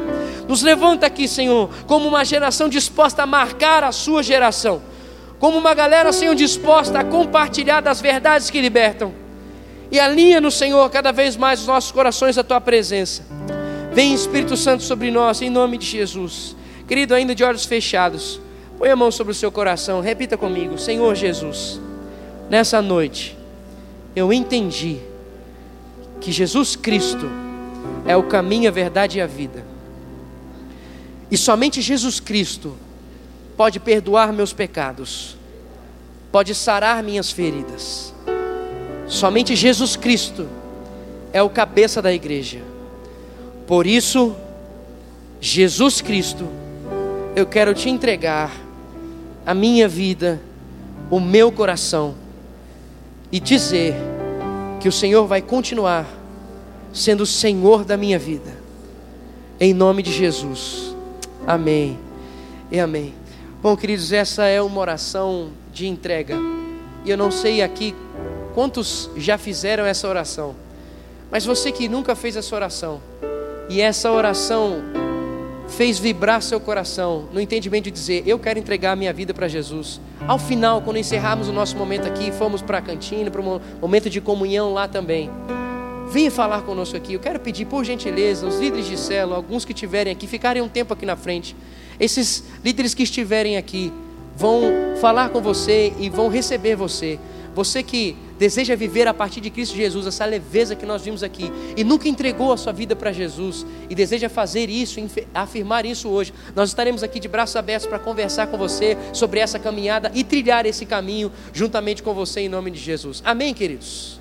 Nos 0.51 0.63
levanta 0.63 1.07
aqui, 1.07 1.29
Senhor, 1.29 1.71
como 1.87 2.09
uma 2.09 2.25
geração 2.25 2.69
disposta 2.69 3.23
a 3.23 3.27
marcar 3.27 3.85
a 3.85 3.93
sua 3.93 4.21
geração, 4.21 4.83
como 5.39 5.57
uma 5.57 5.73
galera, 5.75 6.13
Senhor, 6.13 6.35
disposta 6.35 6.99
a 6.99 7.05
compartilhar 7.05 7.81
das 7.81 8.01
verdades 8.01 8.51
que 8.51 8.61
libertam. 8.61 9.15
E 9.93 10.01
alinha 10.01 10.41
no 10.41 10.51
Senhor 10.51 10.91
cada 10.91 11.13
vez 11.13 11.37
mais 11.37 11.61
os 11.61 11.69
nossos 11.69 11.93
corações 11.93 12.37
à 12.37 12.43
tua 12.43 12.61
presença. 12.61 13.25
Vem 13.93 14.13
Espírito 14.13 14.57
Santo 14.57 14.83
sobre 14.83 15.09
nós, 15.13 15.41
em 15.41 15.49
nome 15.49 15.79
de 15.79 15.87
Jesus. 15.87 16.57
Querido, 16.89 17.15
ainda 17.15 17.33
de 17.33 17.45
olhos 17.45 17.65
fechados, 17.65 18.41
põe 18.77 18.91
a 18.91 18.97
mão 18.97 19.13
sobre 19.13 19.31
o 19.31 19.37
seu 19.37 19.53
coração, 19.53 20.01
repita 20.01 20.37
comigo: 20.37 20.77
Senhor 20.79 21.15
Jesus, 21.15 21.81
nessa 22.49 22.83
noite, 22.83 23.39
eu 24.17 24.33
entendi 24.33 24.99
que 26.21 26.33
Jesus 26.33 26.75
Cristo 26.75 27.31
é 28.05 28.17
o 28.17 28.25
caminho, 28.25 28.69
a 28.69 28.73
verdade 28.73 29.19
e 29.19 29.21
a 29.21 29.29
vida. 29.29 29.70
E 31.31 31.37
somente 31.37 31.81
Jesus 31.81 32.19
Cristo 32.19 32.77
pode 33.57 33.79
perdoar 33.79 34.33
meus 34.33 34.53
pecados, 34.53 35.37
pode 36.33 36.55
sarar 36.55 37.03
minhas 37.03 37.31
feridas. 37.31 38.13
Somente 39.07 39.55
Jesus 39.55 39.97
Cristo 39.97 40.49
é 41.33 41.43
o 41.43 41.51
cabeça 41.51 42.01
da 42.01 42.13
igreja. 42.13 42.61
Por 43.67 43.87
isso, 43.87 44.35
Jesus 45.41 46.01
Cristo, 46.01 46.49
eu 47.37 47.47
quero 47.47 47.75
te 47.75 47.89
entregar 47.89 48.53
a 49.47 49.55
minha 49.55 49.89
vida, 49.89 50.41
o 51.11 51.21
meu 51.21 51.53
coração 51.53 52.15
e 53.31 53.39
dizer 53.39 53.95
que 54.81 54.89
o 54.89 54.93
Senhor 54.93 55.27
vai 55.27 55.41
continuar 55.41 56.07
sendo 56.93 57.23
o 57.23 57.27
Senhor 57.27 57.85
da 57.85 57.97
minha 57.97 58.19
vida. 58.19 58.59
Em 59.59 59.73
nome 59.73 60.03
de 60.03 60.13
Jesus. 60.13 60.90
Amém 61.51 61.99
e 62.71 62.79
amém. 62.79 63.13
Bom, 63.61 63.77
queridos, 63.77 64.13
essa 64.13 64.47
é 64.47 64.63
uma 64.63 64.81
oração 64.81 65.51
de 65.73 65.89
entrega. 65.89 66.37
E 67.05 67.11
eu 67.11 67.17
não 67.17 67.33
sei 67.33 67.61
aqui 67.61 67.93
quantos 68.55 69.11
já 69.17 69.37
fizeram 69.37 69.85
essa 69.85 70.07
oração. 70.09 70.55
Mas 71.29 71.45
você 71.45 71.73
que 71.73 71.89
nunca 71.89 72.15
fez 72.15 72.37
essa 72.37 72.55
oração, 72.55 73.01
e 73.69 73.81
essa 73.81 74.13
oração 74.13 74.77
fez 75.67 75.99
vibrar 75.99 76.41
seu 76.41 76.61
coração 76.61 77.29
no 77.33 77.41
entendimento 77.41 77.87
de 77.87 77.91
dizer: 77.91 78.23
Eu 78.29 78.39
quero 78.39 78.61
entregar 78.61 78.93
a 78.93 78.97
minha 78.97 79.13
vida 79.13 79.35
para 79.35 79.49
Jesus. 79.49 80.01
Ao 80.29 80.39
final, 80.39 80.83
quando 80.83 80.99
encerrarmos 80.99 81.49
o 81.49 81.53
nosso 81.53 81.77
momento 81.77 82.07
aqui, 82.07 82.31
fomos 82.31 82.63
para 82.63 82.79
a 82.79 82.83
cantina, 82.83 83.29
para 83.29 83.41
um 83.41 83.61
momento 83.81 84.09
de 84.09 84.21
comunhão 84.21 84.73
lá 84.73 84.87
também. 84.87 85.29
Venha 86.11 86.31
falar 86.31 86.63
conosco 86.63 86.97
aqui. 86.97 87.15
Eu 87.15 87.21
quero 87.21 87.39
pedir, 87.39 87.67
por 87.67 87.85
gentileza, 87.85 88.47
os 88.47 88.59
líderes 88.59 88.87
de 88.87 88.99
célula, 88.99 89.37
alguns 89.37 89.65
que 89.65 89.73
estiverem 89.73 90.13
aqui, 90.13 90.27
ficarem 90.27 90.61
um 90.61 90.69
tempo 90.69 90.93
aqui 90.93 91.07
na 91.07 91.17
frente. 91.17 91.55
Esses 92.01 92.43
líderes 92.65 92.95
que 92.95 93.05
estiverem 93.05 93.57
aqui 93.57 93.93
vão 94.37 94.63
falar 95.01 95.29
com 95.29 95.41
você 95.41 95.93
e 96.01 96.11
vão 96.11 96.29
receber 96.29 96.75
você. 96.75 97.19
Você 97.55 97.83
que 97.83 98.17
deseja 98.39 98.75
viver 98.75 99.07
a 99.07 99.15
partir 99.15 99.41
de 99.41 99.51
Cristo 99.51 99.77
Jesus, 99.77 100.07
essa 100.07 100.25
leveza 100.25 100.75
que 100.75 100.87
nós 100.87 101.03
vimos 101.03 101.23
aqui, 101.23 101.53
e 101.77 101.85
nunca 101.85 102.09
entregou 102.09 102.53
a 102.53 102.57
sua 102.57 102.73
vida 102.73 102.97
para 102.97 103.13
Jesus, 103.13 103.67
e 103.89 103.95
deseja 103.95 104.29
fazer 104.29 104.71
isso, 104.71 104.99
afirmar 105.35 105.85
isso 105.85 106.09
hoje, 106.09 106.33
nós 106.57 106.71
estaremos 106.71 107.03
aqui 107.03 107.21
de 107.21 107.29
braços 107.29 107.55
abertos 107.55 107.87
para 107.87 107.99
conversar 107.99 108.47
com 108.47 108.57
você 108.57 108.97
sobre 109.13 109.41
essa 109.41 109.59
caminhada 109.59 110.11
e 110.15 110.25
trilhar 110.25 110.65
esse 110.65 110.87
caminho 110.87 111.31
juntamente 111.53 112.03
com 112.03 112.15
você 112.15 112.41
em 112.41 112.49
nome 112.49 112.71
de 112.71 112.81
Jesus. 112.81 113.21
Amém, 113.25 113.53
queridos? 113.53 114.19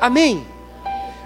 Amém. 0.00 0.59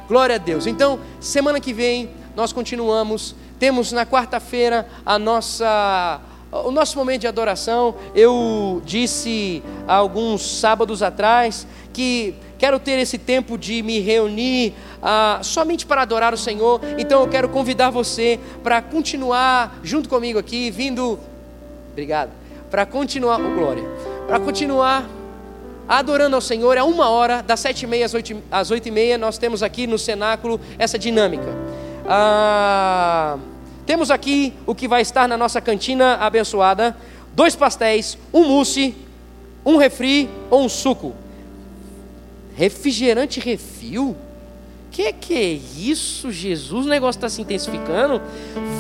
Glória 0.09 0.37
a 0.37 0.39
Deus. 0.39 0.67
Então, 0.67 1.01
semana 1.21 1.61
que 1.61 1.73
vem 1.73 2.11
nós 2.37 2.53
continuamos. 2.53 3.35
Temos 3.59 3.93
na 3.93 4.05
quarta-feira 4.05 4.87
a 5.07 5.19
nossa 5.19 6.21
o 6.51 6.71
nosso 6.71 6.97
momento 6.97 7.23
de 7.23 7.27
adoração. 7.27 7.97
Eu 8.15 8.81
disse 8.85 9.63
há 9.89 9.95
alguns 9.95 10.61
sábados 10.61 11.03
atrás 11.03 11.67
que 11.93 12.35
quero 12.59 12.79
ter 12.79 12.99
esse 12.99 13.19
tempo 13.19 13.59
de 13.59 13.83
me 13.83 13.99
reunir 14.01 14.75
ah, 15.03 15.41
somente 15.43 15.85
para 15.85 16.03
adorar 16.03 16.33
o 16.33 16.39
Senhor. 16.39 16.81
Então 16.99 17.23
eu 17.23 17.29
quero 17.29 17.49
convidar 17.49 17.91
você 17.91 18.39
para 18.63 18.81
continuar 18.81 19.79
junto 19.83 20.09
comigo 20.09 20.39
aqui, 20.39 20.71
vindo. 20.71 21.19
Obrigado. 21.91 22.31
Para 22.71 22.87
continuar, 22.87 23.41
oh, 23.41 23.55
glória. 23.55 23.85
Para 24.27 24.39
continuar 24.41 25.09
adorando 25.89 26.37
ao 26.37 26.43
Senhor, 26.43 26.77
é 26.77 26.83
uma 26.83 27.09
hora, 27.09 27.43
das 27.43 27.61
sete 27.61 27.83
e 27.83 27.87
meia 27.87 28.07
às 28.07 28.71
oito, 28.71 28.89
e 28.89 28.91
meia, 28.91 29.19
nós 29.19 29.39
temos 29.39 29.63
aqui 29.63 29.87
no 29.87 29.99
cenáculo 29.99 30.61
essa 30.79 30.99
dinâmica. 30.99 31.55
Ah, 32.07 33.39
temos 33.87 34.11
aqui 34.11 34.53
o 34.67 34.75
que 34.75 34.89
vai 34.89 35.03
estar 35.03 35.29
na 35.29 35.37
nossa 35.37 35.61
cantina 35.61 36.17
abençoada: 36.17 36.97
dois 37.35 37.55
pastéis, 37.55 38.19
um 38.33 38.45
mousse, 38.45 38.95
um 39.65 39.77
refri 39.77 40.29
ou 40.51 40.65
um 40.65 40.69
suco. 40.69 41.15
Refrigerante 42.57 43.41
refil? 43.41 44.17
Que 44.91 45.13
que 45.13 45.35
é 45.35 45.61
isso, 45.77 46.31
Jesus? 46.31 46.87
O 46.87 46.89
negócio 46.89 47.19
está 47.19 47.29
se 47.29 47.43
intensificando. 47.43 48.23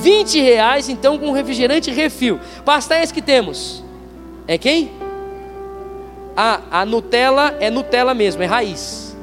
20 0.01 0.41
reais 0.41 0.89
então 0.89 1.19
com 1.19 1.33
refrigerante 1.33 1.91
refil. 1.91 2.39
Pastéis 2.65 3.11
que 3.11 3.21
temos? 3.21 3.83
É 4.47 4.57
quem? 4.57 5.04
A 6.37 6.85
Nutella 6.85 7.57
é 7.61 7.71
Nutella 7.71 8.15
mesmo, 8.15 8.43
é 8.43 8.47
raiz. 8.47 9.17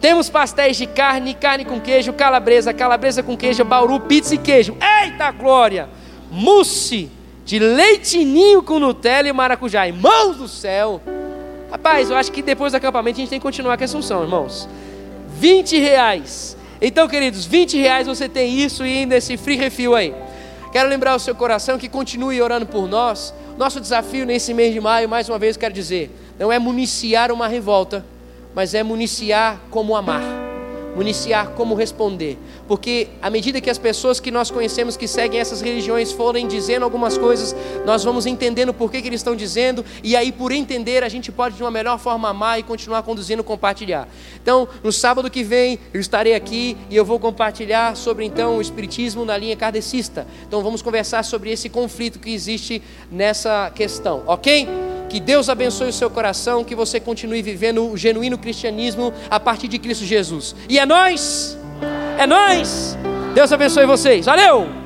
Temos 0.00 0.28
pastéis 0.28 0.76
de 0.76 0.86
carne, 0.86 1.34
carne 1.34 1.64
com 1.64 1.80
queijo, 1.80 2.12
calabresa, 2.12 2.72
calabresa 2.72 3.22
com 3.22 3.36
queijo, 3.36 3.64
bauru, 3.64 4.00
pizza 4.00 4.34
e 4.34 4.38
queijo. 4.38 4.76
Eita 5.02 5.30
glória! 5.30 5.88
Mousse 6.30 7.10
de 7.44 7.58
leitinho 7.58 8.62
com 8.62 8.78
Nutella 8.78 9.28
e 9.28 9.32
maracujá. 9.32 9.86
Irmãos 9.86 10.36
do 10.36 10.48
céu! 10.48 11.00
Rapaz, 11.70 12.10
eu 12.10 12.16
acho 12.16 12.30
que 12.30 12.42
depois 12.42 12.72
do 12.72 12.76
acampamento 12.76 13.16
a 13.16 13.20
gente 13.20 13.30
tem 13.30 13.38
que 13.38 13.42
continuar 13.42 13.76
com 13.76 13.84
essa 13.84 13.96
unção, 13.96 14.22
irmãos. 14.22 14.68
20 15.38 15.78
reais. 15.78 16.56
Então, 16.80 17.08
queridos, 17.08 17.44
20 17.44 17.78
reais 17.78 18.06
você 18.06 18.28
tem 18.28 18.58
isso 18.58 18.84
e 18.84 18.98
ainda 18.98 19.16
esse 19.16 19.36
free 19.36 19.56
refill 19.56 19.94
aí. 19.94 20.14
Quero 20.72 20.88
lembrar 20.88 21.14
o 21.14 21.18
seu 21.18 21.34
coração 21.34 21.78
que 21.78 21.88
continue 21.88 22.40
orando 22.40 22.66
por 22.66 22.86
nós. 22.86 23.34
Nosso 23.56 23.80
desafio 23.80 24.26
nesse 24.26 24.52
mês 24.52 24.74
de 24.74 24.80
maio, 24.80 25.08
mais 25.08 25.28
uma 25.28 25.38
vez 25.38 25.56
quero 25.56 25.72
dizer, 25.72 26.10
não 26.38 26.52
é 26.52 26.58
municiar 26.58 27.32
uma 27.32 27.48
revolta, 27.48 28.04
mas 28.54 28.74
é 28.74 28.82
municiar 28.82 29.60
como 29.70 29.96
amar, 29.96 30.22
municiar 30.96 31.50
como 31.50 31.74
responder. 31.74 32.36
Porque 32.66 33.08
à 33.22 33.30
medida 33.30 33.60
que 33.60 33.70
as 33.70 33.78
pessoas 33.78 34.18
que 34.18 34.30
nós 34.30 34.50
conhecemos 34.50 34.96
que 34.96 35.06
seguem 35.06 35.38
essas 35.38 35.60
religiões 35.60 36.10
forem 36.10 36.48
dizendo 36.48 36.82
algumas 36.82 37.16
coisas, 37.16 37.54
nós 37.84 38.02
vamos 38.02 38.26
entendendo 38.26 38.74
por 38.74 38.90
que, 38.90 39.00
que 39.00 39.08
eles 39.08 39.20
estão 39.20 39.36
dizendo, 39.36 39.84
e 40.02 40.16
aí 40.16 40.32
por 40.32 40.50
entender 40.50 41.04
a 41.04 41.08
gente 41.08 41.30
pode 41.30 41.56
de 41.56 41.62
uma 41.62 41.70
melhor 41.70 41.98
forma 41.98 42.28
amar 42.28 42.58
e 42.58 42.64
continuar 42.64 43.02
conduzindo, 43.04 43.44
compartilhar. 43.44 44.08
Então, 44.42 44.68
no 44.82 44.92
sábado 44.92 45.30
que 45.30 45.44
vem, 45.44 45.78
eu 45.94 46.00
estarei 46.00 46.34
aqui 46.34 46.76
e 46.90 46.96
eu 46.96 47.04
vou 47.04 47.20
compartilhar 47.20 47.96
sobre 47.96 48.24
então 48.24 48.58
o 48.58 48.60
espiritismo 48.60 49.24
na 49.24 49.36
linha 49.36 49.56
kardecista. 49.56 50.26
Então 50.46 50.62
vamos 50.62 50.82
conversar 50.82 51.22
sobre 51.22 51.50
esse 51.52 51.68
conflito 51.68 52.18
que 52.18 52.32
existe 52.32 52.82
nessa 53.10 53.36
essa 53.36 53.70
questão, 53.70 54.22
ok? 54.26 54.66
Que 55.08 55.20
Deus 55.20 55.48
abençoe 55.48 55.88
o 55.88 55.92
seu 55.92 56.10
coração, 56.10 56.64
que 56.64 56.74
você 56.74 56.98
continue 56.98 57.40
vivendo 57.40 57.88
o 57.88 57.96
genuíno 57.96 58.36
cristianismo 58.36 59.12
a 59.30 59.38
partir 59.38 59.68
de 59.68 59.78
Cristo 59.78 60.04
Jesus. 60.04 60.54
E 60.68 60.80
é 60.86 60.88
nós, 60.88 61.58
é 62.16 62.26
nós. 62.28 62.96
Deus 63.34 63.52
abençoe 63.52 63.86
vocês. 63.86 64.24
Valeu! 64.24 64.85